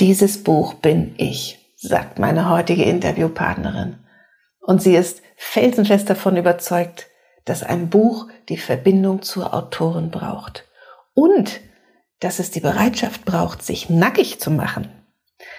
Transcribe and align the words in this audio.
Dieses 0.00 0.42
Buch 0.42 0.74
bin 0.74 1.14
ich, 1.18 1.58
sagt 1.76 2.18
meine 2.18 2.50
heutige 2.50 2.82
Interviewpartnerin. 2.82 3.96
Und 4.60 4.82
sie 4.82 4.96
ist 4.96 5.22
felsenfest 5.36 6.10
davon 6.10 6.36
überzeugt, 6.36 7.06
dass 7.44 7.62
ein 7.62 7.90
Buch 7.90 8.26
die 8.48 8.56
Verbindung 8.56 9.22
zur 9.22 9.54
Autorin 9.54 10.10
braucht. 10.10 10.64
Und 11.14 11.60
dass 12.18 12.40
es 12.40 12.50
die 12.50 12.60
Bereitschaft 12.60 13.24
braucht, 13.24 13.62
sich 13.62 13.88
nackig 13.88 14.40
zu 14.40 14.50
machen. 14.50 14.88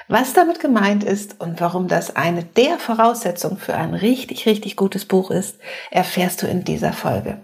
Was 0.08 0.34
damit 0.34 0.60
gemeint 0.60 1.04
ist 1.04 1.40
und 1.40 1.62
warum 1.62 1.88
das 1.88 2.16
eine 2.16 2.44
der 2.44 2.78
Voraussetzungen 2.78 3.58
für 3.58 3.76
ein 3.76 3.94
richtig, 3.94 4.46
richtig 4.48 4.76
gutes 4.76 5.06
Buch 5.06 5.32
ist, 5.32 5.60
erfährst 5.92 6.42
du 6.42 6.48
in 6.48 6.64
dieser 6.64 6.92
Folge. 6.92 7.40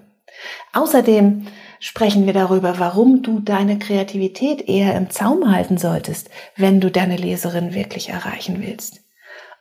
Außerdem 0.74 1.48
sprechen 1.82 2.28
wir 2.28 2.34
darüber, 2.34 2.80
warum 2.80 3.24
du 3.24 3.40
deine 3.40 3.80
Kreativität 3.80 4.70
eher 4.70 4.96
im 4.96 5.10
Zaum 5.10 5.52
halten 5.52 5.78
solltest, 5.78 6.30
wenn 6.56 6.80
du 6.80 6.90
deine 6.90 7.18
Leserin 7.18 7.74
wirklich 7.74 8.10
erreichen 8.10 8.62
willst. 8.62 9.02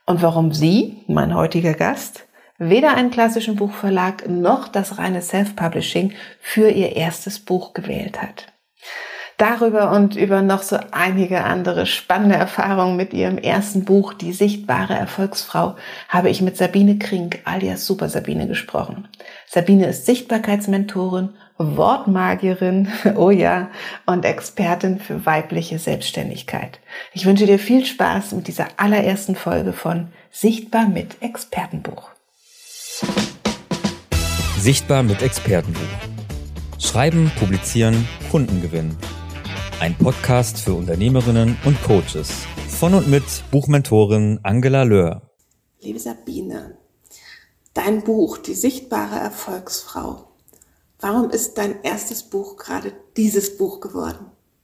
Und 0.05 0.21
warum 0.21 0.53
sie, 0.53 1.03
mein 1.07 1.35
heutiger 1.35 1.73
Gast, 1.73 2.27
weder 2.59 2.93
einen 2.93 3.09
klassischen 3.09 3.55
Buchverlag 3.55 4.29
noch 4.29 4.67
das 4.67 4.99
reine 4.99 5.21
Self-Publishing 5.21 6.13
für 6.39 6.69
ihr 6.69 6.95
erstes 6.95 7.39
Buch 7.39 7.73
gewählt 7.73 8.21
hat. 8.21 8.53
Darüber 9.41 9.89
und 9.89 10.15
über 10.15 10.43
noch 10.43 10.61
so 10.61 10.77
einige 10.91 11.43
andere 11.43 11.87
spannende 11.87 12.35
Erfahrungen 12.35 12.95
mit 12.95 13.11
ihrem 13.11 13.39
ersten 13.39 13.85
Buch, 13.85 14.13
Die 14.13 14.33
sichtbare 14.33 14.93
Erfolgsfrau, 14.93 15.77
habe 16.09 16.29
ich 16.29 16.43
mit 16.43 16.57
Sabine 16.57 16.99
Krink 16.99 17.39
alias 17.43 17.87
Super 17.87 18.07
Sabine 18.07 18.47
gesprochen. 18.47 19.07
Sabine 19.47 19.87
ist 19.87 20.05
Sichtbarkeitsmentorin, 20.05 21.29
Wortmagierin, 21.57 22.89
oh 23.15 23.31
ja, 23.31 23.71
und 24.05 24.25
Expertin 24.25 24.99
für 24.99 25.25
weibliche 25.25 25.79
Selbstständigkeit. 25.79 26.79
Ich 27.11 27.25
wünsche 27.25 27.47
dir 27.47 27.57
viel 27.57 27.83
Spaß 27.83 28.33
mit 28.33 28.47
dieser 28.47 28.67
allerersten 28.77 29.35
Folge 29.35 29.73
von 29.73 30.09
Sichtbar 30.29 30.87
mit 30.87 31.19
Expertenbuch. 31.23 32.11
Sichtbar 34.59 35.01
mit 35.01 35.23
Expertenbuch. 35.23 35.81
Schreiben, 36.77 37.31
publizieren, 37.39 38.07
Kunden 38.29 38.61
gewinnen. 38.61 38.95
Ein 39.81 39.97
Podcast 39.97 40.59
für 40.59 40.75
Unternehmerinnen 40.75 41.57
und 41.65 41.81
Coaches. 41.81 42.45
Von 42.69 42.93
und 42.93 43.07
mit 43.07 43.23
Buchmentorin 43.49 44.39
Angela 44.43 44.83
Löhr. 44.83 45.23
Liebe 45.79 45.97
Sabine, 45.97 46.77
dein 47.73 48.03
Buch, 48.03 48.37
Die 48.37 48.53
sichtbare 48.53 49.15
Erfolgsfrau. 49.15 50.27
Warum 50.99 51.31
ist 51.31 51.57
dein 51.57 51.81
erstes 51.81 52.21
Buch 52.21 52.57
gerade 52.57 52.93
dieses 53.17 53.57
Buch 53.57 53.79
geworden? 53.79 54.27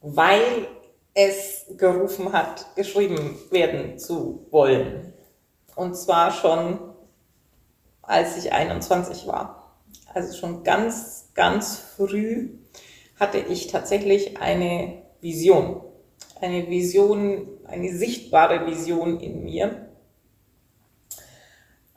Weil 0.00 0.68
es 1.12 1.66
gerufen 1.76 2.32
hat, 2.32 2.74
geschrieben 2.76 3.36
werden 3.50 3.98
zu 3.98 4.46
wollen. 4.50 5.12
Und 5.74 5.98
zwar 5.98 6.32
schon, 6.32 6.78
als 8.00 8.38
ich 8.38 8.50
21 8.50 9.26
war. 9.26 9.76
Also 10.14 10.34
schon 10.34 10.64
ganz, 10.64 11.21
ganz 11.34 11.78
früh 11.96 12.50
hatte 13.18 13.38
ich 13.38 13.68
tatsächlich 13.68 14.40
eine 14.40 15.02
Vision. 15.20 15.82
Eine 16.40 16.68
Vision, 16.68 17.46
eine 17.64 17.92
sichtbare 17.96 18.66
Vision 18.66 19.20
in 19.20 19.44
mir. 19.44 19.88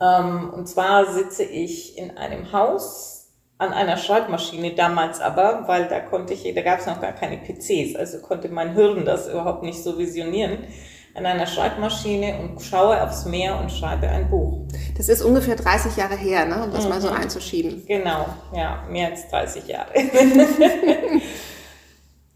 Ähm, 0.00 0.50
und 0.54 0.66
zwar 0.68 1.12
sitze 1.12 1.42
ich 1.42 1.98
in 1.98 2.16
einem 2.16 2.52
Haus 2.52 3.32
an 3.58 3.72
einer 3.72 3.96
Schreibmaschine 3.96 4.74
damals 4.74 5.20
aber, 5.20 5.66
weil 5.66 5.88
da 5.88 6.00
konnte 6.00 6.34
ich, 6.34 6.54
da 6.54 6.60
gab 6.60 6.80
es 6.80 6.86
noch 6.86 7.00
gar 7.00 7.12
keine 7.12 7.38
PCs, 7.38 7.96
also 7.96 8.20
konnte 8.20 8.50
mein 8.50 8.74
Hirn 8.74 9.06
das 9.06 9.28
überhaupt 9.28 9.62
nicht 9.62 9.82
so 9.82 9.98
visionieren 9.98 10.58
an 11.16 11.24
einer 11.24 11.46
Schreibmaschine 11.46 12.38
und 12.38 12.60
schaue 12.60 13.02
aufs 13.02 13.24
Meer 13.24 13.58
und 13.58 13.72
schreibe 13.72 14.08
ein 14.08 14.28
Buch. 14.28 14.66
Das 14.96 15.08
ist 15.08 15.22
ungefähr 15.22 15.56
30 15.56 15.96
Jahre 15.96 16.16
her, 16.16 16.44
ne? 16.44 16.64
um 16.64 16.72
das 16.72 16.84
mhm. 16.84 16.90
mal 16.90 17.00
so 17.00 17.10
mhm. 17.10 17.16
einzuschieben. 17.16 17.84
Genau, 17.86 18.26
ja, 18.54 18.84
mehr 18.90 19.08
als 19.08 19.28
30 19.28 19.66
Jahre. 19.66 19.92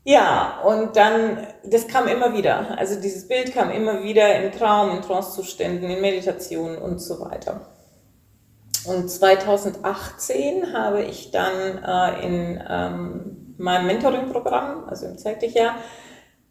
ja, 0.05 0.61
und 0.65 0.97
dann, 0.97 1.47
das 1.65 1.87
kam 1.89 2.09
immer 2.09 2.33
wieder. 2.35 2.79
Also 2.79 3.01
dieses 3.01 3.29
Bild 3.29 3.53
kam 3.53 3.71
immer 3.71 4.03
wieder 4.03 4.43
im 4.43 4.53
Traum, 4.53 4.97
in 4.97 5.03
Trancezuständen, 5.03 5.91
in 5.91 6.01
Meditationen 6.01 6.79
und 6.79 7.01
so 7.01 7.21
weiter. 7.21 7.61
Und 8.87 9.11
2018 9.11 10.73
habe 10.73 11.03
ich 11.03 11.31
dann 11.31 11.83
äh, 11.85 12.27
in 12.27 12.65
ähm, 12.67 13.55
meinem 13.59 13.87
Mentoring-Programm, 13.87 14.85
also 14.89 15.07
im 15.07 15.19
Zeitlichjahr, 15.19 15.77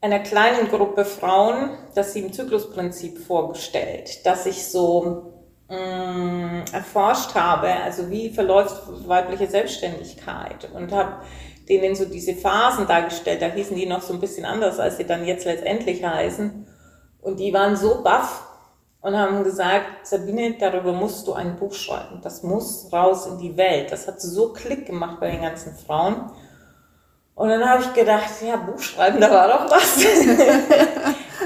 einer 0.01 0.19
kleinen 0.19 0.69
Gruppe 0.69 1.05
Frauen 1.05 1.71
das 1.95 2.13
Sieben-Zyklus-Prinzip 2.13 3.19
vorgestellt, 3.19 4.25
das 4.25 4.45
ich 4.45 4.65
so 4.65 5.33
mh, 5.69 5.77
mm, 5.77 6.63
erforscht 6.71 7.35
habe, 7.35 7.67
also 7.67 8.09
wie 8.09 8.29
verläuft 8.29 8.81
weibliche 9.07 9.47
Selbstständigkeit 9.47 10.69
und 10.73 10.91
habe 10.91 11.17
denen 11.67 11.95
so 11.95 12.05
diese 12.05 12.33
Phasen 12.33 12.87
dargestellt, 12.87 13.41
da 13.41 13.47
hießen 13.47 13.75
die 13.75 13.85
noch 13.85 14.01
so 14.01 14.13
ein 14.13 14.19
bisschen 14.19 14.45
anders, 14.45 14.79
als 14.79 14.97
sie 14.97 15.05
dann 15.05 15.25
jetzt 15.25 15.45
letztendlich 15.45 16.03
heißen. 16.03 16.65
Und 17.21 17.39
die 17.39 17.53
waren 17.53 17.75
so 17.75 18.01
baff 18.01 18.47
und 19.01 19.15
haben 19.15 19.43
gesagt, 19.43 20.07
Sabine, 20.07 20.55
darüber 20.59 20.93
musst 20.93 21.27
du 21.27 21.33
ein 21.33 21.57
Buch 21.57 21.73
schreiben. 21.73 22.21
Das 22.23 22.41
muss 22.41 22.91
raus 22.91 23.27
in 23.27 23.37
die 23.37 23.55
Welt. 23.55 23.91
Das 23.91 24.07
hat 24.07 24.19
so 24.19 24.51
Klick 24.51 24.87
gemacht 24.87 25.19
bei 25.19 25.29
den 25.29 25.41
ganzen 25.41 25.75
Frauen. 25.75 26.31
Und 27.39 27.47
dann 27.47 27.63
habe 27.63 27.81
ich 27.81 27.93
gedacht, 27.93 28.29
ja, 28.45 28.57
Buchschreiben, 28.57 29.21
da 29.21 29.31
war 29.31 29.47
doch 29.47 29.71
was. 29.71 29.97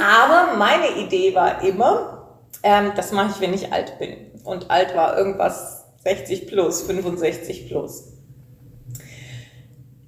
Aber 0.01 0.57
meine 0.57 0.89
Idee 0.97 1.35
war 1.35 1.61
immer, 1.61 2.29
ähm, 2.63 2.93
das 2.95 3.11
mache 3.11 3.29
ich, 3.29 3.39
wenn 3.39 3.53
ich 3.53 3.71
alt 3.71 3.99
bin. 3.99 4.31
Und 4.43 4.71
alt 4.71 4.95
war 4.95 5.15
irgendwas 5.15 5.85
60 6.03 6.47
plus, 6.47 6.81
65 6.81 7.67
plus. 7.67 8.11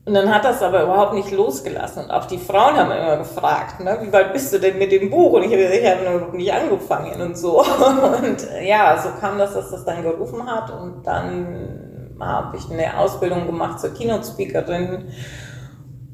Und 0.06 0.16
dann 0.16 0.34
hat 0.34 0.44
das 0.44 0.64
aber 0.64 0.84
überhaupt 0.84 1.14
nicht 1.14 1.32
losgelassen. 1.32 2.06
Und 2.06 2.12
auch 2.12 2.26
die 2.26 2.40
Frauen 2.40 2.78
haben 2.78 2.92
immer 2.92 3.18
gefragt, 3.18 3.80
ne, 3.80 4.00
wie 4.02 4.12
weit 4.12 4.34
bist 4.34 4.52
du 4.54 4.60
denn 4.60 4.80
mit 4.80 4.92
dem 4.92 5.12
Buch? 5.12 5.34
Und 5.34 5.44
ich 5.44 5.52
habe 5.52 5.58
gesagt, 5.58 5.80
ich 5.80 5.88
habe 5.88 6.20
noch 6.20 6.34
nicht 6.34 6.52
angefangen 6.52 7.22
und 7.22 7.38
so. 7.38 7.64
Und 7.64 8.48
ja, 8.64 9.00
so 9.02 9.10
kam 9.20 9.38
das, 9.38 9.54
dass 9.54 9.70
das 9.70 9.86
dann 9.86 10.02
gerufen 10.02 10.48
hat. 10.48 10.72
Und 10.72 11.04
dann 11.06 12.16
habe 12.20 12.58
ich 12.58 12.72
eine 12.72 12.98
Ausbildung 12.98 13.46
gemacht 13.46 13.80
zur 13.80 13.94
Keynote-Speakerin 13.94 15.12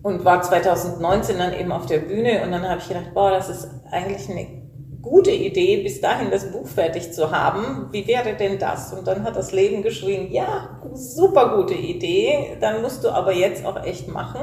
und 0.04 0.26
war 0.26 0.42
2019 0.42 1.38
dann 1.38 1.54
eben 1.54 1.72
auf 1.72 1.86
der 1.86 2.00
Bühne 2.00 2.44
und 2.44 2.52
dann 2.52 2.68
habe 2.68 2.80
ich 2.80 2.88
gedacht, 2.88 3.14
boah, 3.14 3.32
das 3.32 3.50
ist 3.50 3.70
eigentlich 3.92 4.30
eine 4.30 4.62
gute 5.02 5.32
Idee, 5.32 5.84
bis 5.84 6.02
dahin 6.02 6.32
das 6.32 6.52
Buch 6.52 6.68
fertig 6.68 7.12
zu 7.14 7.32
haben. 7.32 7.88
Wie 7.92 8.08
wäre 8.08 8.36
denn 8.36 8.60
das? 8.60 8.94
Und 8.94 9.08
dann 9.08 9.24
hat 9.24 9.36
das 9.36 9.52
Leben 9.52 9.82
geschrien, 9.82 10.32
ja, 10.32 10.80
super 10.94 11.56
gute 11.58 11.74
Idee, 11.74 12.58
dann 12.60 12.82
musst 12.82 13.04
du 13.04 13.10
aber 13.10 13.34
jetzt 13.34 13.66
auch 13.66 13.84
echt 13.84 14.08
machen. 14.08 14.42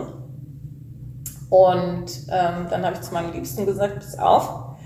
Und 1.50 2.06
ähm, 2.30 2.66
dann 2.68 2.84
habe 2.84 2.94
ich 2.94 3.00
zu 3.00 3.14
meinem 3.14 3.32
Liebsten 3.32 3.64
gesagt, 3.64 3.96
pass 3.96 4.18
auf, 4.18 4.76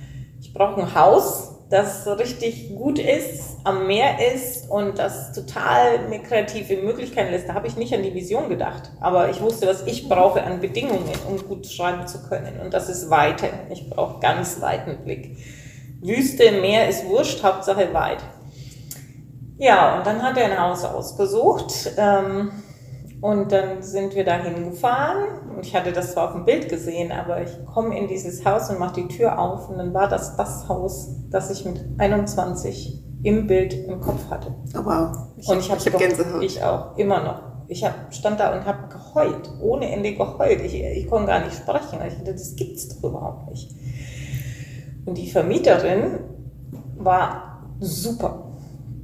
ich 0.41 0.53
brauche 0.53 0.81
ein 0.81 0.94
Haus, 0.94 1.51
das 1.72 2.06
richtig 2.19 2.77
gut 2.77 2.99
ist, 2.99 3.56
am 3.65 3.87
Meer 3.87 4.34
ist 4.34 4.71
und 4.71 4.99
das 4.99 5.33
total 5.33 6.06
mir 6.10 6.19
kreative 6.19 6.77
Möglichkeiten 6.77 7.31
lässt. 7.31 7.49
Da 7.49 7.55
habe 7.55 7.66
ich 7.66 7.77
nicht 7.77 7.94
an 7.94 8.03
die 8.03 8.15
Vision 8.15 8.50
gedacht. 8.50 8.91
Aber 9.00 9.31
ich 9.31 9.41
wusste, 9.41 9.66
was 9.66 9.87
ich 9.87 10.06
brauche 10.06 10.43
an 10.43 10.61
Bedingungen, 10.61 11.11
um 11.27 11.38
gut 11.49 11.66
schreiben 11.66 12.06
zu 12.06 12.22
können. 12.28 12.61
Und 12.61 12.75
das 12.75 12.91
ist 12.91 13.09
Weite. 13.09 13.49
Ich 13.71 13.88
brauche 13.88 14.21
ganz 14.21 14.61
weiten 14.61 15.03
Blick. 15.03 15.38
Wüste, 16.03 16.53
Meer 16.53 16.91
ist 16.91 17.06
wurscht, 17.06 17.43
Hauptsache 17.43 17.94
weit. 17.94 18.19
Ja, 19.56 19.97
und 19.97 20.06
dann 20.06 20.22
hat 20.22 20.37
er 20.37 20.44
ein 20.47 20.61
Haus 20.61 20.84
ausgesucht. 20.84 21.93
Ähm, 21.97 22.53
und 23.22 23.53
dann 23.53 23.83
sind 23.83 24.16
wir 24.16 24.25
da 24.25 24.34
hingefahren. 24.34 25.55
Und 25.55 25.65
ich 25.65 25.77
hatte 25.77 25.93
das 25.93 26.12
zwar 26.12 26.27
auf 26.28 26.33
dem 26.33 26.44
Bild 26.44 26.69
gesehen, 26.69 27.12
aber 27.12 27.41
ich 27.41 27.50
komme 27.73 27.96
in 27.96 28.08
dieses 28.08 28.44
Haus 28.44 28.69
und 28.69 28.81
mache 28.81 29.00
die 29.00 29.06
Tür 29.08 29.38
auf. 29.38 29.70
Und 29.70 29.79
dann 29.79 29.94
war 29.94 30.08
das 30.08 30.37
das 30.37 30.69
Haus, 30.69 31.08
das 31.31 31.49
ich 31.52 31.64
mit 31.64 31.81
21 31.99 33.00
im 33.23 33.46
Bild 33.46 33.75
im 33.75 34.00
Kopf 34.00 34.29
hatte. 34.29 34.52
Oh 34.75 34.85
wow. 34.85 35.17
Ich 35.37 35.46
und 35.49 35.61
ich 35.61 35.70
habe 35.70 35.81
hab 35.81 35.99
Gänsehaut. 35.99 36.43
Ich 36.43 36.64
auch, 36.64 36.99
immer 36.99 37.23
noch. 37.23 37.43
Ich 37.69 37.85
hab, 37.85 38.12
stand 38.12 38.41
da 38.41 38.58
und 38.58 38.67
habe 38.67 38.88
geheult, 38.88 39.52
ohne 39.62 39.88
Ende 39.93 40.14
geheult. 40.14 40.61
Ich, 40.61 40.82
ich 40.82 41.08
konnte 41.08 41.29
gar 41.29 41.44
nicht 41.44 41.56
sprechen. 41.56 42.00
Ich 42.05 42.14
dachte, 42.14 42.32
das 42.32 42.56
gibt's 42.56 42.88
doch 42.88 43.08
überhaupt 43.08 43.49
nicht. 43.49 43.70
Und 45.06 45.17
die 45.17 45.31
Vermieterin 45.31 46.19
war 46.96 47.62
super 47.79 48.42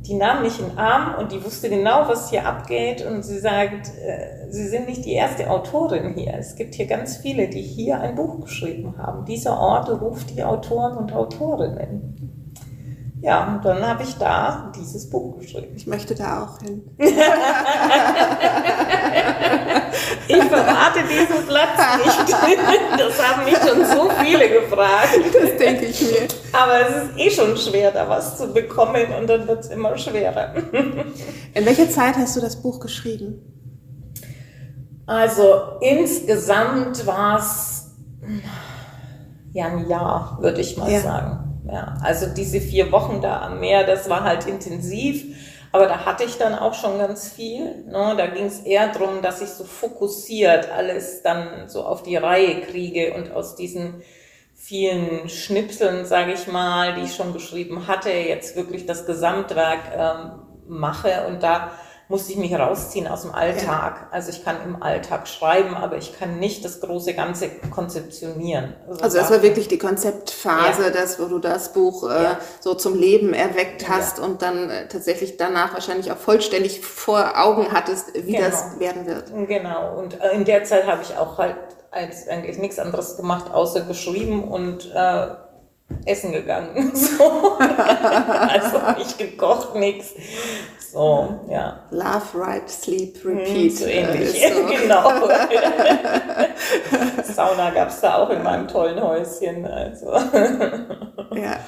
die 0.09 0.15
nahm 0.15 0.43
mich 0.43 0.59
in 0.59 0.71
den 0.71 0.79
Arm 0.79 1.21
und 1.21 1.31
die 1.31 1.45
wusste 1.45 1.69
genau, 1.69 2.09
was 2.09 2.31
hier 2.31 2.47
abgeht. 2.47 3.05
Und 3.05 3.23
sie 3.23 3.39
sagt, 3.39 3.89
äh, 3.89 4.51
Sie 4.51 4.67
sind 4.67 4.89
nicht 4.89 5.05
die 5.05 5.13
erste 5.13 5.51
Autorin 5.51 6.15
hier. 6.15 6.33
Es 6.39 6.57
gibt 6.57 6.75
hier 6.75 6.87
ganz 6.87 7.19
viele, 7.19 7.49
die 7.49 7.61
hier 7.61 8.01
ein 8.01 8.15
Buch 8.15 8.41
geschrieben 8.41 8.95
haben. 8.97 9.27
Dieser 9.27 9.61
Ort 9.61 9.91
ruft 10.01 10.35
die 10.35 10.43
Autoren 10.43 10.97
und 10.97 11.13
Autorinnen. 11.13 12.15
Ja, 13.21 13.55
und 13.55 13.63
dann 13.65 13.87
habe 13.87 14.05
ich 14.05 14.17
da 14.17 14.73
dieses 14.75 15.11
Buch 15.11 15.39
geschrieben. 15.39 15.75
Ich 15.77 15.87
möchte 15.87 16.15
da 16.15 16.45
auch 16.45 16.59
hin. 16.61 16.83
ich 20.29 20.45
verrate 20.45 21.01
diesen 21.09 21.47
Platz 21.47 21.79
nicht. 22.05 22.35
haben 23.23 23.45
mich 23.45 23.57
schon 23.57 23.85
so 23.85 24.11
viele 24.23 24.49
gefragt. 24.49 25.09
Das 25.33 25.57
denke 25.59 25.87
ich 25.87 26.01
mir. 26.03 26.29
Aber 26.53 26.81
es 26.81 27.05
ist 27.05 27.19
eh 27.19 27.31
schon 27.31 27.57
schwer, 27.57 27.91
da 27.91 28.09
was 28.09 28.37
zu 28.39 28.53
bekommen 28.53 29.07
und 29.19 29.27
dann 29.29 29.47
wird 29.47 29.61
es 29.61 29.69
immer 29.69 29.97
schwerer. 29.97 30.55
In 31.55 31.67
welcher 31.67 31.91
Zeit 31.91 32.17
hast 32.17 32.37
du 32.37 32.41
das 32.41 32.57
Buch 32.57 32.81
geschrieben? 32.81 33.43
Also 35.07 35.79
insgesamt 35.81 37.07
war 37.07 37.39
es 37.39 37.97
ja 39.53 39.67
ein 39.67 39.89
Jahr, 39.89 40.39
würde 40.41 40.61
ich 40.61 40.77
mal 40.77 40.91
ja. 40.91 41.01
sagen. 41.01 41.63
Ja, 41.71 41.99
also 42.03 42.27
diese 42.35 42.61
vier 42.61 42.91
Wochen 42.93 43.21
da 43.21 43.43
am 43.43 43.61
Meer, 43.61 43.87
das 43.87 44.09
war 44.09 44.25
halt 44.25 44.47
intensiv. 44.47 45.25
Aber 45.73 45.87
da 45.87 46.05
hatte 46.05 46.25
ich 46.25 46.39
dann 46.39 46.55
auch 46.55 46.75
schon 46.75 46.99
ganz 46.99 47.31
viel. 47.31 47.85
Ne? 47.87 48.15
Da 48.17 48.27
ging 48.27 48.47
es 48.47 48.61
eher 48.61 48.89
darum, 48.89 49.23
dass 49.23 49.43
ich 49.43 49.51
so 49.51 49.65
fokussiert 49.65 50.71
alles 50.71 51.23
dann 51.23 51.69
so 51.69 51.85
auf 51.85 52.03
die 52.03 52.17
Reihe 52.17 52.63
kriege 52.63 53.15
und 53.15 53.33
aus 53.33 53.55
diesen 53.55 54.03
vielen 54.55 55.29
Schnipseln, 55.29 56.05
sage 56.05 56.33
ich 56.33 56.47
mal, 56.47 56.95
die 56.95 57.03
ich 57.03 57.15
schon 57.15 57.33
geschrieben 57.33 57.87
hatte, 57.87 58.11
jetzt 58.11 58.57
wirklich 58.57 58.87
das 58.87 59.07
Gesamtwerk 59.07 59.81
ähm, 59.97 60.41
mache. 60.67 61.27
Und 61.29 61.43
da 61.43 61.71
musste 62.09 62.33
ich 62.33 62.39
mich 62.39 62.55
rausziehen 62.55 63.07
aus 63.07 63.23
dem 63.23 63.35
Alltag. 63.35 63.97
Ja. 64.01 64.09
Also 64.11 64.31
ich 64.31 64.43
kann 64.43 64.57
im 64.65 64.83
Alltag 64.83 65.29
schreiben, 65.29 65.75
aber 65.75 65.99
ich 65.99 66.19
kann 66.19 66.39
nicht 66.39 66.65
das 66.65 66.81
große 66.81 67.13
Ganze 67.15 67.51
konzeptionieren. 67.71 68.75
Also, 68.89 69.03
also 69.03 69.19
das 69.19 69.31
war 69.31 69.43
wirklich 69.43 69.69
die 69.69 69.79
Konzeptphase, 69.79 70.85
ja. 70.85 70.91
das, 70.91 71.21
wo 71.21 71.27
du 71.27 71.39
das 71.39 71.75
Buch 71.75 72.09
äh, 72.09 72.37
so 72.61 72.75
zum 72.75 72.99
Leben 72.99 73.35
erweckt 73.35 73.89
hast 73.89 74.19
und 74.19 74.41
dann 74.41 74.71
äh, 74.71 74.89
tatsächlich 74.89 75.37
danach 75.37 75.75
wahrscheinlich 75.75 76.11
auch 76.11 76.17
vollständig 76.17 76.81
vor 76.81 77.39
Augen 77.39 77.73
hattest, 77.73 78.15
wie 78.15 78.33
genau. 78.33 78.49
das 78.49 78.81
werden 78.81 79.07
wird. 79.07 79.31
Genau. 79.47 79.99
Und 79.99 80.19
äh, 80.21 80.31
in 80.33 80.47
der 80.47 80.65
Zeit 80.65 80.87
habe 80.87 81.03
ich 81.03 81.15
auch 81.17 81.37
halt 81.37 81.57
als 81.91 82.29
eigentlich 82.29 82.59
nichts 82.59 82.79
anderes 82.79 83.17
gemacht, 83.17 83.53
außer 83.53 83.83
geschrieben 83.83 84.45
und 84.45 84.91
äh, 84.95 85.29
essen 86.05 86.33
gegangen. 86.33 86.93
So. 86.95 87.59
also 87.59 88.79
nicht 88.99 89.19
gekocht, 89.19 89.75
nichts. 89.75 90.15
So, 90.93 91.41
ja. 91.51 91.81
Love, 91.91 92.27
Write, 92.35 92.69
Sleep, 92.69 93.19
Repeat. 93.25 93.77
so 93.77 93.85
ähnlich. 93.87 94.43
So. 94.55 94.65
genau. 94.67 95.29
Sauna 97.23 97.71
gab 97.71 97.89
es 97.89 98.01
da 98.01 98.17
auch 98.17 98.31
in 98.31 98.43
meinem 98.43 98.69
tollen 98.69 99.03
Häuschen. 99.03 99.67
Also. 99.67 100.13
ja. 101.35 101.59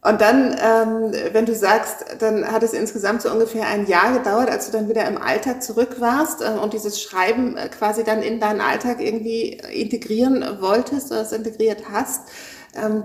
Und 0.00 0.20
dann, 0.20 0.52
ähm, 0.52 1.12
wenn 1.32 1.44
du 1.44 1.54
sagst, 1.54 2.04
dann 2.20 2.50
hat 2.50 2.62
es 2.62 2.72
insgesamt 2.72 3.20
so 3.20 3.30
ungefähr 3.30 3.66
ein 3.66 3.86
Jahr 3.86 4.12
gedauert, 4.12 4.48
als 4.48 4.66
du 4.66 4.72
dann 4.72 4.88
wieder 4.88 5.06
im 5.06 5.20
Alltag 5.20 5.62
zurück 5.62 5.96
warst 6.00 6.40
äh, 6.40 6.50
und 6.50 6.72
dieses 6.72 7.02
Schreiben 7.02 7.56
äh, 7.56 7.68
quasi 7.68 8.04
dann 8.04 8.22
in 8.22 8.38
deinen 8.38 8.60
Alltag 8.60 9.00
irgendwie 9.00 9.60
integrieren 9.72 10.44
wolltest 10.60 11.10
oder 11.10 11.22
es 11.22 11.32
integriert 11.32 11.82
hast. 11.92 12.22
Ähm, 12.74 13.04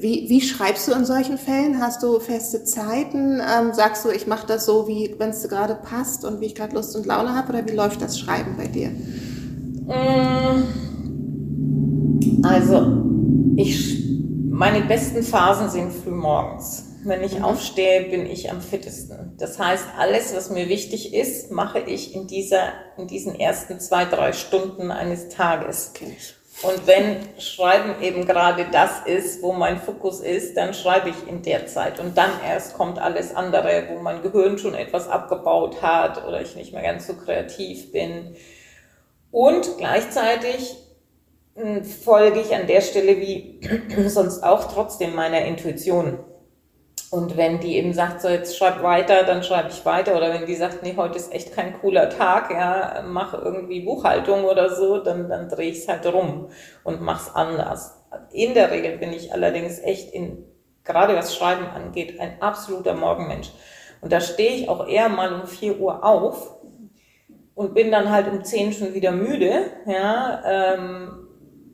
wie, 0.00 0.28
wie 0.28 0.40
schreibst 0.40 0.88
du 0.88 0.92
in 0.92 1.04
solchen 1.04 1.38
Fällen? 1.38 1.80
Hast 1.80 2.02
du 2.02 2.18
feste 2.18 2.64
Zeiten? 2.64 3.40
Ähm, 3.40 3.72
sagst 3.72 4.04
du, 4.04 4.10
ich 4.10 4.26
mache 4.26 4.46
das 4.46 4.66
so, 4.66 4.88
wie 4.88 5.14
wenn 5.18 5.30
es 5.30 5.48
gerade 5.48 5.74
passt 5.74 6.24
und 6.24 6.40
wie 6.40 6.46
ich 6.46 6.54
gerade 6.54 6.74
Lust 6.74 6.96
und 6.96 7.06
Laune 7.06 7.34
habe? 7.34 7.50
Oder 7.50 7.66
wie 7.68 7.74
läuft 7.74 8.02
das 8.02 8.18
Schreiben 8.18 8.56
bei 8.56 8.66
dir? 8.66 8.90
Mm. 9.86 10.64
Also, 12.44 13.02
ich, 13.56 14.04
meine 14.50 14.84
besten 14.86 15.22
Phasen 15.22 15.70
sind 15.70 15.92
frühmorgens. 15.92 16.84
Wenn 17.04 17.22
ich 17.22 17.38
mhm. 17.38 17.44
aufstehe, 17.44 18.10
bin 18.10 18.26
ich 18.26 18.50
am 18.50 18.60
fittesten. 18.60 19.34
Das 19.38 19.60
heißt, 19.60 19.84
alles, 19.96 20.34
was 20.34 20.50
mir 20.50 20.68
wichtig 20.68 21.14
ist, 21.14 21.52
mache 21.52 21.78
ich 21.78 22.14
in, 22.16 22.26
dieser, 22.26 22.72
in 22.98 23.06
diesen 23.06 23.38
ersten 23.38 23.78
zwei, 23.78 24.06
drei 24.06 24.32
Stunden 24.32 24.90
eines 24.90 25.28
Tages. 25.28 25.92
Okay. 25.94 26.16
Und 26.62 26.86
wenn 26.86 27.18
Schreiben 27.38 28.00
eben 28.00 28.24
gerade 28.24 28.66
das 28.72 29.02
ist, 29.04 29.42
wo 29.42 29.52
mein 29.52 29.78
Fokus 29.78 30.20
ist, 30.20 30.56
dann 30.56 30.72
schreibe 30.72 31.10
ich 31.10 31.28
in 31.28 31.42
der 31.42 31.66
Zeit. 31.66 32.00
Und 32.00 32.16
dann 32.16 32.30
erst 32.42 32.74
kommt 32.74 32.98
alles 32.98 33.34
andere, 33.34 33.88
wo 33.90 33.98
mein 34.00 34.22
Gehirn 34.22 34.56
schon 34.56 34.74
etwas 34.74 35.06
abgebaut 35.08 35.82
hat 35.82 36.26
oder 36.26 36.40
ich 36.40 36.56
nicht 36.56 36.72
mehr 36.72 36.82
ganz 36.82 37.06
so 37.06 37.14
kreativ 37.14 37.92
bin. 37.92 38.36
Und 39.30 39.76
gleichzeitig 39.76 40.76
hm, 41.56 41.84
folge 41.84 42.40
ich 42.40 42.54
an 42.54 42.66
der 42.66 42.80
Stelle 42.80 43.18
wie 43.18 43.60
sonst 44.08 44.42
auch 44.42 44.72
trotzdem 44.72 45.14
meiner 45.14 45.44
Intuition. 45.44 46.18
Und 47.10 47.36
wenn 47.36 47.60
die 47.60 47.76
eben 47.76 47.92
sagt, 47.92 48.20
so 48.20 48.28
jetzt 48.28 48.56
schreib 48.56 48.82
weiter, 48.82 49.22
dann 49.22 49.42
schreibe 49.42 49.70
ich 49.70 49.84
weiter. 49.84 50.16
Oder 50.16 50.32
wenn 50.32 50.46
die 50.46 50.56
sagt, 50.56 50.82
nee, 50.82 50.94
heute 50.96 51.16
ist 51.16 51.32
echt 51.32 51.52
kein 51.52 51.78
cooler 51.80 52.10
Tag, 52.10 52.50
ja, 52.50 53.04
mach 53.06 53.32
irgendwie 53.32 53.80
Buchhaltung 53.80 54.44
oder 54.44 54.74
so, 54.74 54.98
dann, 54.98 55.28
dann 55.28 55.48
drehe 55.48 55.70
ich 55.70 55.78
es 55.78 55.88
halt 55.88 56.04
rum 56.06 56.48
und 56.82 57.00
mach's 57.00 57.30
anders. 57.32 58.04
In 58.32 58.54
der 58.54 58.70
Regel 58.70 58.98
bin 58.98 59.12
ich 59.12 59.32
allerdings 59.32 59.78
echt 59.78 60.12
in, 60.12 60.44
gerade 60.84 61.14
was 61.16 61.34
Schreiben 61.34 61.66
angeht, 61.66 62.18
ein 62.18 62.42
absoluter 62.42 62.94
Morgenmensch. 62.94 63.52
Und 64.00 64.12
da 64.12 64.20
stehe 64.20 64.52
ich 64.52 64.68
auch 64.68 64.86
eher 64.86 65.08
mal 65.08 65.32
um 65.32 65.46
vier 65.46 65.78
Uhr 65.78 66.04
auf 66.04 66.56
und 67.54 67.72
bin 67.72 67.90
dann 67.90 68.10
halt 68.10 68.28
um 68.28 68.44
zehn 68.44 68.72
schon 68.72 68.94
wieder 68.94 69.12
müde, 69.12 69.64
ja, 69.86 70.42
ähm, 70.44 71.28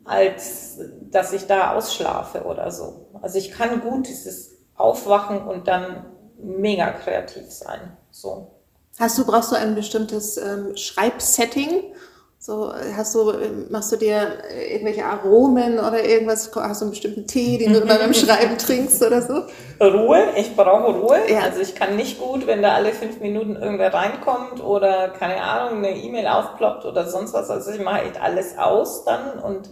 als 0.05 0.79
dass 1.11 1.33
ich 1.33 1.47
da 1.47 1.75
ausschlafe 1.75 2.43
oder 2.43 2.71
so. 2.71 3.07
Also 3.21 3.37
ich 3.37 3.51
kann 3.51 3.81
gut 3.81 4.07
dieses 4.07 4.52
aufwachen 4.83 5.41
und 5.41 5.67
dann 5.67 6.05
mega 6.37 6.91
kreativ 6.91 7.49
sein. 7.49 7.97
So. 8.11 8.51
Hast 8.99 9.17
du, 9.17 9.25
brauchst 9.25 9.51
du 9.51 9.55
ein 9.55 9.75
bestimmtes 9.75 10.37
ähm, 10.37 10.75
Schreibsetting? 10.75 11.93
So, 12.37 12.73
hast 12.97 13.15
du, 13.15 13.33
machst 13.69 13.93
du 13.93 13.95
dir 13.95 14.39
irgendwelche 14.69 15.05
Aromen 15.05 15.79
oder 15.79 16.03
irgendwas? 16.03 16.51
Hast 16.53 16.81
du 16.81 16.85
einen 16.85 16.91
bestimmten 16.91 17.25
Tee, 17.25 17.57
den 17.57 17.71
du 17.71 17.79
immer 17.79 17.97
beim 17.97 18.13
Schreiben 18.13 18.57
trinkst 18.57 19.01
oder 19.01 19.21
so? 19.21 19.43
Ruhe, 19.81 20.25
ich 20.35 20.53
brauche 20.53 20.91
Ruhe. 20.91 21.19
Ja. 21.29 21.39
Also 21.43 21.61
ich 21.61 21.73
kann 21.73 21.95
nicht 21.95 22.19
gut, 22.19 22.45
wenn 22.45 22.61
da 22.61 22.73
alle 22.73 22.91
fünf 22.91 23.21
Minuten 23.21 23.55
irgendwer 23.55 23.93
reinkommt 23.93 24.61
oder 24.61 25.07
keine 25.09 25.41
Ahnung, 25.41 25.77
eine 25.77 25.95
E-Mail 25.95 26.27
aufploppt 26.27 26.83
oder 26.83 27.09
sonst 27.09 27.33
was. 27.33 27.49
Also 27.49 27.71
ich 27.71 27.79
mache 27.79 28.01
echt 28.01 28.21
alles 28.21 28.57
aus 28.57 29.05
dann 29.05 29.39
und 29.39 29.69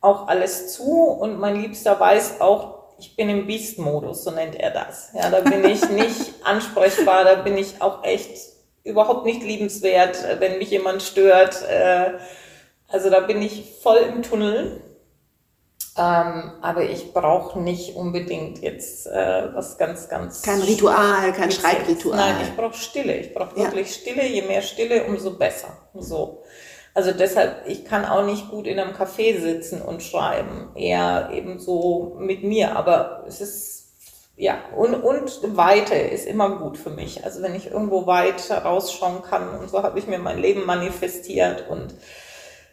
auch 0.00 0.28
alles 0.28 0.72
zu 0.72 0.84
und 0.84 1.40
mein 1.40 1.60
Liebster 1.60 1.98
weiß 1.98 2.40
auch, 2.40 2.75
ich 2.98 3.16
bin 3.16 3.28
im 3.28 3.46
Beast-Modus, 3.46 4.24
so 4.24 4.30
nennt 4.30 4.54
er 4.54 4.70
das. 4.70 5.10
Ja, 5.14 5.30
da 5.30 5.40
bin 5.40 5.64
ich 5.64 5.88
nicht 5.90 6.34
ansprechbar, 6.44 7.24
da 7.24 7.34
bin 7.36 7.56
ich 7.58 7.80
auch 7.80 8.04
echt 8.04 8.38
überhaupt 8.84 9.26
nicht 9.26 9.42
liebenswert, 9.42 10.16
wenn 10.38 10.58
mich 10.58 10.70
jemand 10.70 11.02
stört. 11.02 11.62
Äh, 11.68 12.12
also 12.88 13.10
da 13.10 13.20
bin 13.20 13.42
ich 13.42 13.74
voll 13.82 13.98
im 13.98 14.22
Tunnel. 14.22 14.82
Ähm, 15.98 16.52
aber 16.60 16.82
ich 16.82 17.14
brauche 17.14 17.58
nicht 17.58 17.96
unbedingt 17.96 18.60
jetzt 18.60 19.06
äh, 19.06 19.54
was 19.54 19.78
ganz, 19.78 20.10
ganz. 20.10 20.42
Kein 20.42 20.60
Ritual, 20.60 21.32
kein 21.32 21.50
Schreibritual. 21.50 22.18
Nein, 22.18 22.36
ich 22.42 22.54
brauche 22.54 22.74
Stille. 22.74 23.16
Ich 23.16 23.32
brauche 23.32 23.56
wirklich 23.56 23.88
ja. 23.88 23.94
Stille. 23.94 24.26
Je 24.26 24.42
mehr 24.42 24.60
Stille, 24.60 25.04
umso 25.04 25.38
besser. 25.38 25.68
So. 25.94 26.42
Also 26.96 27.12
deshalb, 27.12 27.66
ich 27.66 27.84
kann 27.84 28.06
auch 28.06 28.24
nicht 28.24 28.48
gut 28.48 28.66
in 28.66 28.80
einem 28.80 28.94
Café 28.94 29.38
sitzen 29.38 29.82
und 29.82 30.02
schreiben, 30.02 30.70
eher 30.74 31.28
eben 31.30 31.58
so 31.58 32.16
mit 32.18 32.42
mir. 32.42 32.74
Aber 32.74 33.24
es 33.28 33.42
ist, 33.42 33.92
ja, 34.34 34.56
und, 34.74 34.94
und 34.94 35.58
Weite 35.58 35.94
ist 35.94 36.26
immer 36.26 36.56
gut 36.56 36.78
für 36.78 36.88
mich. 36.88 37.22
Also 37.22 37.42
wenn 37.42 37.54
ich 37.54 37.70
irgendwo 37.70 38.06
weit 38.06 38.50
rausschauen 38.50 39.20
kann, 39.20 39.58
und 39.58 39.68
so 39.68 39.82
habe 39.82 39.98
ich 39.98 40.06
mir 40.06 40.18
mein 40.18 40.38
Leben 40.38 40.64
manifestiert 40.64 41.66
und 41.68 41.94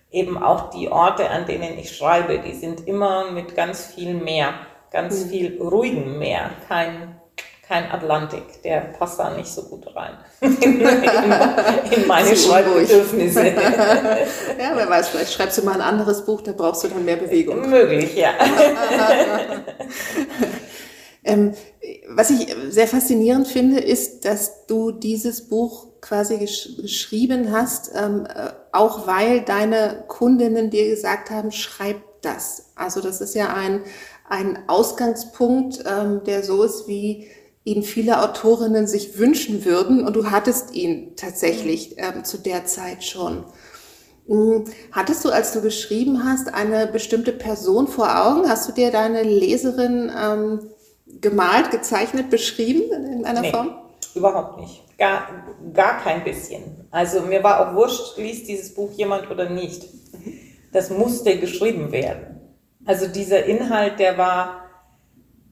eben 0.10 0.42
auch 0.42 0.70
die 0.70 0.88
Orte, 0.88 1.30
an 1.30 1.46
denen 1.46 1.78
ich 1.78 1.94
schreibe, 1.94 2.40
die 2.40 2.54
sind 2.54 2.88
immer 2.88 3.30
mit 3.32 3.58
ganz 3.58 3.88
viel 3.88 4.14
Meer, 4.14 4.54
ganz 4.90 5.26
mhm. 5.26 5.30
viel 5.32 5.62
ruhigem 5.62 6.18
Meer, 6.18 6.50
kein 6.70 7.20
kein 7.74 7.92
Atlantik, 7.92 8.62
der 8.64 8.82
passt 8.82 9.18
da 9.18 9.32
nicht 9.32 9.48
so 9.48 9.64
gut 9.64 9.96
rein 9.96 10.16
in, 10.42 10.80
in 11.92 12.08
meine 12.08 12.36
Schreibbedürfnisse. 12.36 13.48
ja, 13.48 14.74
wer 14.76 14.88
weiß, 14.88 15.10
vielleicht 15.10 15.34
schreibst 15.34 15.58
du 15.58 15.64
mal 15.64 15.74
ein 15.74 15.82
anderes 15.82 16.24
Buch, 16.24 16.42
da 16.42 16.52
brauchst 16.52 16.84
du 16.84 16.90
dann 16.90 17.04
mehr 17.04 17.16
Bewegung. 17.16 17.68
Möglich, 17.68 18.16
ja. 18.16 18.34
ähm, 21.24 21.56
was 22.10 22.30
ich 22.30 22.56
sehr 22.70 22.88
faszinierend 22.88 23.48
finde, 23.48 23.80
ist, 23.80 24.24
dass 24.26 24.68
du 24.68 24.92
dieses 24.92 25.48
Buch 25.48 25.88
quasi 26.00 26.38
gesch 26.38 26.78
geschrieben 26.80 27.52
hast, 27.52 27.92
ähm, 27.96 28.28
äh, 28.28 28.52
auch 28.72 29.08
weil 29.08 29.42
deine 29.42 30.04
Kundinnen 30.08 30.70
dir 30.70 30.90
gesagt 30.90 31.32
haben, 31.32 31.52
schreib 31.52 31.98
das. 32.22 32.72
Also 32.76 33.02
das 33.02 33.20
ist 33.20 33.34
ja 33.34 33.52
ein, 33.52 33.82
ein 34.30 34.60
Ausgangspunkt, 34.68 35.84
ähm, 35.88 36.22
der 36.24 36.44
so 36.44 36.62
ist 36.62 36.88
wie 36.88 37.30
ihn 37.64 37.84
viele 37.84 38.22
Autorinnen 38.22 38.88
sich 38.88 39.18
wünschen 39.18 39.66
würden 39.66 40.06
und 40.06 40.16
du 40.16 40.32
hattest 40.32 40.74
ihn 40.74 41.16
tatsächlich 41.16 41.96
ähm, 41.98 42.24
zu 42.24 42.38
der 42.38 42.66
Zeit 42.66 43.04
schon. 43.04 43.46
Hm, 44.28 44.66
hattest 44.92 45.24
du, 45.26 45.30
als 45.30 45.54
du 45.54 45.62
geschrieben 45.62 46.24
hast, 46.24 46.54
eine 46.54 46.88
bestimmte 46.88 47.32
Person 47.32 47.88
vor 47.88 48.26
Augen? 48.26 48.50
Hast 48.50 48.68
du 48.68 48.74
dir 48.74 48.92
deine 48.92 49.24
Leserin 49.24 50.12
ähm, 50.18 50.72
gemalt, 51.22 51.72
gezeichnet, 51.72 52.30
beschrieben 52.30 52.92
in 52.92 53.26
einer 53.26 53.42
nee, 53.42 53.52
Form? 53.52 53.76
Überhaupt 54.16 54.60
nicht. 54.60 54.84
Gar, 54.98 55.28
gar 55.74 56.00
kein 56.02 56.24
bisschen. 56.24 56.88
Also 56.92 57.22
mir 57.22 57.44
war 57.44 57.68
auch 57.68 57.76
wurscht, 57.76 58.18
liest 58.18 58.48
dieses 58.48 58.74
Buch 58.74 58.92
jemand 58.96 59.30
oder 59.30 59.50
nicht. 59.50 59.88
das 60.72 60.90
musste 60.90 61.40
geschrieben 61.40 61.92
werden. 61.92 62.40
Also 62.86 63.08
dieser 63.08 63.46
Inhalt, 63.46 64.00
der 64.00 64.18
war, 64.18 64.63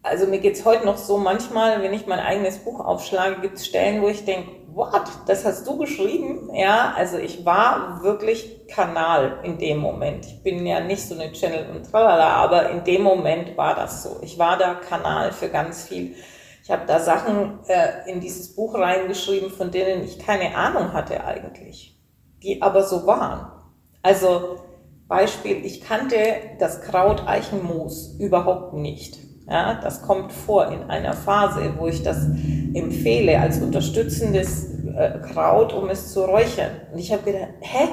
also 0.04 0.28
mir 0.28 0.40
geht's 0.40 0.66
heute 0.66 0.86
noch 0.86 0.98
so, 0.98 1.18
manchmal, 1.18 1.82
wenn 1.82 1.94
ich 1.94 2.08
mein 2.08 2.20
eigenes 2.20 2.60
Buch 2.60 2.80
aufschlage, 2.80 3.42
gibt's 3.42 3.66
Stellen, 3.66 4.02
wo 4.02 4.08
ich 4.08 4.26
denke, 4.26 4.50
what, 4.74 5.04
das 5.28 5.46
hast 5.46 5.68
du 5.68 5.78
geschrieben? 5.78 6.50
Ja, 6.54 6.94
also 6.96 7.18
ich 7.18 7.46
war 7.46 8.02
wirklich 8.02 8.68
Kanal 8.68 9.40
in 9.44 9.58
dem 9.58 9.78
Moment. 9.78 10.26
Ich 10.26 10.44
bin 10.44 10.66
ja 10.66 10.80
nicht 10.80 11.08
so 11.08 11.16
eine 11.16 11.32
Channel 11.34 11.70
und 11.76 11.92
tralala, 11.92 12.36
aber 12.36 12.70
in 12.70 12.84
dem 12.84 13.04
Moment 13.04 13.58
war 13.58 13.76
das 13.76 14.04
so. 14.04 14.20
Ich 14.22 14.40
war 14.40 14.58
da 14.58 14.76
Kanal 14.76 15.32
für 15.34 15.50
ganz 15.50 15.84
viel. 15.84 16.16
Ich 16.64 16.72
habe 16.72 16.86
da 16.86 17.00
Sachen 17.00 17.60
äh, 17.68 18.10
in 18.10 18.22
dieses 18.22 18.56
Buch 18.56 18.76
reingeschrieben, 18.76 19.50
von 19.50 19.72
denen 19.72 20.04
ich 20.04 20.20
keine 20.20 20.56
Ahnung 20.56 20.94
hatte 20.94 21.24
eigentlich, 21.24 22.00
die 22.42 22.62
aber 22.62 22.84
so 22.84 23.06
waren. 23.06 23.52
Also 24.02 24.58
Beispiel, 25.08 25.66
ich 25.66 25.82
kannte 25.82 26.18
das 26.60 26.82
Kraut 26.82 27.28
Eichenmoos 27.28 28.16
überhaupt 28.20 28.74
nicht. 28.74 29.31
Ja, 29.48 29.80
das 29.82 30.02
kommt 30.02 30.32
vor 30.32 30.72
in 30.72 30.84
einer 30.84 31.14
Phase, 31.14 31.74
wo 31.78 31.88
ich 31.88 32.04
das 32.04 32.26
empfehle 32.74 33.40
als 33.40 33.60
unterstützendes 33.60 34.72
äh, 34.96 35.20
Kraut, 35.34 35.74
um 35.74 35.90
es 35.90 36.14
zu 36.14 36.22
räuchern. 36.22 36.72
Und 36.92 37.00
ich 37.00 37.12
habe 37.12 37.24
gedacht, 37.24 37.50
hä? 37.60 37.88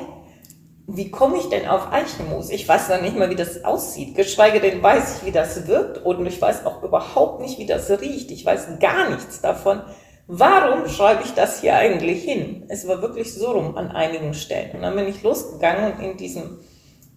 Wie 0.91 1.11
komme 1.11 1.37
ich 1.37 1.51
denn 1.51 1.69
auf 1.69 1.93
Eichenmoos? 1.93 2.49
Ich 2.49 2.67
weiß 2.67 2.89
noch 2.89 3.03
nicht 3.03 3.15
mal, 3.15 3.29
wie 3.29 3.35
das 3.35 3.63
aussieht. 3.63 4.15
Geschweige 4.15 4.59
denn 4.59 4.83
weiß 4.83 5.19
ich, 5.19 5.27
wie 5.27 5.33
das 5.33 5.67
wirkt. 5.67 5.99
Und 5.99 6.25
ich 6.25 6.41
weiß 6.41 6.65
auch 6.65 6.83
überhaupt 6.83 7.43
nicht, 7.43 7.59
wie 7.59 7.67
das 7.67 7.91
riecht. 7.91 8.31
Ich 8.31 8.47
weiß 8.47 8.79
gar 8.81 9.11
nichts 9.11 9.43
davon. 9.43 9.83
Warum 10.29 10.89
schreibe 10.89 11.25
ich 11.25 11.35
das 11.35 11.61
hier 11.61 11.75
eigentlich 11.75 12.23
hin? 12.23 12.65
Es 12.69 12.89
war 12.89 13.03
wirklich 13.03 13.35
so 13.35 13.51
rum 13.51 13.77
an 13.77 13.91
einigen 13.91 14.33
Stellen. 14.33 14.77
Und 14.77 14.83
dann 14.83 14.95
bin 14.95 15.09
ich 15.09 15.23
losgegangen 15.23 15.93
und 15.93 16.03
in 16.03 16.17
diesem 16.17 16.59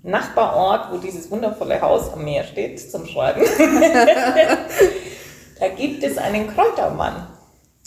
Nachbarort, 0.03 0.91
wo 0.91 0.97
dieses 0.97 1.29
wundervolle 1.29 1.81
Haus 1.81 2.11
am 2.13 2.23
Meer 2.23 2.43
steht, 2.43 2.91
zum 2.91 3.05
Schreiben, 3.05 3.41
da 5.59 5.67
gibt 5.69 6.03
es 6.03 6.17
einen 6.17 6.47
Kräutermann. 6.47 7.27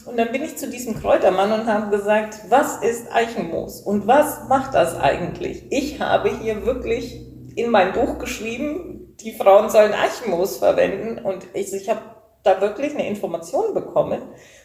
Und 0.07 0.19
dann 0.19 0.33
bin 0.33 0.43
ich 0.43 0.57
zu 0.57 0.69
diesem 0.69 1.01
Kräutermann 1.01 1.53
und 1.53 1.67
habe 1.67 1.97
gesagt, 1.97 2.41
was 2.51 2.83
ist 2.83 3.11
Eichenmoos 3.11 3.81
und 3.81 4.07
was 4.07 4.49
macht 4.49 4.75
das 4.75 4.97
eigentlich? 4.97 5.65
Ich 5.71 6.01
habe 6.01 6.31
hier 6.31 6.67
wirklich 6.67 7.23
in 7.57 7.71
mein 7.71 7.93
Buch 7.93 8.19
geschrieben, 8.19 9.15
die 9.21 9.33
Frauen 9.33 9.71
sollen 9.71 9.93
Eichenmoos 9.93 10.59
verwenden 10.59 11.25
und 11.25 11.47
ich, 11.55 11.73
ich 11.73 11.89
habe 11.89 12.01
da 12.43 12.61
wirklich 12.61 12.93
eine 12.93 13.09
Information 13.09 13.73
bekommen 13.73 14.21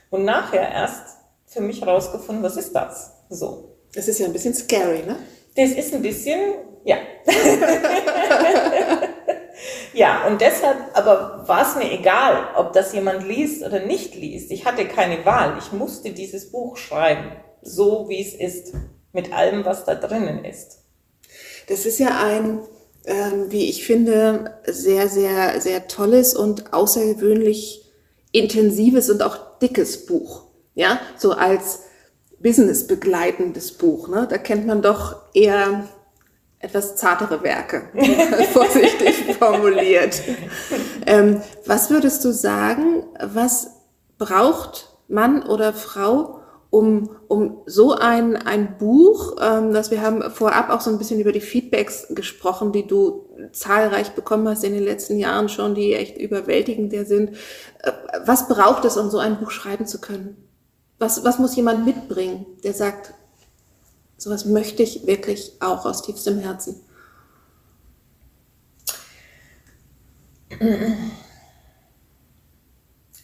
und 0.10 0.26
nachher 0.26 0.70
erst 0.70 1.18
für 1.46 1.62
mich 1.62 1.86
rausgefunden, 1.86 2.44
was 2.44 2.58
ist 2.58 2.76
das? 2.76 3.14
So. 3.30 3.78
Das 3.94 4.08
ist 4.08 4.20
ja 4.20 4.28
ein 4.28 4.34
bisschen 4.34 4.54
scary, 4.54 5.04
ne? 5.06 5.16
Das 5.56 5.72
ist 5.72 5.94
ein 5.94 6.02
bisschen, 6.02 6.40
ja. 6.86 6.98
ja, 9.94 10.28
und 10.28 10.42
deshalb, 10.42 10.78
aber 10.94 11.44
war 11.48 11.68
es 11.68 11.76
mir 11.76 11.92
egal, 11.92 12.48
ob 12.56 12.74
das 12.74 12.94
jemand 12.94 13.28
liest 13.28 13.64
oder 13.64 13.80
nicht 13.80 14.16
liest. 14.16 14.52
Ich 14.52 14.66
hatte 14.66 14.88
keine 14.88 15.26
Wahl. 15.26 15.58
Ich 15.60 15.72
musste 15.72 16.12
dieses 16.12 16.52
Buch 16.52 16.78
schreiben, 16.78 17.32
so 17.62 18.08
wie 18.10 18.22
es 18.22 18.34
ist, 18.34 18.74
mit 19.12 19.34
allem, 19.34 19.66
was 19.66 19.86
da 19.86 19.96
drinnen 19.96 20.46
ist. 20.46 20.80
Das 21.68 21.86
ist 21.86 22.00
ja 22.00 22.20
ein, 22.24 22.62
ähm, 23.06 23.52
wie 23.52 23.70
ich 23.70 23.86
finde, 23.86 24.60
sehr, 24.66 25.08
sehr, 25.10 25.60
sehr 25.62 25.88
tolles 25.88 26.36
und 26.36 26.74
außergewöhnlich 26.74 27.86
intensives 28.32 29.10
und 29.10 29.22
auch 29.24 29.60
dickes 29.60 30.06
Buch. 30.06 30.44
Ja, 30.76 31.00
so 31.18 31.34
als 31.34 31.82
Business 32.42 32.88
begleitendes 32.88 33.72
Buch. 33.72 34.08
Ne? 34.08 34.28
Da 34.30 34.38
kennt 34.38 34.66
man 34.66 34.82
doch 34.82 35.16
eher 35.34 35.86
etwas 36.60 36.96
zartere 36.98 37.42
Werke, 37.42 37.84
vorsichtig 38.54 39.36
formuliert. 39.38 40.22
Ähm, 41.06 41.42
was 41.66 41.90
würdest 41.90 42.24
du 42.26 42.34
sagen, 42.34 43.06
was 43.22 43.72
braucht 44.18 44.90
Mann 45.08 45.44
oder 45.44 45.74
Frau, 45.74 46.42
um, 46.70 47.10
um 47.28 47.62
so 47.66 47.94
ein, 47.94 48.36
ein 48.36 48.78
Buch, 48.78 49.38
ähm, 49.42 49.74
dass 49.74 49.90
wir 49.90 50.02
haben 50.02 50.22
vorab 50.30 50.70
auch 50.70 50.82
so 50.82 50.92
ein 50.92 51.00
bisschen 51.00 51.20
über 51.20 51.32
die 51.32 51.42
Feedbacks 51.42 52.08
gesprochen, 52.10 52.72
die 52.72 52.86
du 52.86 53.28
zahlreich 53.54 54.12
bekommen 54.12 54.48
hast 54.48 54.64
in 54.64 54.74
den 54.74 54.84
letzten 54.84 55.18
Jahren 55.18 55.50
schon, 55.50 55.74
die 55.74 55.94
echt 55.94 56.18
überwältigend 56.18 56.94
sind. 57.08 57.32
Äh, 57.80 57.92
was 58.24 58.48
braucht 58.48 58.86
es, 58.86 58.98
um 58.98 59.10
so 59.10 59.18
ein 59.18 59.40
Buch 59.40 59.50
schreiben 59.50 59.88
zu 59.88 60.00
können? 60.00 60.49
Was, 61.00 61.24
was 61.24 61.40
muss 61.40 61.56
jemand 61.56 61.86
mitbringen, 61.86 62.46
der 62.64 62.74
sagt, 62.74 63.14
Sowas 64.20 64.44
möchte 64.44 64.84
ich 64.84 65.08
wirklich 65.08 65.54
auch 65.62 65.86
aus 65.86 66.02
tiefstem 66.02 66.40
Herzen. 66.40 66.84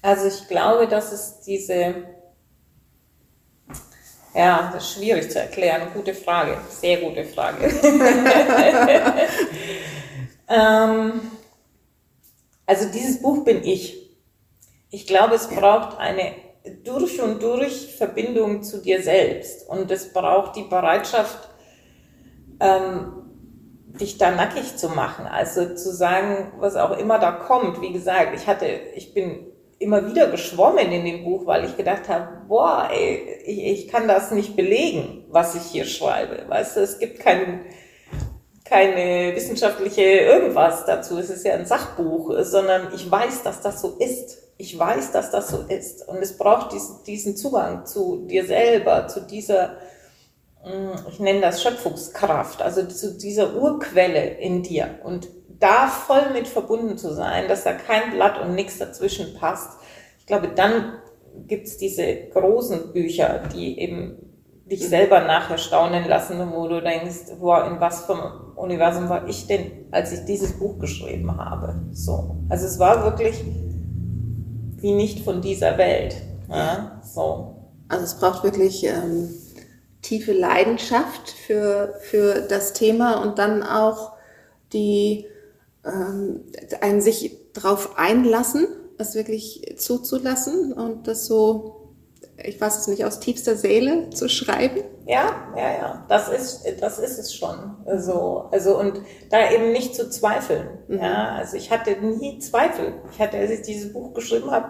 Also 0.01 0.27
ich 0.27 0.47
glaube, 0.47 0.87
dass 0.87 1.11
es 1.11 1.41
diese, 1.41 1.95
ja, 4.33 4.71
das 4.73 4.85
ist 4.85 4.93
schwierig 4.93 5.29
zu 5.29 5.37
erklären, 5.37 5.91
gute 5.93 6.13
Frage, 6.13 6.57
sehr 6.69 7.01
gute 7.01 7.25
Frage. 7.25 7.65
ähm, 10.47 11.19
also 12.65 12.89
dieses 12.89 13.21
Buch 13.21 13.43
bin 13.43 13.65
ich. 13.65 14.01
Ich 14.91 15.05
glaube, 15.05 15.35
es 15.35 15.49
braucht 15.49 15.97
eine 15.97 16.44
durch 16.83 17.21
und 17.21 17.41
durch 17.41 17.95
Verbindung 17.95 18.63
zu 18.63 18.81
dir 18.81 19.01
selbst. 19.01 19.67
Und 19.69 19.91
es 19.91 20.11
braucht 20.13 20.55
die 20.55 20.63
Bereitschaft, 20.63 21.49
ähm, 22.59 23.25
dich 23.99 24.17
da 24.17 24.31
nackig 24.31 24.77
zu 24.77 24.89
machen. 24.89 25.25
Also 25.25 25.75
zu 25.75 25.93
sagen, 25.93 26.53
was 26.59 26.75
auch 26.75 26.97
immer 26.97 27.19
da 27.19 27.31
kommt. 27.31 27.81
Wie 27.81 27.93
gesagt, 27.93 28.35
ich 28.35 28.47
hatte, 28.47 28.65
ich 28.95 29.13
bin 29.13 29.47
immer 29.79 30.07
wieder 30.07 30.27
geschwommen 30.27 30.91
in 30.91 31.05
dem 31.05 31.23
Buch, 31.23 31.45
weil 31.45 31.65
ich 31.65 31.77
gedacht 31.77 32.09
habe, 32.09 32.45
boah, 32.47 32.89
ey, 32.91 33.41
ich, 33.45 33.65
ich 33.65 33.87
kann 33.87 34.07
das 34.07 34.31
nicht 34.31 34.55
belegen, 34.55 35.25
was 35.29 35.55
ich 35.55 35.63
hier 35.63 35.85
schreibe. 35.85 36.45
Weißt 36.47 36.77
du, 36.77 36.81
es 36.81 36.97
gibt 36.99 37.19
kein, 37.19 37.65
keine 38.63 39.35
wissenschaftliche 39.35 40.01
irgendwas 40.01 40.85
dazu. 40.85 41.17
Es 41.17 41.29
ist 41.29 41.45
ja 41.45 41.53
ein 41.53 41.65
Sachbuch, 41.65 42.33
sondern 42.41 42.93
ich 42.93 43.09
weiß, 43.09 43.43
dass 43.43 43.61
das 43.61 43.81
so 43.81 43.97
ist 43.99 44.44
ich 44.57 44.77
weiß, 44.77 45.11
dass 45.11 45.31
das 45.31 45.49
so 45.49 45.65
ist. 45.67 46.07
Und 46.07 46.17
es 46.17 46.37
braucht 46.37 46.71
diesen, 46.71 47.03
diesen 47.03 47.35
Zugang 47.35 47.85
zu 47.85 48.25
dir 48.25 48.45
selber, 48.45 49.07
zu 49.07 49.21
dieser, 49.21 49.77
mm, 50.63 51.09
ich 51.09 51.19
nenne 51.19 51.41
das 51.41 51.61
Schöpfungskraft, 51.61 52.61
also 52.61 52.85
zu 52.85 53.17
dieser 53.17 53.55
Urquelle 53.55 54.37
in 54.37 54.63
dir. 54.63 54.99
Und 55.03 55.27
da 55.59 55.87
voll 55.87 56.31
mit 56.33 56.47
verbunden 56.47 56.97
zu 56.97 57.13
sein, 57.13 57.47
dass 57.47 57.63
da 57.63 57.73
kein 57.73 58.11
Blatt 58.11 58.39
und 58.41 58.55
nichts 58.55 58.77
dazwischen 58.77 59.35
passt. 59.35 59.79
Ich 60.19 60.25
glaube, 60.25 60.49
dann 60.49 60.99
gibt's 61.47 61.77
diese 61.77 62.27
großen 62.33 62.93
Bücher, 62.93 63.43
die 63.53 63.79
eben 63.79 64.17
dich 64.65 64.87
selber 64.87 65.21
nachher 65.21 65.57
staunen 65.57 66.07
lassen, 66.07 66.39
wo 66.51 66.67
du 66.67 66.81
denkst, 66.81 67.37
boah, 67.39 67.67
in 67.67 67.79
was 67.79 68.05
vom 68.05 68.19
Universum 68.55 69.09
war 69.09 69.27
ich 69.27 69.47
denn, 69.47 69.85
als 69.91 70.11
ich 70.11 70.25
dieses 70.25 70.53
Buch 70.57 70.79
geschrieben 70.79 71.37
habe. 71.37 71.75
So. 71.91 72.37
Also 72.49 72.65
es 72.65 72.79
war 72.79 73.03
wirklich 73.03 73.43
wie 74.77 74.93
nicht 74.93 75.23
von 75.23 75.41
dieser 75.41 75.77
Welt. 75.77 76.15
Ja, 76.49 77.01
so. 77.03 77.55
Also 77.87 78.05
es 78.05 78.15
braucht 78.15 78.43
wirklich 78.43 78.83
ähm, 78.85 79.29
tiefe 80.01 80.33
Leidenschaft 80.33 81.29
für, 81.29 81.95
für 82.01 82.41
das 82.41 82.73
Thema 82.73 83.21
und 83.21 83.39
dann 83.39 83.63
auch 83.63 84.13
die 84.73 85.25
ähm, 85.83 86.41
einen 86.81 87.01
sich 87.01 87.37
darauf 87.53 87.97
einlassen, 87.97 88.67
es 88.97 89.15
wirklich 89.15 89.75
zuzulassen 89.77 90.73
und 90.73 91.07
das 91.07 91.25
so, 91.25 91.84
ich 92.43 92.59
weiß 92.59 92.79
es 92.79 92.87
nicht, 92.87 93.05
aus 93.05 93.19
tiefster 93.19 93.55
Seele 93.55 94.09
zu 94.09 94.27
schreiben. 94.27 94.81
Ja, 95.05 95.53
ja, 95.55 95.71
ja, 95.71 96.05
das 96.09 96.29
ist, 96.29 96.63
das 96.81 96.99
ist 96.99 97.17
es 97.17 97.33
schon. 97.33 97.77
So, 97.97 98.49
also 98.51 98.77
und 98.77 99.01
da 99.29 99.51
eben 99.51 99.71
nicht 99.71 99.95
zu 99.95 100.09
zweifeln. 100.09 100.79
Mhm. 100.87 100.99
Ja, 100.99 101.35
also 101.35 101.55
ich 101.57 101.71
hatte 101.71 101.91
nie 102.01 102.39
Zweifel. 102.39 102.95
Ich 103.11 103.19
hatte, 103.19 103.37
als 103.37 103.51
ich 103.51 103.61
dieses 103.61 103.93
Buch 103.93 104.13
geschrieben 104.13 104.51
habe, 104.51 104.69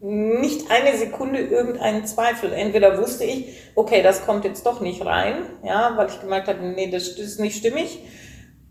nicht 0.00 0.70
eine 0.70 0.96
Sekunde 0.96 1.40
irgendeinen 1.40 2.04
Zweifel. 2.06 2.52
Entweder 2.52 2.98
wusste 2.98 3.24
ich, 3.24 3.56
okay, 3.74 4.02
das 4.02 4.26
kommt 4.26 4.44
jetzt 4.44 4.66
doch 4.66 4.80
nicht 4.80 5.04
rein, 5.04 5.44
ja, 5.62 5.96
weil 5.96 6.08
ich 6.08 6.20
gemerkt 6.20 6.48
habe, 6.48 6.60
nee, 6.62 6.90
das 6.90 7.08
ist 7.08 7.40
nicht 7.40 7.56
stimmig. 7.56 8.00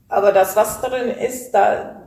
Aber 0.07 0.31
das, 0.31 0.55
was 0.55 0.81
drin 0.81 1.09
ist, 1.09 1.51
da 1.51 2.03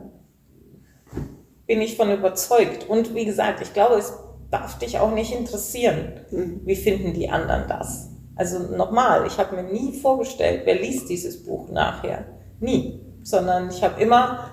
bin 1.65 1.81
ich 1.81 1.97
von 1.97 2.11
überzeugt. 2.11 2.89
Und 2.89 3.13
wie 3.15 3.25
gesagt, 3.25 3.61
ich 3.61 3.73
glaube, 3.73 3.95
es 3.95 4.13
darf 4.51 4.77
dich 4.79 4.99
auch 4.99 5.11
nicht 5.11 5.33
interessieren. 5.33 6.21
Mhm. 6.31 6.61
Wie 6.65 6.75
finden 6.75 7.13
die 7.13 7.29
anderen 7.29 7.67
das? 7.67 8.09
Also 8.35 8.59
nochmal, 8.59 9.25
ich 9.27 9.37
habe 9.37 9.55
mir 9.55 9.63
nie 9.63 9.99
vorgestellt, 9.99 10.61
wer 10.65 10.75
liest 10.75 11.09
dieses 11.09 11.43
Buch 11.43 11.69
nachher. 11.69 12.25
Nie. 12.59 13.01
Sondern 13.23 13.69
ich 13.69 13.83
habe 13.83 14.01
immer 14.01 14.51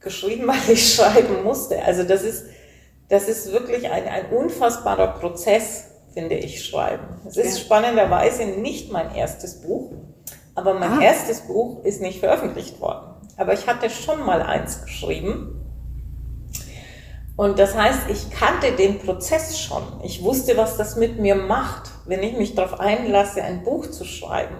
geschrieben, 0.00 0.46
weil 0.48 0.72
ich 0.74 0.94
schreiben 0.94 1.42
musste. 1.44 1.82
Also 1.82 2.02
das 2.02 2.22
ist, 2.22 2.44
das 3.08 3.28
ist 3.28 3.52
wirklich 3.52 3.90
ein, 3.90 4.06
ein 4.08 4.26
unfassbarer 4.30 5.18
Prozess, 5.18 5.90
finde 6.12 6.34
ich, 6.36 6.64
schreiben. 6.64 7.20
Es 7.26 7.36
ist 7.36 7.58
ja. 7.58 7.64
spannenderweise 7.64 8.44
nicht 8.44 8.90
mein 8.90 9.14
erstes 9.14 9.60
Buch. 9.62 9.92
Aber 10.54 10.74
mein 10.74 10.98
Ah. 10.98 11.02
erstes 11.02 11.42
Buch 11.42 11.84
ist 11.84 12.00
nicht 12.00 12.20
veröffentlicht 12.20 12.80
worden. 12.80 13.14
Aber 13.36 13.52
ich 13.52 13.66
hatte 13.66 13.90
schon 13.90 14.24
mal 14.24 14.40
eins 14.42 14.82
geschrieben. 14.82 15.65
Und 17.36 17.58
das 17.58 17.76
heißt, 17.76 18.08
ich 18.08 18.30
kannte 18.30 18.72
den 18.72 18.98
Prozess 18.98 19.58
schon. 19.60 19.82
Ich 20.02 20.22
wusste, 20.22 20.56
was 20.56 20.76
das 20.76 20.96
mit 20.96 21.18
mir 21.18 21.34
macht, 21.34 21.90
wenn 22.06 22.22
ich 22.22 22.36
mich 22.36 22.54
darauf 22.54 22.80
einlasse, 22.80 23.42
ein 23.42 23.62
Buch 23.62 23.90
zu 23.90 24.04
schreiben. 24.04 24.56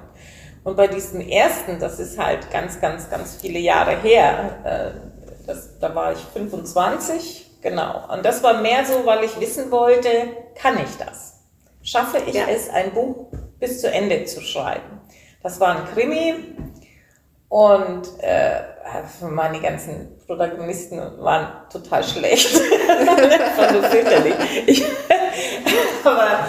Und 0.62 0.76
bei 0.76 0.86
diesem 0.86 1.20
ersten, 1.20 1.78
das 1.78 1.98
ist 1.98 2.18
halt 2.18 2.50
ganz, 2.50 2.80
ganz, 2.80 3.08
ganz 3.08 3.36
viele 3.40 3.58
Jahre 3.58 3.96
her, 4.00 4.58
äh, 4.64 5.46
das, 5.46 5.78
da 5.78 5.94
war 5.94 6.12
ich 6.12 6.18
25, 6.18 7.60
genau. 7.62 8.12
Und 8.12 8.26
das 8.26 8.42
war 8.42 8.60
mehr 8.60 8.84
so, 8.84 9.06
weil 9.06 9.24
ich 9.24 9.38
wissen 9.40 9.70
wollte, 9.70 10.08
kann 10.56 10.76
ich 10.78 10.96
das? 10.98 11.34
Schaffe 11.82 12.18
ich 12.26 12.34
Ja. 12.34 12.46
es, 12.48 12.68
ein 12.68 12.92
Buch 12.92 13.28
bis 13.60 13.80
zu 13.80 13.90
Ende 13.90 14.24
zu 14.24 14.40
schreiben? 14.40 15.00
Das 15.42 15.60
war 15.60 15.76
ein 15.76 15.84
Krimi 15.94 16.34
und 17.48 18.02
äh, 18.18 18.62
meine 19.30 19.60
ganzen 19.60 20.15
Protagonisten 20.26 20.98
waren 21.18 21.48
total 21.72 22.02
schlecht. 22.02 22.54
war 23.56 23.72
so 23.72 23.82
fürchterlich. 23.82 24.34
Ich, 24.66 24.84
aber 26.04 26.46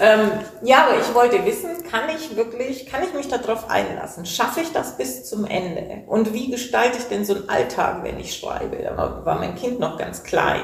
ähm, 0.00 0.30
ja, 0.62 0.86
aber 0.86 0.98
ich 0.98 1.12
wollte 1.14 1.44
wissen, 1.44 1.82
kann 1.90 2.08
ich 2.14 2.36
wirklich, 2.36 2.86
kann 2.86 3.02
ich 3.02 3.12
mich 3.12 3.28
darauf 3.28 3.68
einlassen? 3.68 4.24
Schaffe 4.26 4.60
ich 4.60 4.72
das 4.72 4.96
bis 4.96 5.24
zum 5.24 5.44
Ende? 5.44 6.04
Und 6.06 6.32
wie 6.32 6.50
gestalte 6.50 6.98
ich 6.98 7.04
denn 7.04 7.24
so 7.24 7.34
einen 7.34 7.48
Alltag, 7.48 8.04
wenn 8.04 8.18
ich 8.20 8.36
schreibe? 8.36 8.76
Da 8.76 9.22
war 9.24 9.38
mein 9.38 9.56
Kind 9.56 9.80
noch 9.80 9.98
ganz 9.98 10.22
klein. 10.22 10.62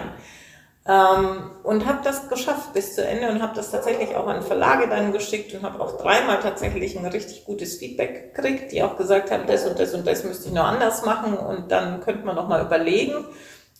Ähm, 0.86 1.50
und 1.62 1.86
habe 1.86 2.00
das 2.04 2.28
geschafft 2.28 2.74
bis 2.74 2.94
zu 2.94 3.06
Ende 3.06 3.30
und 3.30 3.40
habe 3.40 3.54
das 3.56 3.70
tatsächlich 3.70 4.14
auch 4.16 4.26
an 4.26 4.42
Verlage 4.42 4.86
dann 4.86 5.12
geschickt 5.12 5.54
und 5.54 5.62
habe 5.62 5.80
auch 5.80 5.96
dreimal 5.96 6.40
tatsächlich 6.40 6.98
ein 6.98 7.06
richtig 7.06 7.46
gutes 7.46 7.76
Feedback 7.76 8.34
gekriegt, 8.34 8.70
die 8.70 8.82
auch 8.82 8.98
gesagt 8.98 9.30
haben, 9.30 9.46
das 9.46 9.66
und 9.66 9.78
das 9.78 9.94
und 9.94 10.06
das 10.06 10.24
müsste 10.24 10.48
ich 10.48 10.54
noch 10.54 10.64
anders 10.64 11.04
machen 11.06 11.38
und 11.38 11.70
dann 11.70 12.00
könnte 12.00 12.26
man 12.26 12.36
noch 12.36 12.48
mal 12.48 12.64
überlegen. 12.64 13.24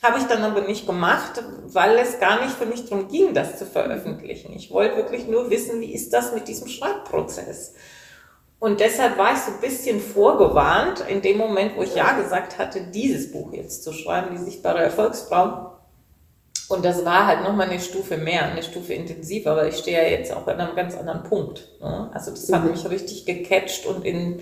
Habe 0.03 0.19
ich 0.19 0.25
dann 0.25 0.43
aber 0.43 0.63
nicht 0.63 0.87
gemacht, 0.87 1.43
weil 1.67 1.99
es 1.99 2.21
gar 2.21 2.43
nicht 2.43 2.55
für 2.55 2.67
mich 2.67 2.89
darum 2.89 3.09
ging, 3.09 3.35
das 3.35 3.59
zu 3.59 3.67
veröffentlichen. 3.67 4.53
Ich 4.55 4.71
wollte 4.71 4.97
wirklich 4.97 5.27
nur 5.27 5.51
wissen, 5.51 5.81
wie 5.81 5.95
ist 5.95 6.13
das 6.13 6.33
mit 6.33 6.49
diesem 6.49 6.69
Schreibprozess. 6.69 7.75
Und 8.59 8.81
deshalb 8.81 9.19
war 9.19 9.33
ich 9.33 9.41
so 9.41 9.53
ein 9.53 9.61
bisschen 9.61 10.01
vorgewarnt 10.01 11.05
in 11.07 11.21
dem 11.21 11.37
Moment, 11.37 11.77
wo 11.77 11.83
ich 11.83 11.95
Ja 11.95 12.19
gesagt 12.19 12.59
hatte, 12.59 12.81
dieses 12.83 13.31
Buch 13.31 13.53
jetzt 13.53 13.85
zu 13.85 13.93
schreiben, 13.93 14.29
die 14.33 14.43
sichtbare 14.43 14.83
Erfolgsfrau. 14.83 15.74
Und 16.69 16.85
das 16.85 17.05
war 17.05 17.27
halt 17.27 17.43
nochmal 17.43 17.69
eine 17.69 17.81
Stufe 17.81 18.17
mehr, 18.17 18.45
eine 18.47 18.63
Stufe 18.63 18.95
intensiver, 18.95 19.55
weil 19.57 19.69
ich 19.69 19.77
stehe 19.77 20.03
ja 20.03 20.09
jetzt 20.09 20.33
auch 20.33 20.47
an 20.47 20.61
einem 20.61 20.75
ganz 20.75 20.97
anderen 20.97 21.23
Punkt. 21.23 21.69
Ne? 21.81 22.11
Also 22.13 22.31
das 22.31 22.51
hat 22.51 22.65
Mhm. 22.65 22.71
mich 22.71 22.89
richtig 22.89 23.27
gecatcht 23.27 23.85
und 23.87 24.05
in, 24.05 24.41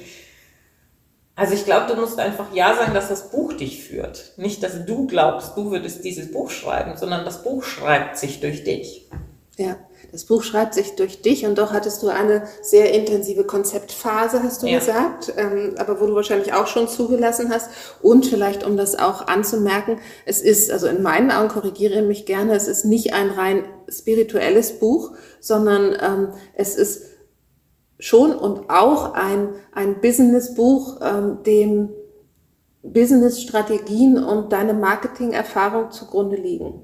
also 1.35 1.55
ich 1.55 1.64
glaube, 1.64 1.93
du 1.93 2.00
musst 2.00 2.19
einfach 2.21 2.55
Ja 2.55 2.75
sagen, 2.76 2.95
dass 2.95 3.09
das 3.09 3.31
Buch 3.31 3.55
dich 3.55 3.83
führt. 3.83 4.33
Nicht, 4.37 4.62
dass 4.62 4.85
du 4.85 5.07
glaubst, 5.07 5.57
du 5.57 5.71
würdest 5.71 6.05
dieses 6.05 6.31
Buch 6.31 6.50
schreiben, 6.50 6.97
sondern 6.97 7.25
das 7.25 7.43
Buch 7.43 7.64
schreibt 7.64 8.17
sich 8.19 8.41
durch 8.41 8.62
dich. 8.64 9.09
Ja, 9.57 9.76
das 10.12 10.26
Buch 10.26 10.42
schreibt 10.42 10.75
sich 10.75 10.95
durch 10.95 11.23
dich 11.23 11.47
und 11.47 11.57
doch 11.57 11.73
hattest 11.73 12.02
du 12.02 12.09
eine 12.09 12.45
sehr 12.61 12.92
intensive 12.92 13.45
Konzeptphase, 13.45 14.42
hast 14.42 14.62
du 14.62 14.66
Ja. 14.66 14.78
gesagt, 14.78 15.33
ähm, 15.38 15.75
aber 15.78 16.00
wo 16.00 16.07
du 16.07 16.14
wahrscheinlich 16.14 16.52
auch 16.52 16.66
schon 16.66 16.87
zugelassen 16.87 17.49
hast. 17.50 17.71
Und 18.02 18.26
vielleicht, 18.26 18.64
um 18.64 18.76
das 18.76 18.99
auch 18.99 19.26
anzumerken, 19.26 19.99
es 20.26 20.42
ist, 20.42 20.71
also 20.71 20.87
in 20.87 21.02
meinen 21.02 21.31
Augen, 21.31 21.49
korrigiere 21.49 22.02
mich 22.02 22.26
gerne, 22.26 22.54
es 22.54 22.69
ist 22.69 22.85
nicht 22.85 23.14
ein 23.14 23.31
rein 23.31 23.64
spirituelles 23.88 24.78
Buch, 24.78 25.12
sondern 25.40 25.97
ähm, 26.00 26.28
es 26.54 26.76
ist 26.76 27.04
schon 27.99 28.35
und 28.35 28.69
auch 28.69 29.14
ein, 29.14 29.49
ein 29.73 30.00
Businessbuch, 30.02 31.00
ähm, 31.00 31.38
dem 31.47 31.88
Businessstrategien 32.83 34.23
und 34.23 34.52
deine 34.52 34.75
Marketingerfahrung 34.75 35.90
zugrunde 35.90 36.36
liegen. 36.36 36.82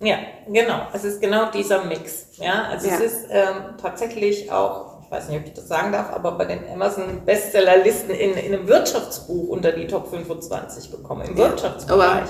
Ja, 0.00 0.16
genau. 0.48 0.88
Es 0.92 1.04
ist 1.04 1.20
genau 1.20 1.50
dieser 1.50 1.84
Mix. 1.84 2.26
Ja, 2.36 2.64
also 2.70 2.88
Ja. 2.88 2.94
es 2.94 3.00
ist 3.00 3.26
ähm, 3.30 3.76
tatsächlich 3.80 4.50
auch, 4.50 5.00
ich 5.04 5.10
weiß 5.10 5.28
nicht, 5.28 5.40
ob 5.40 5.46
ich 5.46 5.52
das 5.54 5.68
sagen 5.68 5.92
darf, 5.92 6.12
aber 6.12 6.32
bei 6.32 6.44
den 6.46 6.68
Amazon 6.70 7.24
Bestsellerlisten 7.24 8.10
in, 8.10 8.32
in 8.34 8.54
einem 8.54 8.66
Wirtschaftsbuch 8.68 9.48
unter 9.48 9.72
die 9.72 9.86
Top 9.86 10.08
25 10.08 10.90
gekommen, 10.90 11.22
im 11.28 11.36
Ja. 11.36 11.50
Wirtschaftsbereich. 11.50 12.28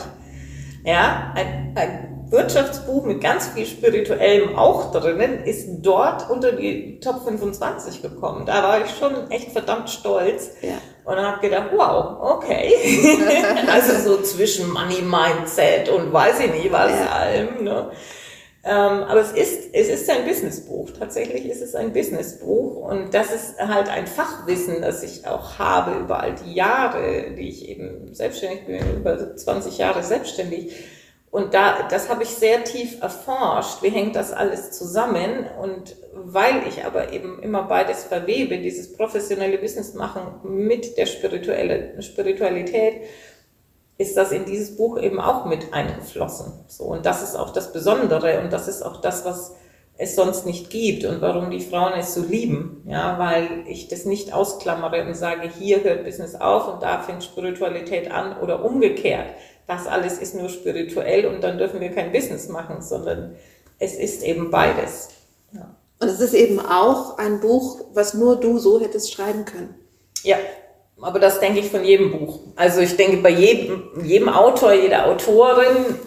Ja, 0.84 1.32
ein, 1.34 1.72
ein 1.76 2.26
Wirtschaftsbuch 2.30 3.04
mit 3.06 3.22
ganz 3.22 3.48
viel 3.48 3.64
Spirituellem 3.66 4.56
auch 4.56 4.92
drinnen 4.92 5.44
ist 5.44 5.68
dort 5.82 6.28
unter 6.30 6.52
die 6.52 7.00
Top 7.00 7.24
25 7.24 8.02
gekommen. 8.02 8.44
Da 8.44 8.62
war 8.62 8.84
ich 8.84 8.90
schon 8.90 9.30
echt 9.30 9.52
verdammt 9.52 9.88
stolz. 9.88 10.50
Ja. 10.60 10.74
Und 11.04 11.16
habe 11.16 11.40
gedacht, 11.40 11.70
wow, 11.74 12.16
okay. 12.36 12.72
also 13.70 14.16
so 14.16 14.22
zwischen 14.22 14.70
Money 14.72 15.02
Mindset 15.02 15.88
und 15.90 16.12
weiß 16.12 16.40
ich 16.40 16.52
nicht 16.52 16.72
was 16.72 16.90
Ja. 16.90 17.06
allem. 17.08 17.62
Ne? 17.64 17.90
Ähm, 18.66 19.02
aber 19.02 19.20
es 19.20 19.32
ist, 19.32 19.74
es 19.74 19.88
ist 19.88 20.08
ein 20.08 20.24
Businessbuch. 20.24 20.90
Tatsächlich 20.98 21.44
ist 21.46 21.60
es 21.60 21.74
ein 21.74 21.92
Businessbuch. 21.92 22.76
Und 22.76 23.12
das 23.12 23.30
ist 23.34 23.58
halt 23.58 23.90
ein 23.90 24.06
Fachwissen, 24.06 24.80
das 24.80 25.02
ich 25.02 25.26
auch 25.26 25.58
habe 25.58 25.98
über 26.00 26.20
all 26.20 26.34
die 26.34 26.54
Jahre, 26.54 27.32
die 27.36 27.48
ich 27.50 27.68
eben 27.68 28.14
selbstständig 28.14 28.64
bin, 28.64 28.80
über 28.96 29.36
20 29.36 29.76
Jahre 29.76 30.02
selbstständig. 30.02 30.74
Und 31.34 31.52
da, 31.52 31.88
das 31.90 32.08
habe 32.08 32.22
ich 32.22 32.28
sehr 32.28 32.62
tief 32.62 33.02
erforscht. 33.02 33.82
Wie 33.82 33.88
hängt 33.88 34.14
das 34.14 34.32
alles 34.32 34.70
zusammen? 34.70 35.48
Und 35.60 35.96
weil 36.12 36.62
ich 36.68 36.84
aber 36.84 37.12
eben 37.12 37.42
immer 37.42 37.64
beides 37.64 38.04
verwebe, 38.04 38.58
dieses 38.58 38.92
professionelle 38.92 39.58
Business 39.58 39.94
machen 39.94 40.22
mit 40.44 40.96
der 40.96 41.06
spirituelle, 41.06 42.00
Spiritualität, 42.00 43.08
ist 43.98 44.16
das 44.16 44.30
in 44.30 44.44
dieses 44.44 44.76
Buch 44.76 44.96
eben 44.96 45.18
auch 45.18 45.44
mit 45.46 45.74
eingeflossen. 45.74 46.52
So, 46.68 46.84
und 46.84 47.04
das 47.04 47.24
ist 47.24 47.34
auch 47.34 47.50
das 47.50 47.72
Besondere 47.72 48.38
und 48.38 48.52
das 48.52 48.68
ist 48.68 48.82
auch 48.82 49.00
das, 49.00 49.24
was 49.24 49.56
es 49.96 50.14
sonst 50.14 50.46
nicht 50.46 50.70
gibt 50.70 51.04
und 51.04 51.20
warum 51.20 51.50
die 51.50 51.60
Frauen 51.60 51.94
es 51.98 52.14
so 52.14 52.22
lieben. 52.22 52.84
Ja, 52.86 53.18
weil 53.18 53.64
ich 53.66 53.88
das 53.88 54.04
nicht 54.04 54.32
ausklammere 54.32 55.04
und 55.04 55.14
sage, 55.14 55.48
hier 55.48 55.82
hört 55.82 56.04
Business 56.04 56.36
auf 56.36 56.72
und 56.72 56.84
da 56.84 57.00
fängt 57.00 57.24
Spiritualität 57.24 58.12
an 58.12 58.38
oder 58.38 58.64
umgekehrt. 58.64 59.26
Das 59.66 59.86
alles 59.86 60.18
ist 60.18 60.34
nur 60.34 60.48
spirituell 60.48 61.26
und 61.26 61.42
dann 61.42 61.58
dürfen 61.58 61.80
wir 61.80 61.90
kein 61.90 62.12
Business 62.12 62.48
machen, 62.48 62.82
sondern 62.82 63.34
es 63.78 63.94
ist 63.94 64.22
eben 64.22 64.50
beides. 64.50 65.08
Ja. 65.52 65.74
Und 66.00 66.08
es 66.08 66.20
ist 66.20 66.34
eben 66.34 66.60
auch 66.60 67.18
ein 67.18 67.40
Buch, 67.40 67.80
was 67.94 68.14
nur 68.14 68.36
du 68.36 68.58
so 68.58 68.80
hättest 68.80 69.12
schreiben 69.12 69.44
können. 69.44 69.74
Ja, 70.22 70.36
aber 71.00 71.18
das 71.18 71.40
denke 71.40 71.60
ich 71.60 71.70
von 71.70 71.84
jedem 71.84 72.12
Buch. 72.12 72.40
Also 72.56 72.80
ich 72.80 72.96
denke 72.96 73.18
bei 73.18 73.30
jedem, 73.30 73.90
jedem 74.02 74.28
Autor, 74.28 74.72
jeder 74.72 75.06
Autorin, 75.06 75.98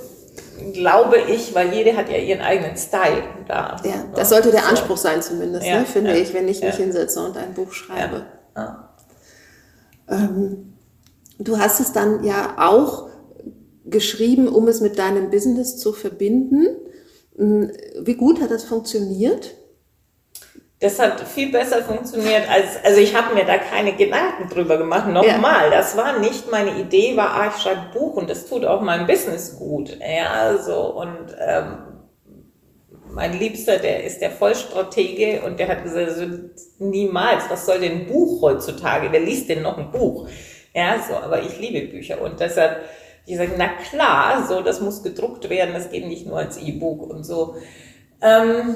glaube 0.73 1.17
ich, 1.29 1.53
weil 1.53 1.73
jede 1.73 1.95
hat 1.95 2.09
ja 2.09 2.17
ihren 2.17 2.41
eigenen 2.41 2.77
Style 2.77 3.23
da. 3.47 3.77
Ja, 3.83 4.05
das 4.15 4.29
sollte 4.29 4.51
der 4.51 4.67
Anspruch 4.67 4.97
sein 4.97 5.21
zumindest, 5.21 5.65
Ja, 5.65 5.79
ne, 5.79 5.85
finde 5.85 6.11
ja, 6.11 6.17
ich, 6.17 6.33
wenn 6.33 6.47
ich 6.47 6.61
mich 6.61 6.77
ja. 6.77 6.83
hinsetze 6.83 7.23
und 7.23 7.37
ein 7.37 7.53
Buch 7.53 7.71
schreibe. 7.73 8.25
Ähm, 10.09 10.73
du 11.37 11.59
hast 11.59 11.79
es 11.79 11.91
dann 11.91 12.23
ja 12.23 12.55
auch 12.57 13.06
geschrieben, 13.89 14.47
um 14.47 14.67
es 14.67 14.81
mit 14.81 14.97
deinem 14.97 15.29
Business 15.29 15.77
zu 15.77 15.93
verbinden. 15.93 16.67
Hm, 17.37 17.71
Wie 18.01 18.15
gut 18.15 18.41
hat 18.41 18.51
das 18.51 18.63
funktioniert? 18.63 19.55
Das 20.79 20.99
hat 20.99 21.19
viel 21.21 21.51
besser 21.51 21.81
funktioniert 21.81 22.47
als, 22.47 22.83
also 22.83 23.01
ich 23.01 23.15
habe 23.15 23.33
mir 23.33 23.45
da 23.45 23.57
keine 23.57 23.93
Gedanken 23.93 24.47
drüber 24.47 24.77
gemacht. 24.77 25.07
Nochmal, 25.07 25.71
das 25.71 25.97
war 25.97 26.19
nicht 26.19 26.51
meine 26.51 26.79
Idee, 26.79 27.17
war, 27.17 27.31
ah, 27.31 27.51
ich 27.55 27.63
schreibe 27.63 27.97
Buch 27.97 28.15
und 28.15 28.29
das 28.29 28.45
tut 28.45 28.63
auch 28.63 28.81
meinem 28.81 29.07
Business 29.07 29.57
gut. 29.57 29.97
Ja, 29.99 30.55
so 30.59 30.93
und 30.93 31.35
ähm, 31.39 31.77
mein 33.11 33.39
Liebster, 33.39 33.77
der 33.79 34.03
ist 34.03 34.21
der 34.21 34.29
Vollstratege 34.29 35.41
und 35.41 35.59
der 35.59 35.67
hat 35.69 35.83
gesagt, 35.83 36.09
also, 36.09 36.25
niemals, 36.77 37.49
was 37.49 37.65
soll 37.65 37.79
denn 37.79 38.01
ein 38.01 38.05
Buch 38.05 38.43
heutzutage? 38.43 39.07
Wer 39.11 39.21
liest 39.21 39.49
denn 39.49 39.63
noch 39.63 39.79
ein 39.79 39.91
Buch? 39.91 40.27
Ja, 40.75 41.03
so, 41.07 41.15
aber 41.15 41.41
ich 41.41 41.59
liebe 41.59 41.87
Bücher 41.87 42.21
und 42.21 42.39
deshalb, 42.39 42.81
ich 43.27 43.37
sage, 43.37 43.51
na 43.57 43.67
klar, 43.67 44.47
so, 44.47 44.61
das 44.61 44.79
muss 44.81 45.03
gedruckt 45.03 45.49
werden, 45.49 45.73
das 45.73 45.89
geht 45.91 46.07
nicht 46.07 46.25
nur 46.25 46.37
als 46.37 46.57
E-Book 46.57 47.09
und 47.09 47.25
so. 47.25 47.55
Ähm, 48.21 48.75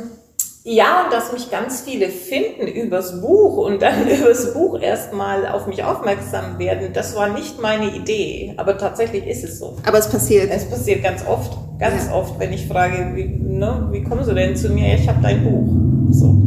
ja, 0.63 1.05
und 1.05 1.13
dass 1.13 1.31
mich 1.33 1.49
ganz 1.49 1.81
viele 1.81 2.09
finden 2.09 2.67
übers 2.67 3.21
Buch 3.21 3.57
und 3.65 3.81
dann 3.81 4.07
übers 4.21 4.53
Buch 4.53 4.79
erstmal 4.79 5.47
auf 5.47 5.67
mich 5.67 5.83
aufmerksam 5.83 6.59
werden, 6.59 6.91
das 6.93 7.15
war 7.15 7.29
nicht 7.29 7.61
meine 7.61 7.95
Idee. 7.95 8.53
Aber 8.57 8.77
tatsächlich 8.77 9.25
ist 9.25 9.43
es 9.45 9.57
so. 9.57 9.77
Aber 9.85 9.97
es 9.97 10.09
passiert. 10.09 10.51
Es 10.51 10.69
passiert 10.69 11.01
ganz 11.01 11.25
oft, 11.25 11.57
ganz 11.79 12.07
Ja. 12.07 12.13
oft, 12.13 12.37
wenn 12.37 12.51
ich 12.51 12.67
frage, 12.67 13.11
wie, 13.15 13.23
ne, 13.25 13.87
wie 13.91 14.03
kommen 14.03 14.23
Sie 14.23 14.35
denn 14.35 14.55
zu 14.55 14.69
mir? 14.69 14.93
Ich 14.95 15.07
habe 15.07 15.19
dein 15.21 15.43
Buch. 15.43 16.13
So. 16.13 16.40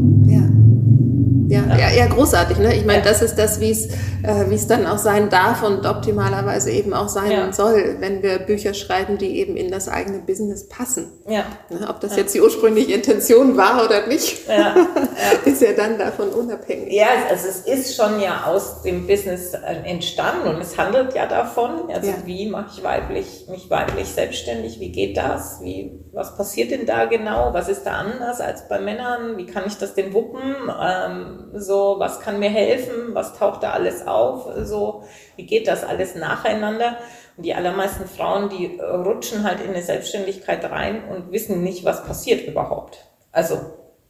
Ja. 1.70 1.90
Ja, 1.90 2.06
großartig. 2.06 2.58
Ne? 2.58 2.74
Ich 2.74 2.84
meine, 2.84 3.04
ja. 3.04 3.10
das 3.10 3.22
ist 3.22 3.36
das, 3.36 3.60
wie 3.60 3.70
es 3.70 3.88
äh, 4.24 4.48
wie 4.48 4.54
es 4.54 4.66
dann 4.66 4.86
auch 4.86 4.98
sein 4.98 5.28
darf 5.28 5.62
und 5.62 5.84
optimalerweise 5.86 6.70
eben 6.70 6.94
auch 6.94 7.08
sein 7.08 7.30
ja. 7.30 7.52
soll, 7.52 7.96
wenn 8.00 8.22
wir 8.22 8.38
Bücher 8.38 8.72
schreiben, 8.72 9.18
die 9.18 9.38
eben 9.38 9.56
in 9.56 9.70
das 9.70 9.88
eigene 9.88 10.20
Business 10.20 10.68
passen. 10.68 11.12
Ja. 11.28 11.44
Ne? 11.68 11.86
Ob 11.88 12.00
das 12.00 12.16
jetzt 12.16 12.34
die 12.34 12.40
ursprüngliche 12.40 12.94
Intention 12.94 13.56
war 13.56 13.84
oder 13.84 14.06
nicht, 14.06 14.48
ist 15.44 15.62
ja 15.62 15.72
dann 15.76 15.98
davon 15.98 16.30
unabhängig. 16.30 16.92
Ja, 16.92 17.06
also 17.28 17.48
es 17.48 17.60
ist 17.60 17.96
schon 17.96 18.18
ja 18.20 18.44
aus 18.46 18.82
dem 18.82 19.06
Business 19.06 19.52
äh, 19.52 19.58
entstanden 19.84 20.48
und 20.48 20.60
es 20.60 20.78
handelt 20.78 21.14
ja 21.14 21.26
davon, 21.26 21.90
also 21.92 22.10
wie 22.24 22.48
mache 22.48 22.70
ich 22.74 22.82
weiblich, 22.82 23.46
mich 23.50 23.68
weiblich 23.68 24.08
selbstständig, 24.08 24.80
wie 24.80 24.90
geht 24.90 25.16
das, 25.16 25.60
wie, 25.62 26.00
was 26.12 26.36
passiert 26.36 26.70
denn 26.70 26.86
da 26.86 27.04
genau, 27.04 27.52
was 27.52 27.68
ist 27.68 27.84
da 27.84 27.92
anders 27.92 28.40
als 28.40 28.68
bei 28.68 28.80
Männern, 28.80 29.36
wie 29.36 29.46
kann 29.46 29.64
ich 29.66 29.76
das 29.76 29.94
denn 29.94 30.14
wuppen, 30.14 30.54
ähm, 30.82 31.50
so, 31.54 31.96
was 31.98 32.20
kann 32.20 32.38
mir 32.38 32.50
helfen, 32.50 33.14
was 33.14 33.38
taucht 33.38 33.62
da 33.62 33.70
alles 33.70 34.06
auf, 34.06 34.48
so, 34.62 35.04
wie 35.36 35.46
geht 35.46 35.68
das 35.68 35.84
alles 35.84 36.14
nacheinander? 36.14 36.98
Und 37.36 37.44
die 37.46 37.54
allermeisten 37.54 38.06
Frauen, 38.06 38.48
die 38.48 38.78
rutschen 38.80 39.44
halt 39.44 39.60
in 39.60 39.70
eine 39.70 39.82
Selbstständigkeit 39.82 40.64
rein 40.70 41.04
und 41.08 41.32
wissen 41.32 41.62
nicht, 41.62 41.84
was 41.84 42.04
passiert 42.04 42.46
überhaupt. 42.46 43.06
Also, 43.32 43.58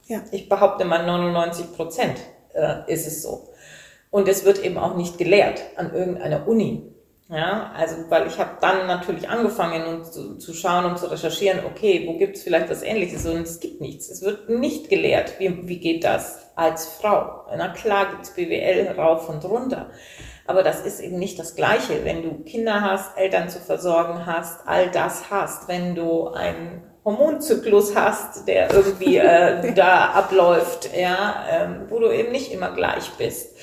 ja. 0.05 0.21
ich 0.31 0.47
behaupte 0.49 0.85
mal 0.85 1.05
99 1.05 1.73
Prozent 1.75 2.17
äh, 2.53 2.91
ist 2.91 3.07
es 3.07 3.21
so. 3.21 3.49
Und 4.11 4.27
es 4.27 4.45
wird 4.45 4.63
eben 4.63 4.77
auch 4.77 4.95
nicht 4.95 5.17
gelehrt 5.17 5.61
an 5.75 5.93
irgendeiner 5.93 6.47
Uni. 6.47 6.94
Ja, 7.27 7.71
also 7.75 7.95
weil 8.09 8.27
ich 8.27 8.37
habe 8.37 8.57
dann 8.61 8.85
natürlich 8.85 9.27
angefangen 9.27 9.83
und 9.85 10.05
zu, 10.05 10.37
zu, 10.37 10.53
schauen 10.53 10.85
und 10.85 10.99
zu 10.99 11.09
recherchieren, 11.09 11.61
okay, 11.65 12.05
wo 12.07 12.19
gibt 12.19 12.37
es 12.37 12.43
vielleicht 12.43 12.69
was 12.69 12.83
Ähnliches? 12.83 13.25
Und 13.25 13.41
es 13.41 13.59
gibt 13.59 13.81
nichts. 13.81 14.09
Es 14.09 14.21
wird 14.21 14.47
nicht 14.49 14.89
gelehrt. 14.89 15.39
Wie, 15.39 15.67
wie 15.67 15.79
geht 15.79 16.03
das 16.03 16.51
als 16.55 16.85
Frau? 16.85 17.45
Na 17.57 17.69
klar 17.69 18.11
gibt's 18.11 18.29
BWL 18.35 18.93
rauf 18.95 19.27
und 19.27 19.43
runter. 19.43 19.89
Aber 20.45 20.61
das 20.61 20.85
ist 20.85 20.99
eben 20.99 21.17
nicht 21.17 21.39
das 21.39 21.55
Gleiche, 21.55 22.05
wenn 22.05 22.21
du 22.21 22.43
Kinder 22.43 22.81
hast, 22.81 23.17
Eltern 23.17 23.49
zu 23.49 23.59
versorgen 23.59 24.27
hast, 24.27 24.59
all 24.67 24.91
das 24.91 25.31
hast, 25.31 25.67
wenn 25.67 25.95
du 25.95 26.27
einen 26.27 26.83
Hormonzyklus 27.03 27.95
hast, 27.95 28.47
der 28.47 28.71
irgendwie 28.71 29.17
äh, 29.17 29.73
da 29.75 30.11
abläuft, 30.11 30.89
ja, 30.95 31.43
ähm, 31.49 31.85
wo 31.89 31.97
du 31.99 32.11
eben 32.11 32.31
nicht 32.31 32.51
immer 32.51 32.75
gleich 32.75 33.09
bist. 33.17 33.57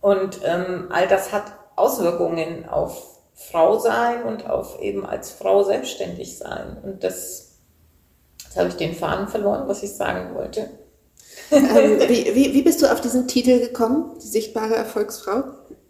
Und 0.00 0.38
ähm, 0.44 0.86
all 0.90 1.08
das 1.08 1.32
hat 1.32 1.57
Auswirkungen 1.78 2.68
auf 2.68 3.18
Frau 3.34 3.78
sein 3.78 4.24
und 4.24 4.48
auf 4.48 4.80
eben 4.80 5.06
als 5.06 5.30
Frau 5.30 5.62
selbstständig 5.62 6.38
sein. 6.38 6.76
Und 6.82 7.04
das, 7.04 7.58
jetzt 8.44 8.56
habe 8.56 8.68
ich 8.68 8.74
den 8.74 8.94
Faden 8.94 9.28
verloren, 9.28 9.68
was 9.68 9.82
ich 9.82 9.94
sagen 9.94 10.34
wollte. 10.34 10.68
Ähm, 11.50 12.00
wie, 12.08 12.34
wie, 12.34 12.54
wie 12.54 12.62
bist 12.62 12.82
du 12.82 12.92
auf 12.92 13.00
diesen 13.00 13.28
Titel 13.28 13.60
gekommen, 13.60 14.18
die 14.22 14.26
sichtbare 14.26 14.74
Erfolgsfrau? 14.74 15.44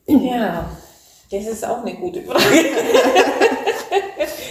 Ja, 0.07 0.69
das 1.31 1.47
ist 1.47 1.67
auch 1.67 1.85
eine 1.85 1.95
gute 1.95 2.23
Frage. 2.23 2.41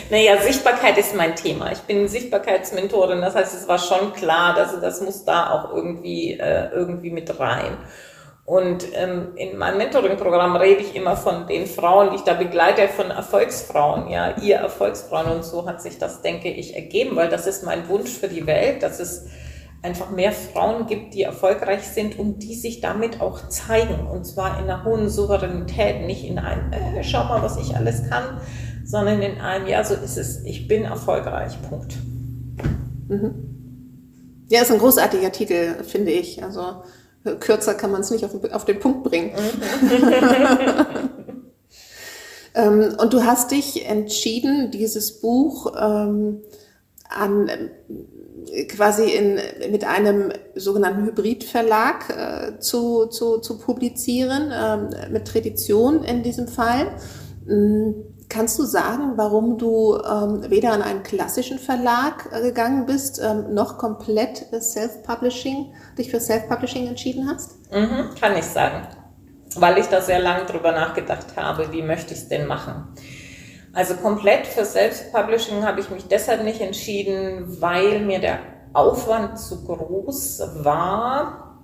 naja, 0.10 0.42
Sichtbarkeit 0.42 0.98
ist 0.98 1.16
mein 1.16 1.36
Thema. 1.36 1.72
Ich 1.72 1.80
bin 1.80 2.08
Sichtbarkeitsmentorin, 2.08 3.22
das 3.22 3.36
heißt, 3.36 3.56
es 3.56 3.68
war 3.68 3.80
schon 3.80 4.14
klar, 4.14 4.56
dass 4.56 4.80
das 4.80 5.02
muss 5.02 5.24
da 5.24 5.52
auch 5.52 5.74
irgendwie, 5.74 6.34
äh, 6.34 6.70
irgendwie 6.72 7.12
mit 7.12 7.40
rein. 7.40 7.78
Und 8.48 8.86
ähm, 8.94 9.34
in 9.36 9.58
meinem 9.58 9.78
Mentoring-Programm 9.78 10.56
rede 10.56 10.80
ich 10.80 10.96
immer 10.96 11.18
von 11.18 11.48
den 11.48 11.68
Frauen, 11.68 12.12
die 12.12 12.16
ich 12.16 12.22
da 12.22 12.34
begleite, 12.34 12.88
von 12.88 13.12
Erfolgsfrauen, 13.12 14.10
ja, 14.10 14.38
ihr 14.38 14.56
Erfolgsfrauen. 14.56 15.30
Und 15.30 15.44
so 15.44 15.68
hat 15.68 15.82
sich 15.82 15.98
das, 15.98 16.22
denke 16.22 16.50
ich, 16.50 16.74
ergeben, 16.74 17.18
weil 17.18 17.28
das 17.28 17.46
ist 17.46 17.66
mein 17.66 17.90
Wunsch 17.90 18.10
für 18.10 18.30
die 18.30 18.48
Welt, 18.48 18.84
dass 18.84 19.02
es 19.02 19.26
einfach 19.82 20.12
mehr 20.12 20.32
Frauen 20.32 20.88
gibt, 20.88 21.14
die 21.14 21.24
erfolgreich 21.24 21.90
sind 21.90 22.18
und 22.18 22.42
die 22.42 22.56
sich 22.56 22.80
damit 22.80 23.20
auch 23.20 23.50
zeigen. 23.50 24.08
Und 24.08 24.24
zwar 24.24 24.58
in 24.60 24.64
einer 24.64 24.86
hohen 24.86 25.10
Souveränität, 25.10 26.06
nicht 26.06 26.24
in 26.24 26.40
einem, 26.40 26.72
äh, 26.72 27.04
schau 27.04 27.26
mal, 27.26 27.44
was 27.44 27.58
ich 27.58 27.76
alles 27.76 28.10
kann, 28.10 28.40
sondern 28.86 29.22
in 29.22 29.42
einem, 29.42 29.68
ja, 29.68 29.84
so 29.84 29.94
ist 29.94 30.18
es, 30.18 30.46
ich 30.46 30.70
bin 30.70 30.86
erfolgreich, 30.86 31.58
Punkt. 31.68 31.98
Mhm. 33.10 34.46
Ja, 34.48 34.62
ist 34.62 34.72
ein 34.72 34.80
großartiger 34.80 35.34
Titel, 35.34 35.84
finde 35.84 36.12
ich. 36.12 36.42
Also 36.42 36.84
Kürzer 37.36 37.74
kann 37.74 37.92
man 37.92 38.02
es 38.02 38.10
nicht 38.12 38.26
auf, 38.26 38.66
den 38.66 38.80
Punkt 38.80 39.04
bringen. 39.04 39.32
ähm, 42.56 42.96
und 42.98 43.14
du 43.14 43.24
hast 43.24 43.52
dich 43.52 43.86
entschieden, 43.86 44.72
dieses 44.72 45.20
Buch 45.22 45.74
ähm, 45.80 46.42
an 47.10 47.50
quasi 48.70 49.12
in, 49.12 49.40
mit 49.72 49.84
einem 49.84 50.32
sogenannten 50.56 51.06
Hybridverlag 51.06 52.10
äh, 52.10 52.60
zu, 52.60 53.08
zu, 53.08 53.40
zu 53.40 53.58
publizieren, 53.58 54.52
äh, 54.52 55.10
mit 55.10 55.28
Tradition 55.28 56.04
in 56.04 56.24
diesem 56.24 56.48
Fall. 56.48 56.88
Mhm. 57.46 57.96
Kannst 58.30 58.60
du 58.60 58.64
sagen, 58.64 59.14
warum 59.16 59.58
du 59.58 59.96
ähm, 59.96 60.50
weder 60.50 60.74
an 60.74 60.82
einen 60.82 61.02
klassischen 61.02 61.60
Verlag 61.60 62.30
äh, 62.34 62.42
gegangen 62.42 62.86
bist, 62.86 63.22
ähm, 63.24 63.54
noch 63.54 63.78
komplett 63.78 64.46
Self-Publishing, 64.52 65.74
dich 65.98 66.12
für 66.12 66.20
Self-Publishing 66.20 66.88
entschieden 66.88 67.30
hast? 67.30 67.52
Mhm, 67.72 68.16
kann 68.20 68.36
ich 68.36 68.44
sagen, 68.44 68.86
weil 69.56 69.78
ich 69.78 69.86
da 69.86 70.02
sehr 70.02 70.20
lange 70.20 70.46
drüber 70.46 70.74
nachgedacht 70.74 71.38
habe, 71.38 71.72
wie 71.72 71.82
möchte 71.82 72.14
ich 72.14 72.20
es 72.20 72.28
denn 72.28 72.48
machen. 72.48 72.90
Also 73.72 73.94
komplett 73.94 74.46
für 74.46 74.66
Self-Publishing 74.66 75.64
habe 75.64 75.80
ich 75.80 75.90
mich 75.90 76.08
deshalb 76.08 76.44
nicht 76.44 76.60
entschieden, 76.60 77.62
weil 77.62 78.02
mir 78.02 78.20
der 78.20 78.40
Aufwand 78.74 79.40
zu 79.40 79.64
groß 79.64 80.42
war, 80.64 81.64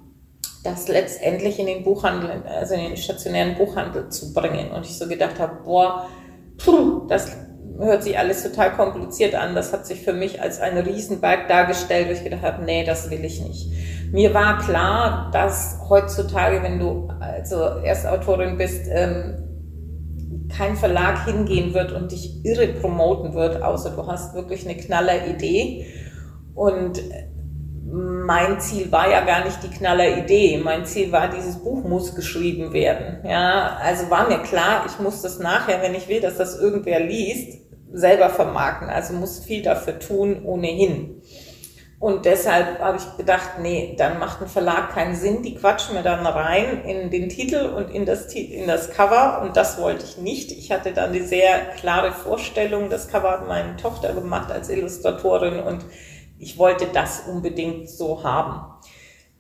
das 0.63 0.88
letztendlich 0.88 1.60
in 1.60 1.65
den 1.65 1.84
Buchhandel, 1.84 2.43
also 2.47 2.73
in 2.76 2.82
den 2.82 2.97
stationären 2.97 3.56
Buchhandel 3.56 4.10
zu 4.10 4.34
bringen. 4.34 4.71
Und 4.71 4.86
ich 4.86 4.97
so 4.97 5.08
gedacht 5.08 5.39
habe, 5.39 5.58
boah, 5.65 6.08
puh, 6.57 7.07
das 7.07 7.37
hört 7.79 8.03
sich 8.03 8.17
alles 8.17 8.43
total 8.43 8.71
kompliziert 8.73 9.35
an. 9.35 9.55
Das 9.55 9.73
hat 9.73 9.85
sich 9.85 10.01
für 10.01 10.13
mich 10.13 10.41
als 10.41 10.59
ein 10.59 10.77
Riesenberg 10.77 11.47
dargestellt, 11.47 12.07
wo 12.07 12.13
ich 12.13 12.23
gedacht 12.23 12.43
habe, 12.43 12.63
nee, 12.63 12.83
das 12.83 13.09
will 13.09 13.23
ich 13.25 13.41
nicht. 13.41 13.71
Mir 14.11 14.33
war 14.33 14.59
klar, 14.59 15.31
dass 15.33 15.79
heutzutage, 15.89 16.61
wenn 16.61 16.79
du 16.79 17.09
also 17.19 17.55
Erstautorin 17.83 18.57
bist, 18.57 18.87
ähm, 18.89 19.39
kein 20.55 20.75
Verlag 20.75 21.25
hingehen 21.25 21.73
wird 21.73 21.91
und 21.91 22.11
dich 22.11 22.45
irre 22.45 22.67
promoten 22.67 23.33
wird, 23.33 23.61
außer 23.61 23.91
du 23.91 24.05
hast 24.05 24.35
wirklich 24.35 24.65
eine 24.65 24.77
knaller 24.77 25.27
Idee. 25.27 25.87
Und 26.53 27.01
mein 27.93 28.60
Ziel 28.60 28.91
war 28.91 29.08
ja 29.12 29.21
gar 29.21 29.45
nicht 29.45 29.62
die 29.62 29.69
knaller 29.69 30.17
Idee. 30.17 30.58
Mein 30.58 30.84
Ziel 30.86 31.12
war, 31.12 31.27
dieses 31.27 31.58
Buch 31.58 31.84
muss 31.84 32.15
geschrieben 32.15 32.73
werden. 32.73 33.19
Ja, 33.23 33.77
also 33.79 34.10
war 34.10 34.27
mir 34.27 34.39
klar, 34.39 34.86
ich 34.88 34.97
muss 34.99 35.21
das 35.21 35.38
nachher, 35.38 35.82
wenn 35.84 35.93
ich 35.93 36.08
will, 36.08 36.19
dass 36.19 36.38
das 36.38 36.60
irgendwer 36.60 36.99
liest, 36.99 37.60
selber 37.91 38.29
vermarkten. 38.29 38.89
Also 38.89 39.13
muss 39.13 39.45
viel 39.45 39.62
dafür 39.62 39.99
tun, 39.99 40.43
ohnehin. 40.43 41.21
Und 41.99 42.25
deshalb 42.25 42.79
habe 42.79 42.97
ich 42.97 43.17
gedacht, 43.17 43.60
nee, 43.62 43.95
dann 43.97 44.17
macht 44.17 44.41
ein 44.41 44.47
Verlag 44.47 44.89
keinen 44.89 45.15
Sinn. 45.15 45.43
Die 45.43 45.56
quatschen 45.56 45.95
mir 45.95 46.01
dann 46.03 46.25
rein 46.25 46.84
in 46.86 47.12
den 47.12 47.29
Titel 47.29 47.73
und 47.77 47.91
in 47.91 48.08
das, 48.08 48.34
in 48.34 48.65
das 48.65 48.89
Cover. 48.89 49.41
Und 49.43 49.56
das 49.56 49.79
wollte 49.79 50.03
ich 50.03 50.17
nicht. 50.17 50.51
Ich 50.51 50.71
hatte 50.71 50.93
dann 50.93 51.13
die 51.13 51.21
sehr 51.21 51.60
klare 51.79 52.12
Vorstellung. 52.12 52.89
Das 52.89 53.08
Cover 53.08 53.32
hat 53.32 53.47
meine 53.47 53.77
Tochter 53.77 54.13
gemacht 54.13 54.51
als 54.51 54.69
Illustratorin 54.69 55.60
und 55.60 55.86
ich 56.43 56.58
wollte 56.58 56.88
das 56.93 57.23
unbedingt 57.27 57.89
so 57.89 58.23
haben. 58.23 58.69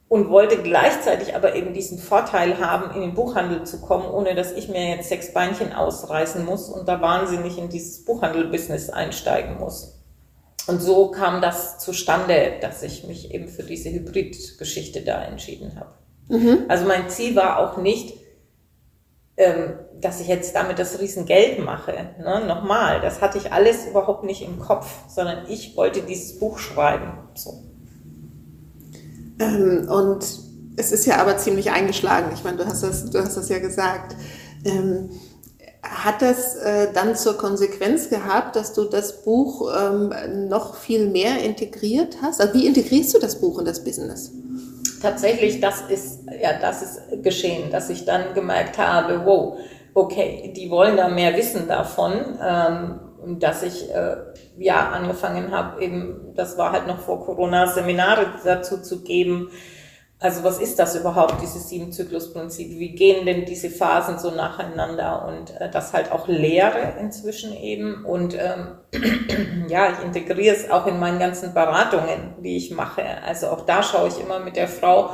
Und 0.09 0.29
wollte 0.29 0.61
gleichzeitig 0.61 1.35
aber 1.35 1.55
eben 1.55 1.73
diesen 1.73 1.97
Vorteil 1.97 2.59
haben, 2.59 2.93
in 2.93 3.01
den 3.01 3.15
Buchhandel 3.15 3.63
zu 3.63 3.81
kommen, 3.81 4.05
ohne 4.05 4.35
dass 4.35 4.51
ich 4.51 4.69
mir 4.69 4.89
jetzt 4.89 5.09
sechs 5.09 5.33
Beinchen 5.33 5.73
ausreißen 5.73 6.45
muss 6.45 6.69
und 6.69 6.87
da 6.87 7.01
wahnsinnig 7.01 7.57
in 7.57 7.69
dieses 7.69 8.05
Buchhandel-Business 8.05 8.91
einsteigen 8.91 9.59
muss. 9.59 9.99
Und 10.67 10.81
so 10.81 11.09
kam 11.09 11.41
das 11.41 11.79
zustande, 11.79 12.53
dass 12.61 12.83
ich 12.83 13.05
mich 13.05 13.33
eben 13.33 13.47
für 13.47 13.63
diese 13.63 13.89
Hybrid-Geschichte 13.89 15.01
da 15.01 15.23
entschieden 15.23 15.79
habe. 15.79 15.93
Mhm. 16.29 16.65
Also 16.67 16.85
mein 16.85 17.09
Ziel 17.09 17.35
war 17.35 17.59
auch 17.59 17.77
nicht, 17.77 18.13
ähm, 19.35 19.79
dass 19.99 20.21
ich 20.21 20.27
jetzt 20.27 20.55
damit 20.55 20.79
das 20.79 20.99
Riesengeld 20.99 21.59
mache. 21.59 21.93
Ne? 22.19 22.45
Nochmal, 22.45 23.01
das 23.01 23.21
hatte 23.21 23.37
ich 23.37 23.51
alles 23.51 23.87
überhaupt 23.87 24.23
nicht 24.23 24.43
im 24.43 24.59
Kopf, 24.59 24.87
sondern 25.07 25.47
ich 25.49 25.75
wollte 25.75 26.01
dieses 26.01 26.37
Buch 26.39 26.59
schreiben. 26.59 27.17
So. 27.33 27.63
Ähm, 29.39 29.87
und 29.89 30.23
es 30.75 30.91
ist 30.91 31.05
ja 31.05 31.17
aber 31.17 31.37
ziemlich 31.37 31.71
eingeschlagen. 31.71 32.31
Ich 32.33 32.43
meine, 32.43 32.57
du 32.57 32.65
hast 32.65 32.83
das, 32.83 33.09
du 33.09 33.19
hast 33.19 33.37
das 33.37 33.49
ja 33.49 33.59
gesagt. 33.59 34.15
Ähm, 34.65 35.09
hat 35.81 36.21
das 36.21 36.55
äh, 36.55 36.93
dann 36.93 37.15
zur 37.15 37.37
Konsequenz 37.37 38.09
gehabt, 38.09 38.55
dass 38.55 38.73
du 38.73 38.85
das 38.85 39.23
Buch 39.23 39.69
ähm, 39.77 40.13
noch 40.47 40.75
viel 40.75 41.09
mehr 41.09 41.43
integriert 41.43 42.17
hast? 42.21 42.39
Also 42.39 42.53
wie 42.53 42.67
integrierst 42.67 43.13
du 43.13 43.19
das 43.19 43.39
Buch 43.41 43.59
in 43.59 43.65
das 43.65 43.83
Business? 43.83 44.31
Tatsächlich, 45.03 45.59
das 45.59 45.81
ist, 45.81 46.25
ja, 46.41 46.53
das 46.59 46.81
ist 46.81 47.23
geschehen, 47.23 47.69
dass 47.69 47.89
ich 47.89 48.05
dann 48.05 48.33
gemerkt 48.33 48.77
habe, 48.77 49.25
wow, 49.25 49.59
okay, 49.93 50.51
die 50.55 50.71
wollen 50.71 50.97
da 50.97 51.09
mehr 51.09 51.35
wissen 51.35 51.67
davon, 51.67 52.39
ähm, 52.41 53.39
dass 53.39 53.63
ich, 53.63 53.93
äh, 53.93 54.15
ja, 54.57 54.89
angefangen 54.89 55.51
habe, 55.51 55.83
eben, 55.83 56.33
das 56.35 56.57
war 56.57 56.71
halt 56.71 56.87
noch 56.87 56.99
vor 56.99 57.23
Corona, 57.23 57.67
Seminare 57.67 58.25
dazu 58.43 58.81
zu 58.81 59.03
geben, 59.03 59.51
Also 60.23 60.45
was 60.45 60.59
ist 60.59 60.79
das 60.79 60.95
überhaupt, 60.95 61.41
dieses 61.41 61.67
Sieben-Zyklus-Prinzip? 61.67 62.79
Wie 62.79 62.95
gehen 62.95 63.25
denn 63.25 63.43
diese 63.43 63.69
Phasen 63.69 64.17
so 64.17 64.31
nacheinander? 64.31 65.27
Und 65.27 65.59
äh, 65.59 65.69
das 65.69 65.91
halt 65.91 66.13
auch 66.13 66.29
lehre 66.29 66.93
inzwischen 66.97 67.53
eben. 67.53 68.05
Und 68.05 68.33
ähm, 68.39 68.77
ja, 69.67 69.91
ich 69.91 70.05
integriere 70.05 70.55
es 70.55 70.71
auch 70.71 70.87
in 70.87 70.97
meinen 70.97 71.19
ganzen 71.19 71.53
Beratungen, 71.53 72.35
die 72.41 72.55
ich 72.55 72.71
mache. 72.71 73.03
Also 73.25 73.47
auch 73.47 73.65
da 73.65 73.83
schaue 73.83 74.07
ich 74.07 74.21
immer 74.21 74.39
mit 74.39 74.55
der 74.55 74.69
Frau, 74.69 75.09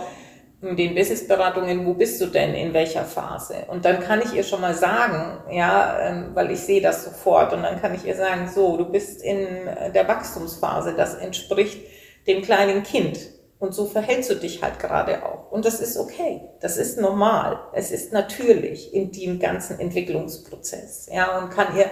in 0.61 0.77
den 0.77 0.93
Businessberatungen, 0.93 1.87
wo 1.87 1.95
bist 1.95 2.21
du 2.21 2.27
denn, 2.27 2.53
in 2.53 2.75
welcher 2.75 3.03
Phase? 3.03 3.65
Und 3.67 3.85
dann 3.85 4.01
kann 4.01 4.21
ich 4.21 4.35
ihr 4.35 4.43
schon 4.43 4.61
mal 4.61 4.75
sagen, 4.75 5.39
ja, 5.49 5.97
ähm, 6.01 6.35
weil 6.35 6.51
ich 6.51 6.59
sehe 6.59 6.81
das 6.83 7.05
sofort 7.05 7.51
und 7.53 7.63
dann 7.63 7.81
kann 7.81 7.95
ich 7.95 8.05
ihr 8.05 8.15
sagen, 8.15 8.47
so, 8.53 8.77
du 8.77 8.85
bist 8.85 9.23
in 9.23 9.47
der 9.91 10.07
Wachstumsphase, 10.07 10.93
das 10.95 11.15
entspricht 11.15 11.79
dem 12.27 12.43
kleinen 12.43 12.83
Kind 12.83 13.38
und 13.59 13.73
so 13.73 13.85
verhältst 13.85 14.29
du 14.29 14.35
dich 14.35 14.63
halt 14.63 14.79
gerade 14.79 15.25
auch. 15.25 15.51
Und 15.51 15.65
das 15.65 15.81
ist 15.81 15.97
okay. 15.97 16.49
Das 16.61 16.77
ist 16.77 16.97
normal. 16.99 17.59
Es 17.73 17.91
ist 17.91 18.13
natürlich 18.13 18.93
in 18.93 19.11
dem 19.11 19.37
ganzen 19.37 19.79
Entwicklungsprozess. 19.79 21.09
Ja, 21.11 21.39
und 21.39 21.49
kann 21.49 21.77
ihr 21.77 21.89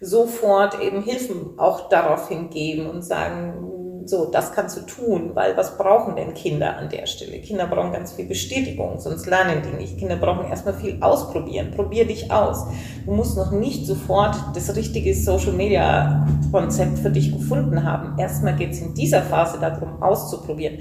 sofort 0.00 0.80
eben 0.80 1.02
Hilfen 1.02 1.58
auch 1.58 1.90
daraufhin 1.90 2.48
geben 2.48 2.88
und 2.88 3.02
sagen, 3.02 3.79
so, 4.06 4.30
das 4.30 4.52
kannst 4.52 4.76
du 4.76 4.82
tun, 4.82 5.30
weil 5.34 5.56
was 5.56 5.76
brauchen 5.76 6.16
denn 6.16 6.34
Kinder 6.34 6.76
an 6.76 6.88
der 6.88 7.06
Stelle? 7.06 7.38
Kinder 7.40 7.66
brauchen 7.66 7.92
ganz 7.92 8.12
viel 8.12 8.26
Bestätigung, 8.26 8.98
sonst 8.98 9.26
lernen 9.26 9.62
die 9.64 9.76
nicht. 9.76 9.98
Kinder 9.98 10.16
brauchen 10.16 10.48
erstmal 10.48 10.74
viel 10.74 10.98
ausprobieren. 11.00 11.70
Probier 11.70 12.06
dich 12.06 12.30
aus. 12.30 12.66
Du 13.04 13.12
musst 13.12 13.36
noch 13.36 13.52
nicht 13.52 13.86
sofort 13.86 14.36
das 14.54 14.74
richtige 14.76 15.14
Social 15.14 15.52
Media 15.52 16.26
Konzept 16.50 16.98
für 16.98 17.10
dich 17.10 17.32
gefunden 17.32 17.84
haben. 17.84 18.18
Erstmal 18.18 18.56
geht 18.56 18.72
es 18.72 18.80
in 18.80 18.94
dieser 18.94 19.22
Phase 19.22 19.58
darum, 19.60 20.02
auszuprobieren. 20.02 20.78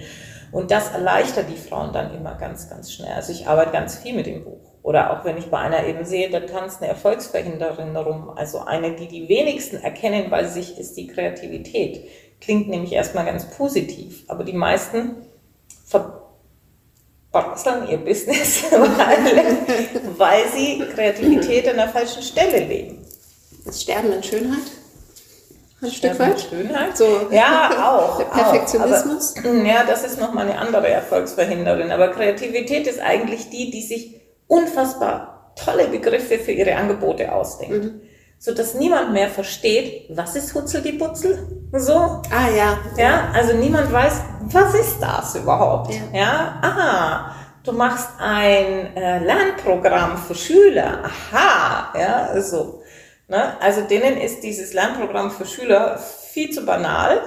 Und 0.52 0.72
das 0.72 0.92
erleichtert 0.92 1.46
die 1.50 1.58
Frauen 1.58 1.94
dann 1.94 2.14
immer 2.16 2.36
ganz, 2.36 2.70
ganz 2.70 2.92
schnell. 2.92 3.14
Also 3.14 3.32
ich 3.32 3.48
arbeite 3.48 3.72
ganz 3.72 3.98
viel 3.98 4.16
mit 4.16 4.26
dem 4.26 4.44
Buch. 4.44 4.70
Oder 4.82 5.12
auch 5.12 5.26
wenn 5.26 5.38
ich 5.38 5.52
bei 5.52 5.60
einer 5.60 5.86
eben 5.86 6.06
sehe, 6.06 6.30
da 6.30 6.40
tanzt 6.40 6.82
eine 6.82 6.90
Erfolgsverhinderin 6.90 7.96
rum. 7.96 8.32
Also 8.36 8.62
eine, 8.62 8.96
die 8.96 9.08
die 9.08 9.30
wenigsten 9.30 9.78
erkennen 9.78 10.30
bei 10.30 10.46
sich, 10.46 10.80
ist 10.80 10.98
die 10.98 11.08
Kreativität. 11.08 12.08
Klingt 12.42 12.70
nämlich 12.70 12.94
erstmal 12.94 13.26
ganz 13.26 13.46
positiv. 13.46 14.24
Aber 14.28 14.44
die 14.44 14.54
meisten 14.54 15.16
verbrasseln 17.32 17.90
ihr 17.90 17.98
Business, 17.98 18.64
weil, 18.72 19.58
weil 20.18 20.48
sie 20.50 20.80
Kreativität 20.94 21.68
an 21.68 21.78
der 21.78 21.90
falschen 21.90 22.22
Stelle 22.22 22.66
leben. 22.66 23.06
Das 23.66 23.82
Sterben 23.82 24.14
in 24.14 24.24
Schönheit? 24.24 24.60
Ein 25.82 25.92
Stück 25.92 26.20
weit? 26.20 26.42
Schönheit? 26.42 26.98
So, 26.98 27.28
ja, 27.32 27.90
auch. 27.90 28.18
Der 28.20 28.26
Perfektionismus? 28.26 29.36
Auch, 29.38 29.46
aber, 29.46 29.66
ja, 29.66 29.84
das 29.86 30.04
ist 30.04 30.20
nochmal 30.20 30.50
eine 30.50 30.60
andere 30.60 30.90
Erfolgsverhinderin. 30.90 31.92
Aber 31.92 32.10
Kreativität 32.10 32.86
ist 32.88 33.00
eigentlich 33.00 33.50
die, 33.50 33.72
die 33.72 33.82
sich 33.82 34.20
unfassbar 34.48 35.54
tolle 35.56 35.88
Begriffe 35.88 36.40
für 36.40 36.52
ihre 36.52 36.76
Angebote 36.76 37.32
ausdenkt. 37.32 37.86
Mhm. 37.86 38.02
So 38.42 38.54
dass 38.54 38.74
niemand 38.74 39.12
mehr 39.12 39.28
versteht, 39.28 40.06
was 40.16 40.36
ist 40.38 40.56
Hutzel 40.56 40.82
die 40.82 40.94
Butzel? 40.94 41.46
So. 41.74 41.94
Ah, 41.94 42.50
ja. 42.56 42.80
Ja, 42.98 43.30
also 43.34 43.54
niemand 43.54 43.92
weiß, 43.92 44.22
was 44.44 44.74
ist 44.76 45.00
das 45.02 45.36
überhaupt? 45.36 45.94
Ja. 45.94 46.02
ja? 46.14 46.60
Aha. 46.62 47.36
Du 47.64 47.74
machst 47.74 48.08
ein 48.18 48.96
äh, 48.96 49.20
Lernprogramm 49.20 50.18
für 50.18 50.36
Schüler. 50.36 51.04
Aha. 51.04 51.94
Ja, 52.00 52.42
so. 52.42 52.82
Ne? 53.28 53.60
Also 53.60 53.82
denen 53.82 54.18
ist 54.18 54.42
dieses 54.42 54.74
Lernprogramm 54.74 55.32
für 55.32 55.46
Schüler 55.46 55.98
viel 55.98 56.50
zu 56.52 56.66
banal. 56.66 57.22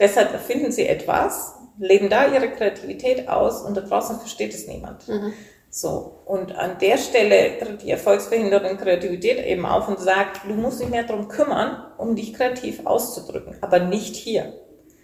Deshalb 0.00 0.32
erfinden 0.32 0.72
sie 0.72 0.88
etwas, 0.88 1.54
leben 1.78 2.10
da 2.10 2.26
ihre 2.26 2.50
Kreativität 2.50 3.28
aus 3.28 3.62
und 3.62 3.76
da 3.76 3.80
draußen 3.80 4.18
versteht 4.18 4.52
es 4.52 4.66
niemand. 4.66 5.06
Mhm. 5.06 5.32
So. 5.76 6.22
Und 6.24 6.56
an 6.56 6.78
der 6.80 6.96
Stelle 6.96 7.58
tritt 7.58 7.82
die 7.82 7.90
Erfolgsverhinderin 7.90 8.78
Kreativität 8.78 9.44
eben 9.44 9.66
auf 9.66 9.88
und 9.88 10.00
sagt, 10.00 10.40
du 10.48 10.54
musst 10.54 10.80
dich 10.80 10.88
mehr 10.88 11.02
darum 11.02 11.28
kümmern, 11.28 11.92
um 11.98 12.16
dich 12.16 12.32
kreativ 12.32 12.86
auszudrücken, 12.86 13.58
aber 13.60 13.78
nicht 13.80 14.16
hier. 14.16 14.54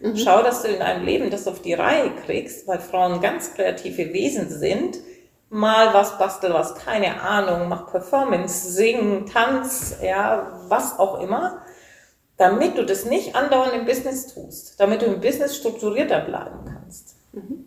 Mhm. 0.00 0.16
Schau, 0.16 0.42
dass 0.42 0.62
du 0.62 0.68
in 0.68 0.78
deinem 0.78 1.04
Leben 1.04 1.28
das 1.28 1.46
auf 1.46 1.60
die 1.60 1.74
Reihe 1.74 2.12
kriegst, 2.24 2.66
weil 2.66 2.78
Frauen 2.78 3.20
ganz 3.20 3.52
kreative 3.52 4.14
Wesen 4.14 4.48
sind, 4.48 4.96
mal 5.50 5.92
was 5.92 6.16
bastel 6.16 6.54
was, 6.54 6.74
keine 6.74 7.20
Ahnung, 7.20 7.68
mach 7.68 7.90
Performance, 7.90 8.72
singen, 8.72 9.26
Tanz, 9.26 9.96
ja, 10.02 10.58
was 10.68 10.98
auch 10.98 11.20
immer, 11.20 11.66
damit 12.38 12.78
du 12.78 12.86
das 12.86 13.04
nicht 13.04 13.36
andauernd 13.36 13.74
im 13.74 13.84
Business 13.84 14.32
tust, 14.32 14.80
damit 14.80 15.02
du 15.02 15.06
im 15.06 15.20
Business 15.20 15.54
strukturierter 15.54 16.20
bleiben 16.20 16.64
kannst. 16.64 17.16
Mhm. 17.32 17.61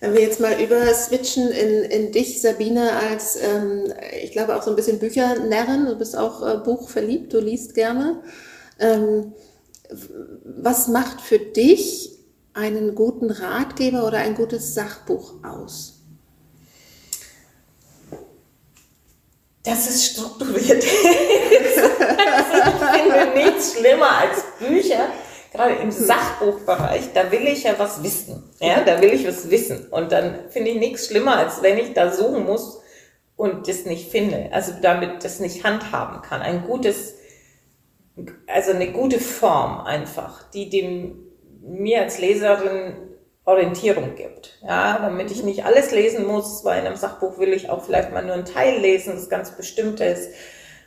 Wenn 0.00 0.14
wir 0.14 0.22
jetzt 0.22 0.40
mal 0.40 0.58
über 0.60 0.92
switchen 0.94 1.50
in, 1.50 1.84
in 1.84 2.12
dich, 2.12 2.40
Sabine, 2.40 2.92
als, 2.92 3.36
ähm, 3.36 3.92
ich 4.22 4.32
glaube, 4.32 4.56
auch 4.56 4.62
so 4.62 4.70
ein 4.70 4.76
bisschen 4.76 4.98
Büchernärrin, 4.98 5.86
du 5.86 5.96
bist 5.96 6.16
auch 6.16 6.42
äh, 6.42 6.56
buchverliebt, 6.56 7.32
du 7.32 7.38
liest 7.38 7.74
gerne. 7.74 8.22
Ähm, 8.78 9.34
was 10.44 10.88
macht 10.88 11.20
für 11.20 11.38
dich 11.38 12.12
einen 12.54 12.94
guten 12.94 13.30
Ratgeber 13.30 14.06
oder 14.06 14.18
ein 14.18 14.34
gutes 14.34 14.74
Sachbuch 14.74 15.34
aus? 15.44 16.00
dass 19.62 19.90
es 19.90 20.06
strukturiert 20.06 20.82
ist. 20.84 20.84
ich 20.84 21.82
finde 23.02 23.32
nichts 23.36 23.74
schlimmer 23.74 24.10
als 24.18 24.42
Bücher, 24.58 25.08
gerade 25.52 25.74
im 25.74 25.90
Sachbuchbereich, 25.90 27.12
da 27.12 27.30
will 27.32 27.46
ich 27.46 27.64
ja 27.64 27.74
was 27.78 28.02
wissen. 28.02 28.50
Ja, 28.60 28.82
da 28.82 29.00
will 29.00 29.12
ich 29.12 29.26
was 29.26 29.50
wissen. 29.50 29.88
Und 29.88 30.12
dann 30.12 30.50
finde 30.50 30.70
ich 30.70 30.78
nichts 30.78 31.06
schlimmer, 31.06 31.36
als 31.36 31.62
wenn 31.62 31.78
ich 31.78 31.92
da 31.92 32.12
suchen 32.12 32.44
muss 32.44 32.80
und 33.36 33.68
das 33.68 33.84
nicht 33.84 34.10
finde. 34.10 34.50
Also 34.52 34.72
damit 34.80 35.24
das 35.24 35.40
nicht 35.40 35.64
handhaben 35.64 36.22
kann. 36.22 36.42
Ein 36.42 36.64
gutes, 36.64 37.16
also 38.46 38.72
eine 38.72 38.92
gute 38.92 39.18
Form 39.18 39.80
einfach, 39.80 40.50
die 40.50 40.68
dem 40.68 41.26
mir 41.62 42.02
als 42.02 42.18
Leserin 42.18 42.96
Orientierung 43.44 44.14
gibt. 44.14 44.58
Ja, 44.62 44.98
damit 44.98 45.30
ich 45.30 45.42
nicht 45.42 45.64
alles 45.64 45.90
lesen 45.90 46.26
muss, 46.26 46.64
weil 46.64 46.80
in 46.80 46.86
einem 46.86 46.96
Sachbuch 46.96 47.38
will 47.38 47.52
ich 47.52 47.70
auch 47.70 47.84
vielleicht 47.84 48.12
mal 48.12 48.24
nur 48.24 48.34
einen 48.34 48.44
Teil 48.44 48.78
lesen, 48.78 49.14
das 49.14 49.28
ganz 49.28 49.56
bestimmt 49.56 50.00
ist. 50.00 50.30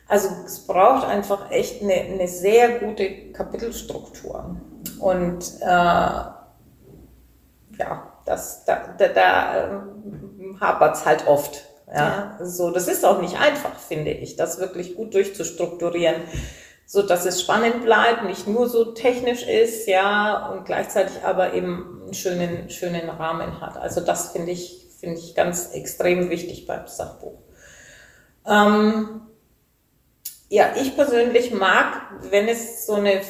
Also 0.06 0.28
es 0.44 0.66
braucht 0.66 1.06
einfach 1.06 1.50
echt 1.50 1.82
eine, 1.82 1.94
eine 1.94 2.28
sehr 2.28 2.78
gute 2.80 3.32
Kapitelstruktur. 3.32 4.56
Und 4.98 5.44
äh, 5.60 5.66
ja, 5.66 6.36
das, 8.24 8.64
da, 8.64 8.94
da, 8.98 9.08
da 9.08 9.64
ähm, 9.64 10.58
hapert 10.60 10.96
es 10.96 11.06
halt 11.06 11.26
oft. 11.26 11.64
Ja, 11.92 12.38
so, 12.40 12.70
das 12.70 12.88
ist 12.88 13.04
auch 13.04 13.20
nicht 13.20 13.38
einfach, 13.38 13.78
finde 13.78 14.10
ich, 14.10 14.36
das 14.36 14.58
wirklich 14.58 14.96
gut 14.96 15.14
durchzustrukturieren 15.14 16.22
so 16.86 17.02
dass 17.02 17.24
es 17.24 17.40
spannend 17.40 17.82
bleibt, 17.82 18.24
nicht 18.24 18.46
nur 18.46 18.68
so 18.68 18.92
technisch 18.92 19.42
ist, 19.42 19.86
ja, 19.86 20.50
und 20.50 20.64
gleichzeitig 20.64 21.22
aber 21.24 21.54
eben 21.54 22.02
einen 22.04 22.14
schönen, 22.14 22.70
schönen 22.70 23.08
Rahmen 23.08 23.60
hat. 23.60 23.76
Also 23.76 24.00
das 24.00 24.32
finde 24.32 24.52
ich, 24.52 24.86
finde 25.00 25.18
ich 25.18 25.34
ganz 25.34 25.72
extrem 25.72 26.30
wichtig 26.30 26.66
beim 26.66 26.86
Sachbuch. 26.86 27.38
Ähm, 28.46 29.22
ja, 30.54 30.70
ich 30.80 30.94
persönlich 30.94 31.52
mag, 31.52 32.00
wenn 32.30 32.46
es 32.46 32.86
so 32.86 32.94
eine 32.94 33.20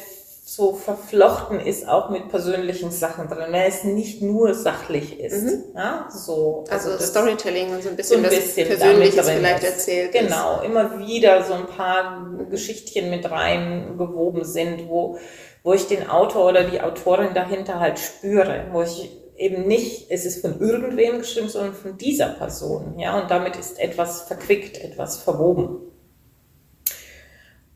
so 0.47 0.75
verflochten 0.75 1.59
ist 1.59 1.89
auch 1.89 2.11
mit 2.11 2.29
persönlichen 2.29 2.91
Sachen 2.91 3.27
drin, 3.27 3.47
wenn 3.49 3.67
es 3.67 3.83
nicht 3.83 4.21
nur 4.21 4.53
sachlich 4.53 5.19
ist. 5.19 5.41
Mhm. 5.41 5.63
Ja, 5.75 6.07
so, 6.11 6.65
also, 6.69 6.91
also 6.91 7.03
Storytelling 7.03 7.71
und 7.71 7.81
so 7.81 7.89
ein 7.89 7.95
bisschen, 7.95 8.21
so 8.21 8.29
ein 8.29 8.29
bisschen 8.29 8.67
Persönliches 8.67 9.27
vielleicht 9.27 9.63
ist. 9.63 9.69
erzählt. 9.71 10.11
Genau, 10.11 10.57
ist. 10.57 10.65
immer 10.65 10.99
wieder 10.99 11.43
so 11.43 11.53
ein 11.55 11.65
paar 11.65 12.29
Geschichtchen 12.51 13.09
mit 13.09 13.29
reingewoben 13.29 14.45
sind, 14.45 14.87
wo, 14.87 15.17
wo 15.63 15.73
ich 15.73 15.87
den 15.87 16.07
Autor 16.07 16.49
oder 16.49 16.65
die 16.65 16.79
Autorin 16.79 17.33
dahinter 17.33 17.79
halt 17.79 17.97
spüre, 17.97 18.67
wo 18.71 18.83
ich 18.83 19.09
eben 19.35 19.67
nicht, 19.67 20.11
es 20.11 20.27
ist 20.27 20.41
von 20.41 20.61
irgendwem 20.61 21.17
geschrieben, 21.17 21.49
sondern 21.49 21.73
von 21.73 21.97
dieser 21.97 22.27
Person. 22.27 22.99
Ja, 22.99 23.19
und 23.19 23.31
damit 23.31 23.55
ist 23.55 23.79
etwas 23.79 24.21
verquickt, 24.21 24.77
etwas 24.77 25.17
verwoben. 25.17 25.94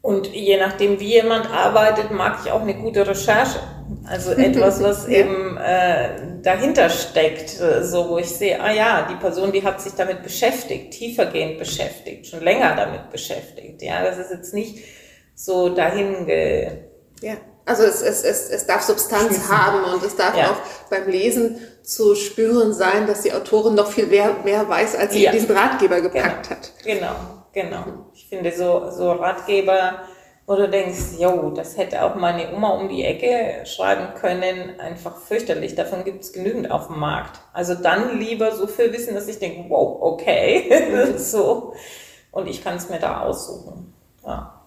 Und 0.02 0.28
je 0.34 0.58
nachdem, 0.58 1.00
wie 1.00 1.14
jemand 1.14 1.52
arbeitet, 1.52 2.12
mag 2.12 2.40
ich 2.44 2.52
auch 2.52 2.62
eine 2.62 2.76
gute 2.76 3.06
Recherche. 3.06 3.60
Also 4.06 4.32
etwas, 4.38 4.82
was 4.82 5.08
ja. 5.08 5.20
eben 5.20 5.58
äh, 5.58 6.42
dahinter 6.42 6.90
steckt, 6.90 7.50
so 7.50 8.10
wo 8.10 8.18
ich 8.18 8.30
sehe, 8.30 8.62
ah 8.62 8.72
ja, 8.72 9.08
die 9.10 9.16
Person, 9.16 9.52
die 9.52 9.64
hat 9.64 9.82
sich 9.82 9.94
damit 9.94 10.24
beschäftigt, 10.24 10.92
tiefergehend 10.92 11.60
beschäftigt, 11.60 12.28
schon 12.28 12.42
länger 12.42 12.76
damit 12.76 13.12
beschäftigt. 13.12 13.82
Ja, 13.82 14.04
das 14.04 14.18
ist 14.18 14.32
jetzt 14.32 14.54
nicht 14.54 14.86
so 15.36 15.70
dahin 15.70 16.26
ge 16.26 16.90
ja. 17.22 17.38
Also 17.66 17.84
es, 17.84 18.02
es, 18.02 18.24
es, 18.24 18.50
es 18.50 18.66
darf 18.66 18.82
Substanz 18.82 19.48
haben 19.48 19.84
und 19.94 20.04
es 20.04 20.16
darf 20.16 20.36
ja. 20.36 20.52
auch 20.52 20.90
beim 20.90 21.08
Lesen 21.08 21.60
zu 21.84 22.16
spüren 22.16 22.74
sein, 22.74 23.06
dass 23.06 23.22
die 23.22 23.32
Autorin 23.32 23.76
noch 23.76 23.92
viel 23.92 24.08
mehr, 24.08 24.38
mehr 24.44 24.68
weiß, 24.68 24.96
als 24.96 25.14
sie 25.14 25.24
ja. 25.24 25.32
diesen 25.32 25.56
Ratgeber 25.56 26.02
gepackt 26.02 26.48
genau. 26.48 26.60
hat. 26.60 26.72
Genau, 26.84 27.39
genau. 27.54 27.84
Ich 28.14 28.28
finde 28.28 28.52
so, 28.52 28.90
so 28.90 29.12
Ratgeber 29.12 30.02
wo 30.50 30.56
du 30.56 30.68
denkst, 30.68 31.20
jo, 31.20 31.52
das 31.52 31.78
hätte 31.78 32.02
auch 32.04 32.16
meine 32.16 32.52
Oma 32.52 32.70
um 32.70 32.90
die 32.90 33.06
Ecke 33.06 33.64
schreiben 33.68 34.16
können, 34.16 34.80
einfach 34.80 35.16
fürchterlich. 35.16 35.76
Davon 35.76 36.04
gibt 36.04 36.24
es 36.24 36.34
genügend 36.34 36.72
auf 36.72 36.88
dem 36.88 36.98
Markt. 36.98 37.40
Also 37.54 37.76
dann 37.76 38.18
lieber 38.18 38.52
so 38.54 38.66
viel 38.66 38.92
wissen, 38.92 39.14
dass 39.14 39.28
ich 39.28 39.38
denke, 39.38 39.70
wow, 39.70 40.00
okay, 40.02 41.14
so. 41.18 41.76
Und 42.32 42.48
ich 42.48 42.64
kann 42.64 42.78
es 42.78 42.90
mir 42.90 42.98
da 42.98 43.22
aussuchen. 43.22 43.94
Ja. 44.26 44.59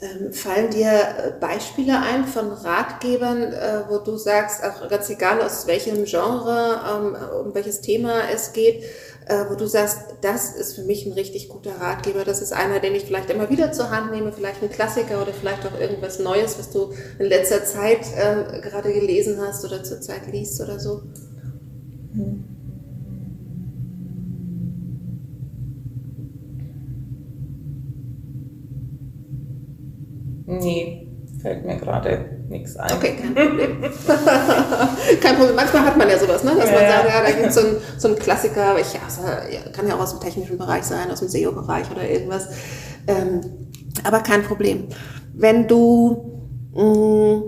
Ähm, 0.00 0.32
fallen 0.32 0.70
dir 0.70 0.90
äh, 0.90 1.32
Beispiele 1.40 2.00
ein 2.00 2.24
von 2.24 2.52
Ratgebern, 2.52 3.52
äh, 3.52 3.82
wo 3.88 3.98
du 3.98 4.16
sagst, 4.16 4.62
auch 4.62 4.88
ganz 4.88 5.10
egal 5.10 5.40
aus 5.40 5.66
welchem 5.66 6.04
Genre, 6.04 6.80
ähm, 6.88 7.16
um 7.46 7.54
welches 7.54 7.80
Thema 7.80 8.30
es 8.32 8.52
geht, 8.52 8.84
äh, 9.26 9.44
wo 9.48 9.56
du 9.56 9.66
sagst, 9.66 9.98
das 10.20 10.54
ist 10.54 10.76
für 10.76 10.82
mich 10.82 11.04
ein 11.04 11.14
richtig 11.14 11.48
guter 11.48 11.80
Ratgeber. 11.80 12.24
Das 12.24 12.40
ist 12.40 12.52
einer, 12.52 12.78
den 12.78 12.94
ich 12.94 13.06
vielleicht 13.06 13.28
immer 13.30 13.50
wieder 13.50 13.72
zur 13.72 13.90
Hand 13.90 14.12
nehme, 14.12 14.32
vielleicht 14.32 14.62
ein 14.62 14.70
Klassiker 14.70 15.20
oder 15.20 15.32
vielleicht 15.32 15.66
auch 15.66 15.78
irgendwas 15.80 16.20
Neues, 16.20 16.56
was 16.60 16.70
du 16.70 16.92
in 17.18 17.26
letzter 17.26 17.64
Zeit 17.64 18.02
äh, 18.16 18.60
gerade 18.60 18.92
gelesen 18.92 19.40
hast 19.44 19.64
oder 19.64 19.82
zurzeit 19.82 20.30
liest 20.30 20.60
oder 20.60 20.78
so. 20.78 21.02
Hm. 22.12 22.57
Nee, 30.48 31.06
fällt 31.42 31.64
mir 31.64 31.76
gerade 31.76 32.24
nichts 32.48 32.76
ein. 32.76 32.90
Okay, 32.96 33.16
kein 33.20 33.34
Problem. 33.34 33.82
kein 35.20 35.36
Problem. 35.36 35.56
Manchmal 35.56 35.84
hat 35.84 35.96
man 35.98 36.08
ja 36.08 36.18
sowas, 36.18 36.42
ne? 36.42 36.52
dass 36.56 36.70
ja. 36.70 36.74
man 36.76 36.88
sagt, 36.88 37.08
ja, 37.08 37.22
da 37.22 37.30
gibt 37.30 37.46
es 37.48 37.54
so, 37.54 37.60
ein, 37.60 37.76
so 37.98 38.08
einen 38.08 38.18
Klassiker, 38.18 38.78
ich, 38.80 38.94
ja, 38.94 39.00
kann 39.72 39.86
ja 39.86 39.94
auch 39.94 40.00
aus 40.00 40.12
dem 40.12 40.20
technischen 40.20 40.56
Bereich 40.56 40.84
sein, 40.84 41.10
aus 41.10 41.20
dem 41.20 41.28
SEO-Bereich 41.28 41.90
oder 41.90 42.08
irgendwas. 42.08 42.48
Ähm, 43.06 43.40
aber 44.04 44.20
kein 44.20 44.42
Problem. 44.42 44.88
Wenn 45.34 45.68
du, 45.68 46.48
mh, 46.74 46.82
mm, 46.82 47.42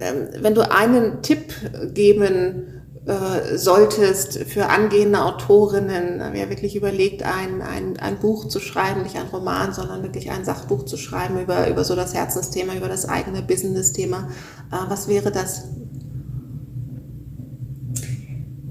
ähm, 0.00 0.28
wenn 0.40 0.54
du 0.54 0.70
einen 0.70 1.22
Tipp 1.22 1.54
geben 1.94 2.82
äh, 3.06 3.56
solltest 3.56 4.36
für 4.36 4.68
angehende 4.68 5.22
Autorinnen, 5.22 6.20
wer 6.32 6.50
wirklich 6.50 6.74
überlegt, 6.74 7.22
ein, 7.22 7.62
ein, 7.62 7.96
ein 8.00 8.18
Buch 8.18 8.48
zu 8.48 8.58
schreiben, 8.58 9.04
nicht 9.04 9.14
ein 9.14 9.28
Roman, 9.32 9.72
sondern 9.72 10.02
wirklich 10.02 10.32
ein 10.32 10.44
Sachbuch 10.44 10.84
zu 10.86 10.96
schreiben 10.96 11.40
über, 11.40 11.68
über 11.68 11.84
so 11.84 11.94
das 11.94 12.14
Herzensthema, 12.14 12.74
über 12.74 12.88
das 12.88 13.08
eigene 13.08 13.42
Business-Thema, 13.42 14.28
äh, 14.72 14.90
was 14.90 15.06
wäre 15.06 15.30
das? 15.30 15.68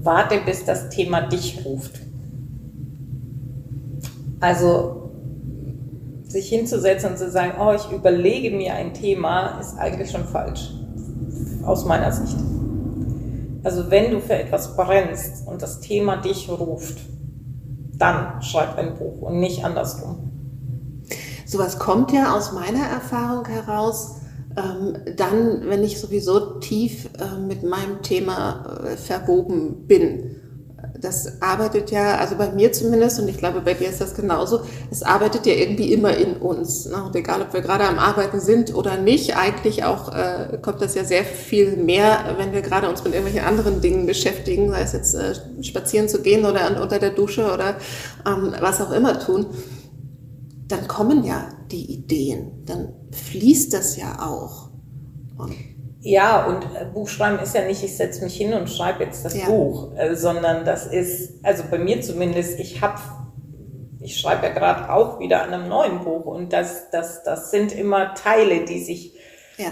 Warte, 0.02 0.40
bis 0.44 0.66
das 0.66 0.90
Thema 0.90 1.22
dich 1.22 1.64
ruft. 1.64 2.02
Also 4.40 5.10
sich 6.24 6.50
hinzusetzen 6.50 7.12
und 7.12 7.16
zu 7.16 7.30
sagen, 7.30 7.54
oh, 7.58 7.72
ich 7.72 7.90
überlege 7.90 8.54
mir 8.54 8.74
ein 8.74 8.92
Thema, 8.92 9.58
ist 9.60 9.78
eigentlich 9.78 10.10
schon 10.10 10.24
falsch. 10.24 10.74
Aus 11.64 11.86
meiner 11.86 12.12
Sicht. 12.12 12.36
Also 13.66 13.90
wenn 13.90 14.12
du 14.12 14.20
für 14.20 14.34
etwas 14.34 14.76
brennst 14.76 15.44
und 15.48 15.60
das 15.60 15.80
Thema 15.80 16.18
dich 16.18 16.48
ruft, 16.48 16.98
dann 17.98 18.40
schreib 18.40 18.78
ein 18.78 18.94
Buch 18.94 19.22
und 19.22 19.40
nicht 19.40 19.64
andersrum. 19.64 20.30
Sowas 21.44 21.80
kommt 21.80 22.12
ja 22.12 22.36
aus 22.36 22.52
meiner 22.52 22.86
Erfahrung 22.86 23.44
heraus, 23.46 24.20
ähm, 24.56 24.98
dann, 25.16 25.68
wenn 25.68 25.82
ich 25.82 26.00
sowieso 26.00 26.60
tief 26.60 27.08
äh, 27.18 27.40
mit 27.40 27.64
meinem 27.64 28.02
Thema 28.02 28.84
äh, 28.84 28.96
verwoben 28.96 29.88
bin 29.88 30.35
das 31.00 31.40
arbeitet 31.40 31.90
ja, 31.90 32.16
also 32.16 32.36
bei 32.36 32.50
mir 32.50 32.72
zumindest, 32.72 33.20
und 33.20 33.28
ich 33.28 33.38
glaube, 33.38 33.60
bei 33.60 33.74
dir 33.74 33.88
ist 33.88 34.00
das 34.00 34.14
genauso, 34.14 34.60
es 34.90 35.02
arbeitet 35.02 35.46
ja 35.46 35.54
irgendwie 35.54 35.92
immer 35.92 36.16
in 36.16 36.36
uns. 36.36 36.86
Ne? 36.86 37.02
Und 37.04 37.14
egal, 37.16 37.42
ob 37.42 37.52
wir 37.52 37.60
gerade 37.60 37.84
am 37.84 37.98
Arbeiten 37.98 38.40
sind 38.40 38.74
oder 38.74 38.96
nicht, 38.96 39.36
eigentlich 39.36 39.84
auch 39.84 40.12
äh, 40.12 40.58
kommt 40.62 40.80
das 40.80 40.94
ja 40.94 41.04
sehr 41.04 41.24
viel 41.24 41.76
mehr, 41.76 42.36
wenn 42.38 42.52
wir 42.52 42.62
gerade 42.62 42.88
uns 42.88 43.04
mit 43.04 43.14
irgendwelchen 43.14 43.46
anderen 43.46 43.80
Dingen 43.80 44.06
beschäftigen, 44.06 44.70
sei 44.70 44.82
es 44.82 44.92
jetzt 44.92 45.14
äh, 45.14 45.34
spazieren 45.62 46.08
zu 46.08 46.22
gehen 46.22 46.44
oder 46.44 46.80
unter 46.80 46.98
der 46.98 47.10
Dusche 47.10 47.52
oder 47.52 47.76
ähm, 48.26 48.54
was 48.60 48.80
auch 48.80 48.92
immer 48.92 49.18
tun. 49.18 49.46
Dann 50.68 50.88
kommen 50.88 51.24
ja 51.24 51.48
die 51.70 51.92
Ideen, 51.92 52.64
dann 52.66 52.92
fließt 53.12 53.72
das 53.72 53.96
ja 53.96 54.26
auch. 54.26 54.70
Und 55.38 55.54
ja, 56.06 56.46
und 56.46 56.62
äh, 56.76 56.84
Buchschreiben 56.84 57.40
ist 57.40 57.56
ja 57.56 57.64
nicht, 57.64 57.82
ich 57.82 57.96
setze 57.96 58.22
mich 58.22 58.36
hin 58.36 58.54
und 58.54 58.70
schreibe 58.70 59.02
jetzt 59.02 59.24
das 59.24 59.36
ja. 59.36 59.46
Buch, 59.46 59.90
äh, 59.96 60.14
sondern 60.14 60.64
das 60.64 60.86
ist, 60.86 61.44
also 61.44 61.64
bei 61.68 61.78
mir 61.78 62.00
zumindest, 62.00 62.60
ich 62.60 62.80
habe, 62.80 63.00
ich 64.00 64.20
schreibe 64.20 64.46
ja 64.46 64.52
gerade 64.52 64.92
auch 64.92 65.18
wieder 65.18 65.42
an 65.42 65.52
einem 65.52 65.68
neuen 65.68 66.04
Buch 66.04 66.24
und 66.26 66.52
das, 66.52 66.90
das, 66.90 67.24
das 67.24 67.50
sind 67.50 67.72
immer 67.72 68.14
Teile, 68.14 68.64
die 68.64 68.78
sich 68.84 69.14
ja. 69.56 69.70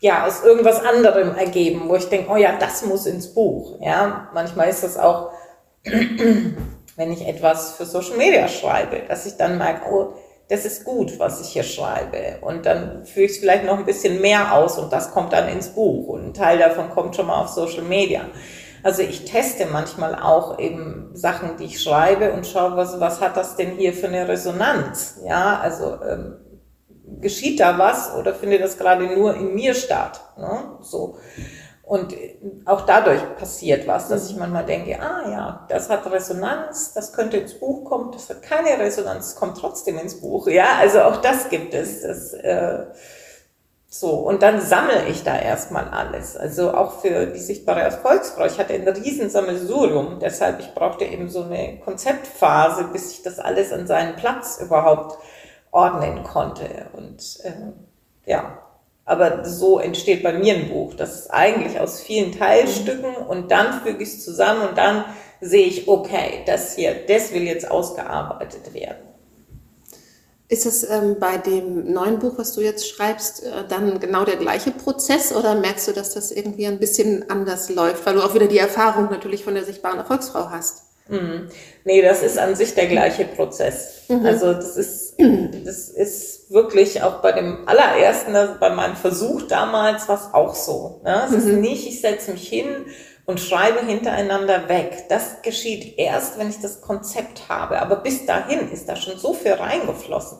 ja 0.00 0.26
aus 0.26 0.42
irgendwas 0.42 0.84
anderem 0.84 1.36
ergeben, 1.36 1.88
wo 1.88 1.94
ich 1.94 2.08
denke, 2.08 2.32
oh 2.32 2.36
ja, 2.36 2.56
das 2.58 2.84
muss 2.84 3.06
ins 3.06 3.32
Buch. 3.32 3.78
Ja, 3.80 4.30
manchmal 4.34 4.68
ist 4.68 4.82
das 4.82 4.96
auch, 4.96 5.30
wenn 5.84 7.12
ich 7.12 7.24
etwas 7.24 7.76
für 7.76 7.84
Social 7.84 8.16
Media 8.16 8.48
schreibe, 8.48 9.02
dass 9.06 9.26
ich 9.26 9.36
dann 9.36 9.58
merke, 9.58 9.88
oh, 9.92 10.14
das 10.50 10.64
ist 10.64 10.84
gut, 10.84 11.18
was 11.20 11.40
ich 11.40 11.48
hier 11.48 11.62
schreibe. 11.62 12.38
Und 12.40 12.66
dann 12.66 13.06
führe 13.06 13.26
ich 13.26 13.32
es 13.32 13.38
vielleicht 13.38 13.64
noch 13.64 13.78
ein 13.78 13.86
bisschen 13.86 14.20
mehr 14.20 14.52
aus 14.52 14.78
und 14.78 14.92
das 14.92 15.12
kommt 15.12 15.32
dann 15.32 15.48
ins 15.48 15.68
Buch. 15.68 16.08
Und 16.08 16.26
ein 16.26 16.34
Teil 16.34 16.58
davon 16.58 16.90
kommt 16.90 17.14
schon 17.14 17.28
mal 17.28 17.40
auf 17.40 17.48
Social 17.48 17.82
Media. 17.84 18.22
Also 18.82 19.02
ich 19.02 19.24
teste 19.26 19.66
manchmal 19.66 20.16
auch 20.16 20.58
eben 20.58 21.10
Sachen, 21.12 21.56
die 21.56 21.66
ich 21.66 21.80
schreibe 21.80 22.32
und 22.32 22.46
schaue, 22.46 22.76
was, 22.76 22.98
was 22.98 23.20
hat 23.20 23.36
das 23.36 23.54
denn 23.56 23.76
hier 23.76 23.92
für 23.92 24.08
eine 24.08 24.26
Resonanz? 24.26 25.20
Ja, 25.24 25.60
also 25.60 25.98
ähm, 26.02 26.36
geschieht 27.20 27.60
da 27.60 27.78
was 27.78 28.14
oder 28.16 28.34
findet 28.34 28.62
das 28.62 28.76
gerade 28.76 29.06
nur 29.06 29.34
in 29.34 29.54
mir 29.54 29.74
statt? 29.74 30.20
Ne? 30.36 30.78
So. 30.80 31.18
Und 31.90 32.14
auch 32.66 32.82
dadurch 32.82 33.20
passiert 33.34 33.88
was, 33.88 34.06
dass 34.06 34.30
ich 34.30 34.36
manchmal 34.36 34.64
denke, 34.64 34.96
ah 35.02 35.28
ja, 35.28 35.66
das 35.68 35.90
hat 35.90 36.08
Resonanz, 36.08 36.92
das 36.92 37.12
könnte 37.12 37.38
ins 37.38 37.54
Buch 37.54 37.84
kommen, 37.84 38.12
das 38.12 38.30
hat 38.30 38.42
keine 38.42 38.78
Resonanz, 38.78 39.34
kommt 39.34 39.58
trotzdem 39.58 39.98
ins 39.98 40.20
Buch. 40.20 40.46
Ja, 40.46 40.76
also 40.78 41.00
auch 41.00 41.16
das 41.16 41.48
gibt 41.48 41.74
es. 41.74 42.02
Das, 42.02 42.32
äh, 42.34 42.84
so, 43.88 44.10
und 44.10 44.40
dann 44.40 44.60
sammle 44.60 45.08
ich 45.08 45.24
da 45.24 45.36
erstmal 45.36 45.88
alles. 45.88 46.36
Also 46.36 46.72
auch 46.74 47.00
für 47.00 47.26
die 47.26 47.40
sichtbare 47.40 47.80
Erfolgsfrau. 47.80 48.46
Ich 48.46 48.60
hatte 48.60 48.74
ein 48.74 48.86
Riesensammelsurium, 48.86 50.20
deshalb 50.20 50.60
ich 50.60 50.72
brauchte 50.72 51.04
eben 51.04 51.28
so 51.28 51.42
eine 51.42 51.80
Konzeptphase, 51.80 52.84
bis 52.92 53.10
ich 53.10 53.22
das 53.22 53.40
alles 53.40 53.72
an 53.72 53.88
seinen 53.88 54.14
Platz 54.14 54.60
überhaupt 54.62 55.18
ordnen 55.72 56.22
konnte. 56.22 56.86
Und 56.92 57.40
äh, 57.42 58.30
ja, 58.30 58.62
aber 59.10 59.44
so 59.44 59.80
entsteht 59.80 60.22
bei 60.22 60.32
mir 60.32 60.54
ein 60.54 60.68
Buch. 60.68 60.94
Das 60.94 61.22
ist 61.22 61.30
eigentlich 61.30 61.80
aus 61.80 62.00
vielen 62.00 62.30
Teilstücken 62.30 63.16
und 63.28 63.50
dann 63.50 63.80
füge 63.82 64.04
ich 64.04 64.10
es 64.10 64.24
zusammen 64.24 64.68
und 64.68 64.78
dann 64.78 65.04
sehe 65.40 65.66
ich, 65.66 65.88
okay, 65.88 66.42
das 66.46 66.76
hier, 66.76 66.94
das 67.08 67.32
will 67.32 67.42
jetzt 67.42 67.68
ausgearbeitet 67.68 68.72
werden. 68.72 69.08
Ist 70.48 70.64
es 70.64 70.88
ähm, 70.88 71.16
bei 71.18 71.38
dem 71.38 71.92
neuen 71.92 72.20
Buch, 72.20 72.34
was 72.36 72.54
du 72.54 72.60
jetzt 72.60 72.88
schreibst, 72.88 73.44
äh, 73.44 73.64
dann 73.68 73.98
genau 73.98 74.24
der 74.24 74.36
gleiche 74.36 74.70
Prozess 74.70 75.34
oder 75.34 75.56
merkst 75.56 75.88
du, 75.88 75.92
dass 75.92 76.14
das 76.14 76.30
irgendwie 76.30 76.66
ein 76.66 76.78
bisschen 76.78 77.28
anders 77.30 77.68
läuft, 77.68 78.06
weil 78.06 78.14
du 78.14 78.22
auch 78.22 78.34
wieder 78.34 78.48
die 78.48 78.58
Erfahrung 78.58 79.10
natürlich 79.10 79.42
von 79.42 79.54
der 79.54 79.64
sichtbaren 79.64 79.98
Erfolgsfrau 79.98 80.50
hast? 80.50 80.82
Mhm. 81.08 81.48
Nee, 81.84 82.02
das 82.02 82.22
ist 82.22 82.38
an 82.38 82.54
sich 82.54 82.74
der 82.74 82.86
gleiche 82.86 83.24
Prozess. 83.24 84.02
Mhm. 84.08 84.24
Also 84.24 84.54
das 84.54 84.76
ist, 84.76 85.09
das 85.64 85.88
ist 85.88 86.50
wirklich 86.50 87.02
auch 87.02 87.22
bei 87.22 87.32
dem 87.32 87.68
allerersten, 87.68 88.34
also 88.34 88.54
bei 88.58 88.70
meinem 88.70 88.96
Versuch 88.96 89.42
damals 89.42 90.08
war 90.08 90.16
es 90.16 90.34
auch 90.34 90.54
so. 90.54 91.00
Ne? 91.04 91.22
Es 91.24 91.30
mhm. 91.30 91.36
ist 91.38 91.46
nicht, 91.46 91.86
ich 91.86 92.00
setze 92.00 92.32
mich 92.32 92.48
hin 92.48 92.86
und 93.26 93.40
schreibe 93.40 93.84
hintereinander 93.84 94.68
weg. 94.68 95.04
Das 95.08 95.42
geschieht 95.42 95.98
erst, 95.98 96.38
wenn 96.38 96.50
ich 96.50 96.60
das 96.60 96.80
Konzept 96.80 97.48
habe. 97.48 97.80
Aber 97.80 97.96
bis 97.96 98.26
dahin 98.26 98.70
ist 98.70 98.88
da 98.88 98.96
schon 98.96 99.18
so 99.18 99.34
viel 99.34 99.52
reingeflossen. 99.52 100.38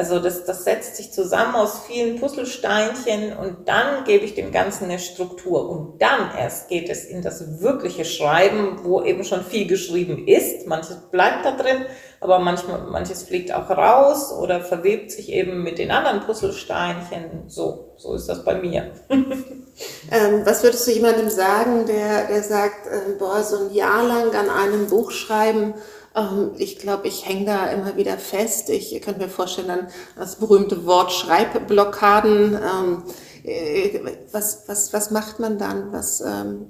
Also 0.00 0.18
das, 0.18 0.46
das 0.46 0.64
setzt 0.64 0.96
sich 0.96 1.12
zusammen 1.12 1.54
aus 1.56 1.82
vielen 1.86 2.18
Puzzlesteinchen 2.18 3.36
und 3.36 3.68
dann 3.68 4.04
gebe 4.04 4.24
ich 4.24 4.34
dem 4.34 4.50
Ganzen 4.50 4.84
eine 4.84 4.98
Struktur. 4.98 5.68
Und 5.68 6.00
dann 6.00 6.30
erst 6.38 6.70
geht 6.70 6.88
es 6.88 7.04
in 7.04 7.20
das 7.20 7.60
wirkliche 7.60 8.06
Schreiben, 8.06 8.78
wo 8.82 9.02
eben 9.02 9.24
schon 9.24 9.44
viel 9.44 9.66
geschrieben 9.66 10.26
ist. 10.26 10.66
Manches 10.66 10.96
bleibt 11.10 11.44
da 11.44 11.54
drin, 11.54 11.84
aber 12.18 12.38
manchmal, 12.38 12.80
manches 12.86 13.24
fliegt 13.24 13.52
auch 13.52 13.68
raus 13.68 14.32
oder 14.32 14.62
verwebt 14.62 15.10
sich 15.10 15.30
eben 15.34 15.62
mit 15.62 15.76
den 15.76 15.90
anderen 15.90 16.20
Puzzlesteinchen. 16.20 17.42
So, 17.48 17.92
so 17.98 18.14
ist 18.14 18.26
das 18.26 18.42
bei 18.42 18.54
mir. 18.54 18.92
ähm, 19.10 20.46
was 20.46 20.62
würdest 20.62 20.86
du 20.86 20.92
jemandem 20.92 21.28
sagen, 21.28 21.84
der, 21.84 22.26
der 22.26 22.42
sagt, 22.42 22.86
äh, 22.86 23.18
boah, 23.18 23.42
so 23.42 23.68
ein 23.68 23.74
Jahr 23.74 24.02
lang 24.02 24.34
an 24.34 24.48
einem 24.48 24.86
Buch 24.86 25.10
schreiben, 25.10 25.74
ähm, 26.14 26.52
ich 26.56 26.78
glaube, 26.78 27.08
ich 27.08 27.26
hänge 27.26 27.46
da 27.46 27.66
immer 27.66 27.96
wieder 27.96 28.18
fest. 28.18 28.70
Ich 28.70 29.00
könnte 29.02 29.20
mir 29.20 29.28
vorstellen, 29.28 29.68
dann 29.68 29.88
das 30.16 30.36
berühmte 30.36 30.86
Wort 30.86 31.12
Schreibblockaden. 31.12 32.54
Ähm, 32.54 33.02
äh, 33.44 34.00
was, 34.32 34.64
was, 34.66 34.92
was 34.92 35.10
macht 35.10 35.38
man 35.40 35.58
dann? 35.58 35.92
Was 35.92 36.20
ähm, 36.20 36.66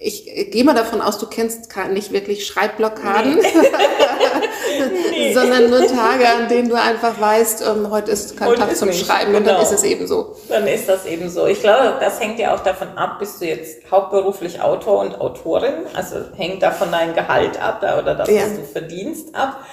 ich 0.00 0.50
gehe 0.50 0.64
mal 0.64 0.74
davon 0.74 1.00
aus, 1.00 1.18
du 1.18 1.26
kennst 1.26 1.68
nicht 1.90 2.12
wirklich 2.12 2.46
Schreibblockaden, 2.46 3.38
nee. 5.10 5.32
sondern 5.32 5.70
nur 5.70 5.86
Tage, 5.86 6.28
an 6.28 6.48
denen 6.48 6.68
du 6.68 6.74
einfach 6.74 7.20
weißt, 7.20 7.64
ähm, 7.66 7.90
heute 7.90 8.10
ist 8.10 8.36
kein 8.36 8.48
heute 8.48 8.60
Tag 8.60 8.76
zum 8.76 8.88
nicht. 8.88 9.06
Schreiben 9.06 9.32
genau. 9.32 9.38
und 9.38 9.46
dann 9.46 9.56
genau. 9.56 9.68
ist 9.68 9.72
es 9.72 9.82
eben 9.82 10.06
so. 10.06 10.36
Dann 10.48 10.66
ist 10.66 10.88
das 10.88 11.06
eben 11.06 11.30
so. 11.30 11.46
Ich 11.46 11.60
glaube, 11.60 11.96
das 12.00 12.20
hängt 12.20 12.38
ja 12.38 12.54
auch 12.54 12.60
davon 12.60 12.88
ab, 12.96 13.18
bist 13.18 13.40
du 13.40 13.46
jetzt 13.46 13.90
hauptberuflich 13.90 14.60
Autor 14.60 15.00
und 15.00 15.20
Autorin, 15.20 15.86
also 15.94 16.16
hängt 16.36 16.62
davon 16.62 16.90
dein 16.90 17.14
Gehalt 17.14 17.60
ab 17.60 17.78
oder 17.82 18.14
das, 18.14 18.28
ja. 18.28 18.42
was 18.42 18.56
du 18.56 18.64
verdienst 18.64 19.34
ab. 19.34 19.64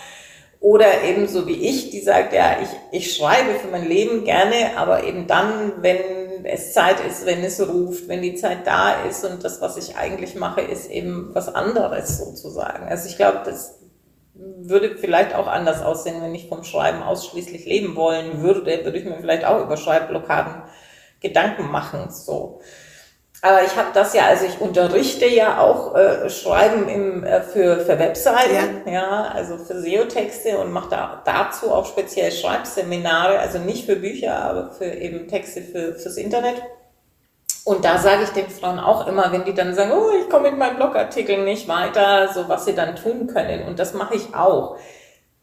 Oder 0.61 1.01
eben 1.03 1.27
so 1.27 1.47
wie 1.47 1.67
ich, 1.67 1.89
die 1.89 2.01
sagt, 2.01 2.33
ja, 2.33 2.57
ich, 2.61 2.69
ich 2.91 3.15
schreibe 3.15 3.55
für 3.59 3.67
mein 3.71 3.87
Leben 3.87 4.23
gerne, 4.23 4.77
aber 4.77 5.03
eben 5.03 5.25
dann, 5.25 5.73
wenn 5.81 6.20
es 6.43 6.73
Zeit 6.73 6.99
ist, 7.05 7.25
wenn 7.25 7.43
es 7.43 7.59
ruft, 7.59 8.07
wenn 8.07 8.21
die 8.21 8.35
Zeit 8.35 8.65
da 8.65 9.03
ist 9.03 9.25
und 9.25 9.43
das, 9.43 9.61
was 9.61 9.77
ich 9.77 9.95
eigentlich 9.95 10.35
mache, 10.35 10.61
ist 10.61 10.89
eben 10.89 11.29
was 11.33 11.53
anderes 11.53 12.17
sozusagen. 12.17 12.87
Also 12.87 13.07
ich 13.07 13.17
glaube, 13.17 13.41
das 13.45 13.79
würde 14.33 14.97
vielleicht 14.97 15.35
auch 15.35 15.47
anders 15.47 15.81
aussehen, 15.81 16.21
wenn 16.21 16.35
ich 16.35 16.47
vom 16.47 16.63
Schreiben 16.63 17.03
ausschließlich 17.03 17.65
leben 17.65 17.95
wollen 17.95 18.41
würde, 18.41 18.85
würde 18.85 18.97
ich 18.97 19.05
mir 19.05 19.19
vielleicht 19.19 19.45
auch 19.45 19.63
über 19.63 19.77
Schreibblockaden 19.77 20.63
Gedanken 21.19 21.69
machen, 21.69 22.09
so. 22.09 22.61
Aber 23.43 23.63
ich 23.63 23.75
habe 23.75 23.89
das 23.93 24.13
ja, 24.13 24.27
also 24.27 24.45
ich 24.45 24.61
unterrichte 24.61 25.25
ja 25.25 25.59
auch 25.59 25.95
äh, 25.95 26.29
Schreiben 26.29 26.87
im, 26.87 27.23
äh, 27.23 27.41
für, 27.41 27.79
für 27.79 27.97
Webseiten, 27.97 28.83
ja. 28.85 28.91
ja, 28.91 29.21
also 29.33 29.57
für 29.57 29.81
SEO-Texte 29.81 30.59
und 30.59 30.71
mache 30.71 30.91
da, 30.91 31.21
dazu 31.25 31.71
auch 31.71 31.87
speziell 31.87 32.31
Schreibseminare, 32.31 33.39
also 33.39 33.57
nicht 33.57 33.87
für 33.87 33.95
Bücher, 33.95 34.35
aber 34.35 34.71
für 34.71 34.85
eben 34.85 35.27
Texte 35.27 35.63
für, 35.63 35.95
fürs 35.95 36.17
Internet. 36.17 36.61
Und 37.63 37.83
da 37.83 37.97
sage 37.97 38.23
ich 38.23 38.29
den 38.29 38.49
Frauen 38.49 38.79
auch 38.79 39.07
immer, 39.07 39.31
wenn 39.31 39.45
die 39.45 39.55
dann 39.55 39.73
sagen, 39.73 39.91
oh, 39.91 40.11
ich 40.19 40.29
komme 40.29 40.51
mit 40.51 40.59
meinem 40.59 40.75
Blogartikel 40.75 41.43
nicht 41.43 41.67
weiter, 41.67 42.29
so 42.31 42.47
was 42.47 42.65
sie 42.65 42.75
dann 42.75 42.95
tun 42.95 43.25
können. 43.25 43.67
Und 43.67 43.79
das 43.79 43.93
mache 43.93 44.15
ich 44.15 44.35
auch. 44.35 44.77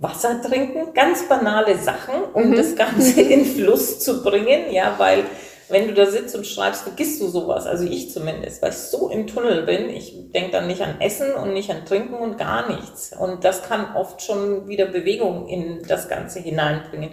Wasser 0.00 0.40
trinken, 0.40 0.94
ganz 0.94 1.28
banale 1.28 1.76
Sachen, 1.76 2.14
um 2.32 2.50
mhm. 2.50 2.56
das 2.56 2.76
Ganze 2.76 3.20
in 3.20 3.44
Fluss 3.44 3.98
zu 3.98 4.22
bringen, 4.22 4.72
ja, 4.72 4.94
weil 4.98 5.24
wenn 5.70 5.88
du 5.88 5.94
da 5.94 6.06
sitzt 6.06 6.34
und 6.34 6.46
schreibst, 6.46 6.82
vergisst 6.82 7.20
du 7.20 7.28
sowas. 7.28 7.66
Also 7.66 7.84
ich 7.84 8.10
zumindest, 8.10 8.62
weil 8.62 8.70
ich 8.70 8.76
so 8.76 9.08
im 9.08 9.26
Tunnel 9.26 9.62
bin. 9.62 9.90
Ich 9.90 10.32
denke 10.32 10.50
dann 10.50 10.66
nicht 10.66 10.82
an 10.82 11.00
Essen 11.00 11.34
und 11.34 11.52
nicht 11.52 11.70
an 11.70 11.84
Trinken 11.84 12.14
und 12.14 12.38
gar 12.38 12.68
nichts. 12.68 13.14
Und 13.18 13.44
das 13.44 13.62
kann 13.62 13.94
oft 13.94 14.22
schon 14.22 14.68
wieder 14.68 14.86
Bewegung 14.86 15.48
in 15.48 15.82
das 15.86 16.08
Ganze 16.08 16.40
hineinbringen. 16.40 17.12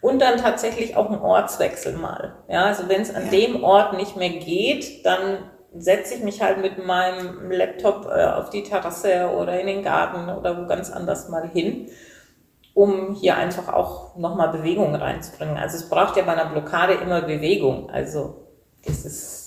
Und 0.00 0.20
dann 0.20 0.36
tatsächlich 0.36 0.96
auch 0.96 1.10
ein 1.10 1.18
Ortswechsel 1.18 1.94
mal. 1.94 2.36
Ja, 2.48 2.66
also 2.66 2.88
wenn 2.88 3.00
es 3.00 3.14
an 3.14 3.24
ja. 3.26 3.30
dem 3.30 3.64
Ort 3.64 3.96
nicht 3.96 4.16
mehr 4.16 4.28
geht, 4.28 5.06
dann 5.06 5.50
setze 5.76 6.14
ich 6.14 6.22
mich 6.22 6.42
halt 6.42 6.58
mit 6.58 6.84
meinem 6.84 7.50
Laptop 7.50 8.06
äh, 8.06 8.24
auf 8.24 8.50
die 8.50 8.62
Terrasse 8.62 9.30
oder 9.36 9.58
in 9.58 9.66
den 9.66 9.82
Garten 9.82 10.28
oder 10.28 10.60
wo 10.60 10.66
ganz 10.66 10.90
anders 10.90 11.28
mal 11.28 11.48
hin 11.48 11.88
um 12.74 13.14
hier 13.14 13.36
einfach 13.36 13.72
auch 13.72 14.16
nochmal 14.16 14.48
Bewegung 14.48 14.94
reinzubringen. 14.94 15.56
Also 15.56 15.76
es 15.76 15.88
braucht 15.88 16.16
ja 16.16 16.24
bei 16.24 16.32
einer 16.32 16.50
Blockade 16.50 16.94
immer 16.94 17.22
Bewegung. 17.22 17.88
Also 17.88 18.48
das 18.84 19.04
ist 19.04 19.44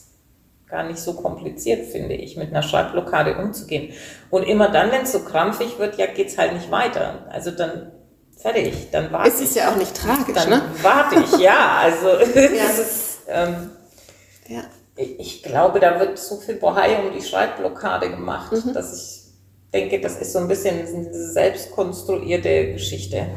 gar 0.67 0.83
nicht 0.83 0.99
so 0.99 1.13
kompliziert, 1.13 1.85
finde 1.85 2.15
ich, 2.15 2.37
mit 2.37 2.49
einer 2.49 2.63
Schreibblockade 2.63 3.37
umzugehen. 3.37 3.93
Und 4.29 4.43
immer 4.43 4.69
dann, 4.69 4.91
wenn 4.91 5.01
es 5.01 5.11
so 5.11 5.19
krampfig 5.19 5.77
wird, 5.77 5.97
ja, 5.97 6.07
geht's 6.07 6.37
halt 6.37 6.53
nicht 6.53 6.71
weiter. 6.71 7.25
Also 7.29 7.51
dann 7.51 7.91
fertig, 8.37 8.91
dann 8.91 9.11
warte 9.11 9.29
ich. 9.29 9.35
Es 9.35 9.41
ist 9.41 9.55
ja 9.55 9.71
auch 9.71 9.75
nicht 9.75 9.95
tragisch, 9.95 10.35
dann 10.35 10.49
ne? 10.49 10.61
warte 10.81 11.19
ich, 11.19 11.37
ja. 11.39 11.79
Also 11.81 12.07
ja. 12.35 12.63
es 12.69 12.79
ist, 12.79 13.19
ähm, 13.27 13.71
ja. 14.47 14.61
ich 14.95 15.43
glaube, 15.43 15.79
da 15.79 15.99
wird 15.99 16.17
so 16.17 16.37
viel 16.37 16.55
Bohai 16.55 16.97
um 16.99 17.13
die 17.13 17.21
Schreibblockade 17.21 18.09
gemacht, 18.09 18.51
mhm. 18.51 18.73
dass 18.73 18.93
ich 18.93 19.16
denke, 19.73 19.99
das 19.99 20.17
ist 20.17 20.33
so 20.33 20.39
ein 20.39 20.47
bisschen 20.47 20.75
eine 20.79 21.13
selbstkonstruierte 21.13 22.73
Geschichte. 22.73 23.27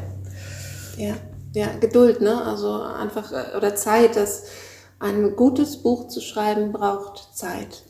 Ja, 0.97 1.15
ja, 1.53 1.67
Geduld, 1.79 2.21
ne? 2.21 2.41
Also 2.43 2.81
einfach, 2.81 3.31
äh, 3.31 3.57
oder 3.57 3.75
Zeit, 3.75 4.15
dass 4.15 4.45
ein 4.99 5.35
gutes 5.35 5.81
Buch 5.83 6.07
zu 6.07 6.21
schreiben 6.21 6.71
braucht 6.71 7.35
Zeit. 7.35 7.83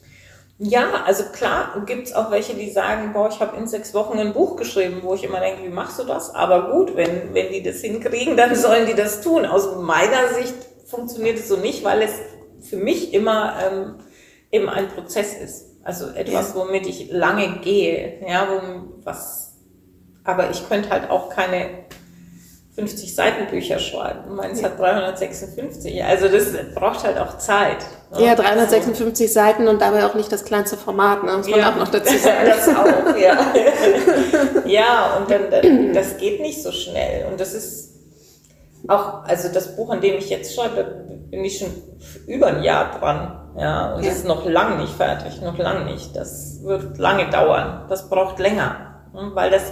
Ja, 0.58 1.04
also 1.06 1.24
klar 1.34 1.84
gibt 1.88 2.08
es 2.08 2.14
auch 2.14 2.30
welche, 2.30 2.54
die 2.54 2.70
sagen, 2.70 3.14
boah, 3.14 3.30
ich 3.30 3.39
habe 3.39 3.58
in 3.58 3.68
sechs 3.68 3.96
Wochen 3.96 4.20
ein 4.20 4.34
Buch 4.34 4.58
geschrieben, 4.58 5.00
wo 5.02 5.16
ich 5.16 5.24
immer 5.24 5.39
denke, 5.39 5.64
wie 5.64 5.74
machst 5.74 6.00
du 6.00 6.04
das? 6.04 6.36
Aber 6.36 6.72
gut, 6.72 6.96
wenn, 6.96 7.34
wenn 7.34 7.52
die 7.52 7.64
das 7.64 7.82
hinkriegen, 7.82 8.38
dann 8.38 8.56
sollen 8.56 8.86
die 8.86 8.94
das 8.94 9.22
tun. 9.22 9.46
Aus 9.46 9.76
meiner 9.78 10.34
Sicht 10.36 10.54
funktioniert 10.86 11.39
es 11.39 11.48
so 11.48 11.58
nicht, 11.58 11.84
weil 11.84 12.04
es 12.04 12.12
für 12.70 12.78
mich 12.78 13.12
immer 13.12 13.56
ähm, 13.60 13.96
eben 14.52 14.70
ein 14.70 14.88
Prozess 14.89 15.34
ist. 15.34 15.70
Also 15.84 16.09
etwas, 16.09 16.55
womit 16.55 16.86
ich 16.86 17.11
lange 17.11 17.59
gehe, 17.61 18.19
ja, 18.27 18.47
wo, 18.47 19.03
was, 19.03 19.55
aber 20.23 20.51
ich 20.51 20.67
könnte 20.69 20.89
halt 20.89 21.09
auch 21.09 21.29
keine 21.29 21.86
50 22.75 23.13
Seiten 23.15 23.47
Bücher 23.47 23.79
schreiben. 23.79 24.36
Meins 24.36 24.63
hat 24.63 24.79
356. 24.79 26.03
Also 26.03 26.29
das 26.29 26.45
braucht 26.73 27.03
halt 27.03 27.17
auch 27.17 27.38
Zeit. 27.38 27.77
Ne? 28.11 28.25
Ja, 28.25 28.36
356 28.36 29.27
also, 29.27 29.34
Seiten 29.34 29.67
und 29.67 29.82
dabei 29.82 30.05
auch 30.05 30.13
nicht 30.13 30.32
das 30.32 30.45
kleinste 30.45 30.77
Format, 30.77 31.23
ne? 31.23 31.38
muss 31.38 31.49
man 31.49 31.59
ja, 31.59 31.71
auch 31.71 31.75
noch 31.75 31.89
dazu 31.89 32.17
sagen. 32.17 32.38
das 32.45 32.67
auch, 32.69 33.17
ja. 33.17 33.53
ja, 34.65 35.17
und 35.17 35.29
dann, 35.29 35.49
dann, 35.49 35.93
das 35.93 36.17
geht 36.17 36.39
nicht 36.39 36.63
so 36.63 36.71
schnell. 36.71 37.25
Und 37.29 37.39
das 37.39 37.53
ist 37.53 37.91
auch, 38.88 39.25
also 39.25 39.49
das 39.49 39.75
Buch, 39.75 39.89
an 39.89 39.99
dem 39.99 40.17
ich 40.17 40.29
jetzt 40.29 40.55
schreibe, 40.55 40.75
da 40.75 40.84
bin 40.84 41.43
ich 41.43 41.59
schon 41.59 41.69
über 42.25 42.47
ein 42.47 42.63
Jahr 42.63 42.97
dran. 42.99 43.41
Ja, 43.58 43.95
und 43.95 44.04
ja. 44.04 44.12
ist 44.12 44.26
noch 44.26 44.45
lang 44.45 44.78
nicht 44.78 44.93
fertig, 44.93 45.41
noch 45.41 45.58
lang 45.58 45.86
nicht. 45.86 46.16
Das 46.16 46.64
wird 46.64 46.97
lange 46.97 47.30
dauern. 47.30 47.86
Das 47.89 48.10
braucht 48.10 48.39
länger, 48.39 49.04
ne, 49.14 49.32
weil 49.34 49.52
das, 49.52 49.64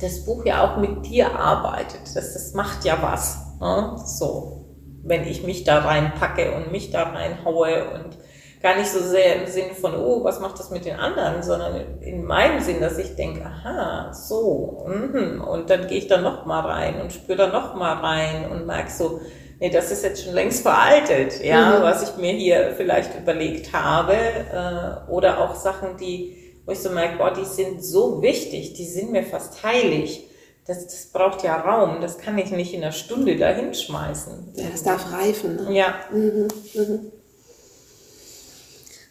das 0.00 0.24
Buch 0.24 0.44
ja 0.44 0.64
auch 0.64 0.76
mit 0.76 1.06
dir 1.06 1.38
arbeitet. 1.38 2.02
Das, 2.14 2.32
das 2.32 2.54
macht 2.54 2.84
ja 2.84 2.98
was. 3.00 3.38
Ne? 3.60 3.96
So, 4.04 4.66
wenn 5.04 5.26
ich 5.26 5.44
mich 5.44 5.64
da 5.64 5.78
reinpacke 5.78 6.52
und 6.56 6.72
mich 6.72 6.90
da 6.90 7.04
reinhaue 7.04 7.90
und 7.94 8.18
gar 8.62 8.76
nicht 8.76 8.90
so 8.90 8.98
sehr 8.98 9.42
im 9.42 9.46
Sinne 9.46 9.74
von, 9.74 9.94
oh, 9.94 10.24
was 10.24 10.40
macht 10.40 10.58
das 10.58 10.70
mit 10.70 10.84
den 10.84 10.98
anderen, 10.98 11.42
sondern 11.42 12.00
in 12.00 12.24
meinem 12.24 12.60
Sinn, 12.60 12.80
dass 12.80 12.98
ich 12.98 13.14
denke, 13.14 13.44
aha, 13.44 14.12
so, 14.12 14.88
mm, 14.88 15.40
und 15.40 15.70
dann 15.70 15.86
gehe 15.86 15.98
ich 15.98 16.08
da 16.08 16.20
noch 16.20 16.46
mal 16.46 16.60
rein 16.60 17.00
und 17.00 17.12
spüre 17.12 17.38
da 17.38 17.46
noch 17.46 17.74
mal 17.74 17.94
rein 17.94 18.50
und 18.50 18.66
merke 18.66 18.90
so, 18.90 19.20
nee, 19.58 19.70
das 19.70 19.90
ist 19.90 20.04
jetzt 20.04 20.24
schon 20.24 20.34
längst 20.34 20.62
veraltet, 20.62 21.42
ja, 21.42 21.78
mhm. 21.78 21.82
was 21.82 22.02
ich 22.02 22.16
mir 22.16 22.32
hier 22.32 22.74
vielleicht 22.76 23.18
überlegt 23.18 23.72
habe, 23.72 24.14
äh, 24.14 25.10
oder 25.10 25.40
auch 25.40 25.54
Sachen, 25.54 25.96
die, 25.96 26.36
wo 26.64 26.72
ich 26.72 26.78
so 26.78 26.90
merke, 26.90 27.18
boah, 27.18 27.32
die 27.32 27.44
sind 27.44 27.84
so 27.84 28.22
wichtig, 28.22 28.74
die 28.74 28.86
sind 28.86 29.12
mir 29.12 29.22
fast 29.22 29.62
heilig. 29.62 30.28
Das, 30.66 30.84
das 30.84 31.06
braucht 31.12 31.44
ja 31.44 31.60
Raum, 31.60 32.00
das 32.00 32.18
kann 32.18 32.36
ich 32.38 32.50
nicht 32.50 32.74
in 32.74 32.82
einer 32.82 32.92
Stunde 32.92 33.36
da 33.36 33.50
hinschmeißen. 33.50 34.52
Ja, 34.56 34.64
das 34.72 34.82
darf 34.82 35.12
reifen. 35.12 35.56
Ne? 35.56 35.76
Ja. 35.76 35.94
Mhm. 36.10 36.48
Mhm. 36.74 37.12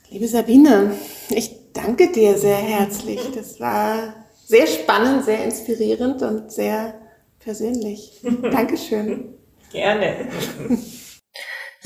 Liebe 0.10 0.28
Sabine, 0.28 0.92
ich 1.30 1.72
danke 1.74 2.12
dir 2.12 2.38
sehr 2.38 2.58
herzlich. 2.58 3.22
Das 3.36 3.60
war 3.60 4.14
sehr 4.46 4.68
spannend, 4.68 5.26
sehr 5.26 5.44
inspirierend 5.44 6.22
und 6.22 6.52
sehr 6.52 6.94
persönlich. 7.40 8.22
Dankeschön. 8.52 9.36
Gerne. 9.72 10.28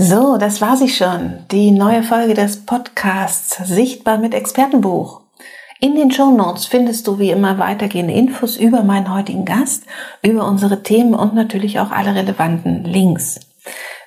So, 0.01 0.37
das 0.37 0.61
war 0.61 0.77
sie 0.77 0.87
schon. 0.87 1.45
Die 1.51 1.71
neue 1.71 2.03
Folge 2.03 2.33
des 2.33 2.65
Podcasts 2.65 3.57
Sichtbar 3.67 4.17
mit 4.17 4.33
Expertenbuch. 4.33 5.21
In 5.81 5.95
den 5.95 6.11
Show 6.11 6.31
Notes 6.31 6.65
findest 6.65 7.07
du 7.07 7.19
wie 7.19 7.31
immer 7.31 7.57
weitergehende 7.57 8.13
Infos 8.13 8.57
über 8.57 8.83
meinen 8.83 9.13
heutigen 9.13 9.45
Gast, 9.45 9.83
über 10.21 10.45
unsere 10.45 10.83
Themen 10.83 11.13
und 11.13 11.33
natürlich 11.35 11.79
auch 11.79 11.91
alle 11.91 12.15
relevanten 12.15 12.83
Links. 12.83 13.39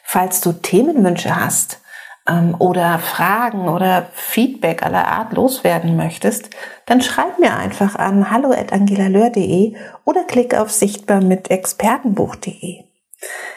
Falls 0.03 0.41
du 0.43 0.53
Themenwünsche 0.53 1.35
hast 1.35 1.81
ähm, 2.29 2.55
oder 2.59 2.99
Fragen 2.99 3.69
oder 3.69 4.09
Feedback 4.13 4.83
aller 4.83 5.09
Art 5.09 5.33
loswerden 5.33 5.97
möchtest, 5.97 6.51
dann 6.87 7.01
schreib 7.01 7.39
mir 7.39 7.57
einfach 7.57 7.97
an 7.97 8.31
hallo@angelaleur.de 8.31 9.75
oder 10.05 10.25
klick 10.25 10.55
auf 10.55 10.71
sichtbar 10.71 11.23
mit 11.23 11.51
expertenbuch.de. 11.51 12.85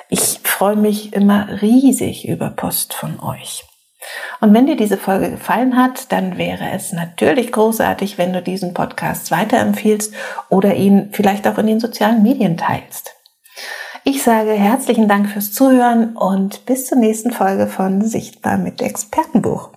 Ich 0.09 0.39
freue 0.43 0.75
mich 0.75 1.13
immer 1.13 1.61
riesig 1.61 2.27
über 2.27 2.49
Post 2.49 2.93
von 2.93 3.19
euch. 3.19 3.63
Und 4.39 4.53
wenn 4.53 4.67
dir 4.67 4.75
diese 4.75 4.97
Folge 4.97 5.31
gefallen 5.31 5.75
hat, 5.75 6.11
dann 6.11 6.37
wäre 6.37 6.69
es 6.73 6.93
natürlich 6.93 7.51
großartig, 7.51 8.17
wenn 8.17 8.33
du 8.33 8.41
diesen 8.41 8.73
Podcast 8.73 9.31
weiterempfiehlst 9.31 10.13
oder 10.49 10.75
ihn 10.75 11.09
vielleicht 11.11 11.47
auch 11.47 11.57
in 11.57 11.67
den 11.67 11.79
sozialen 11.79 12.21
Medien 12.21 12.57
teilst. 12.57 13.15
Ich 14.03 14.21
sage 14.21 14.51
herzlichen 14.51 15.07
Dank 15.07 15.29
fürs 15.29 15.51
Zuhören 15.51 16.15
und 16.15 16.67
bis 16.67 16.85
zur 16.85 16.99
nächsten 16.99 17.31
Folge 17.31 17.65
von 17.65 18.03
Sichtbar 18.03 18.57
mit 18.57 18.81
Expertenbuch. 18.81 19.74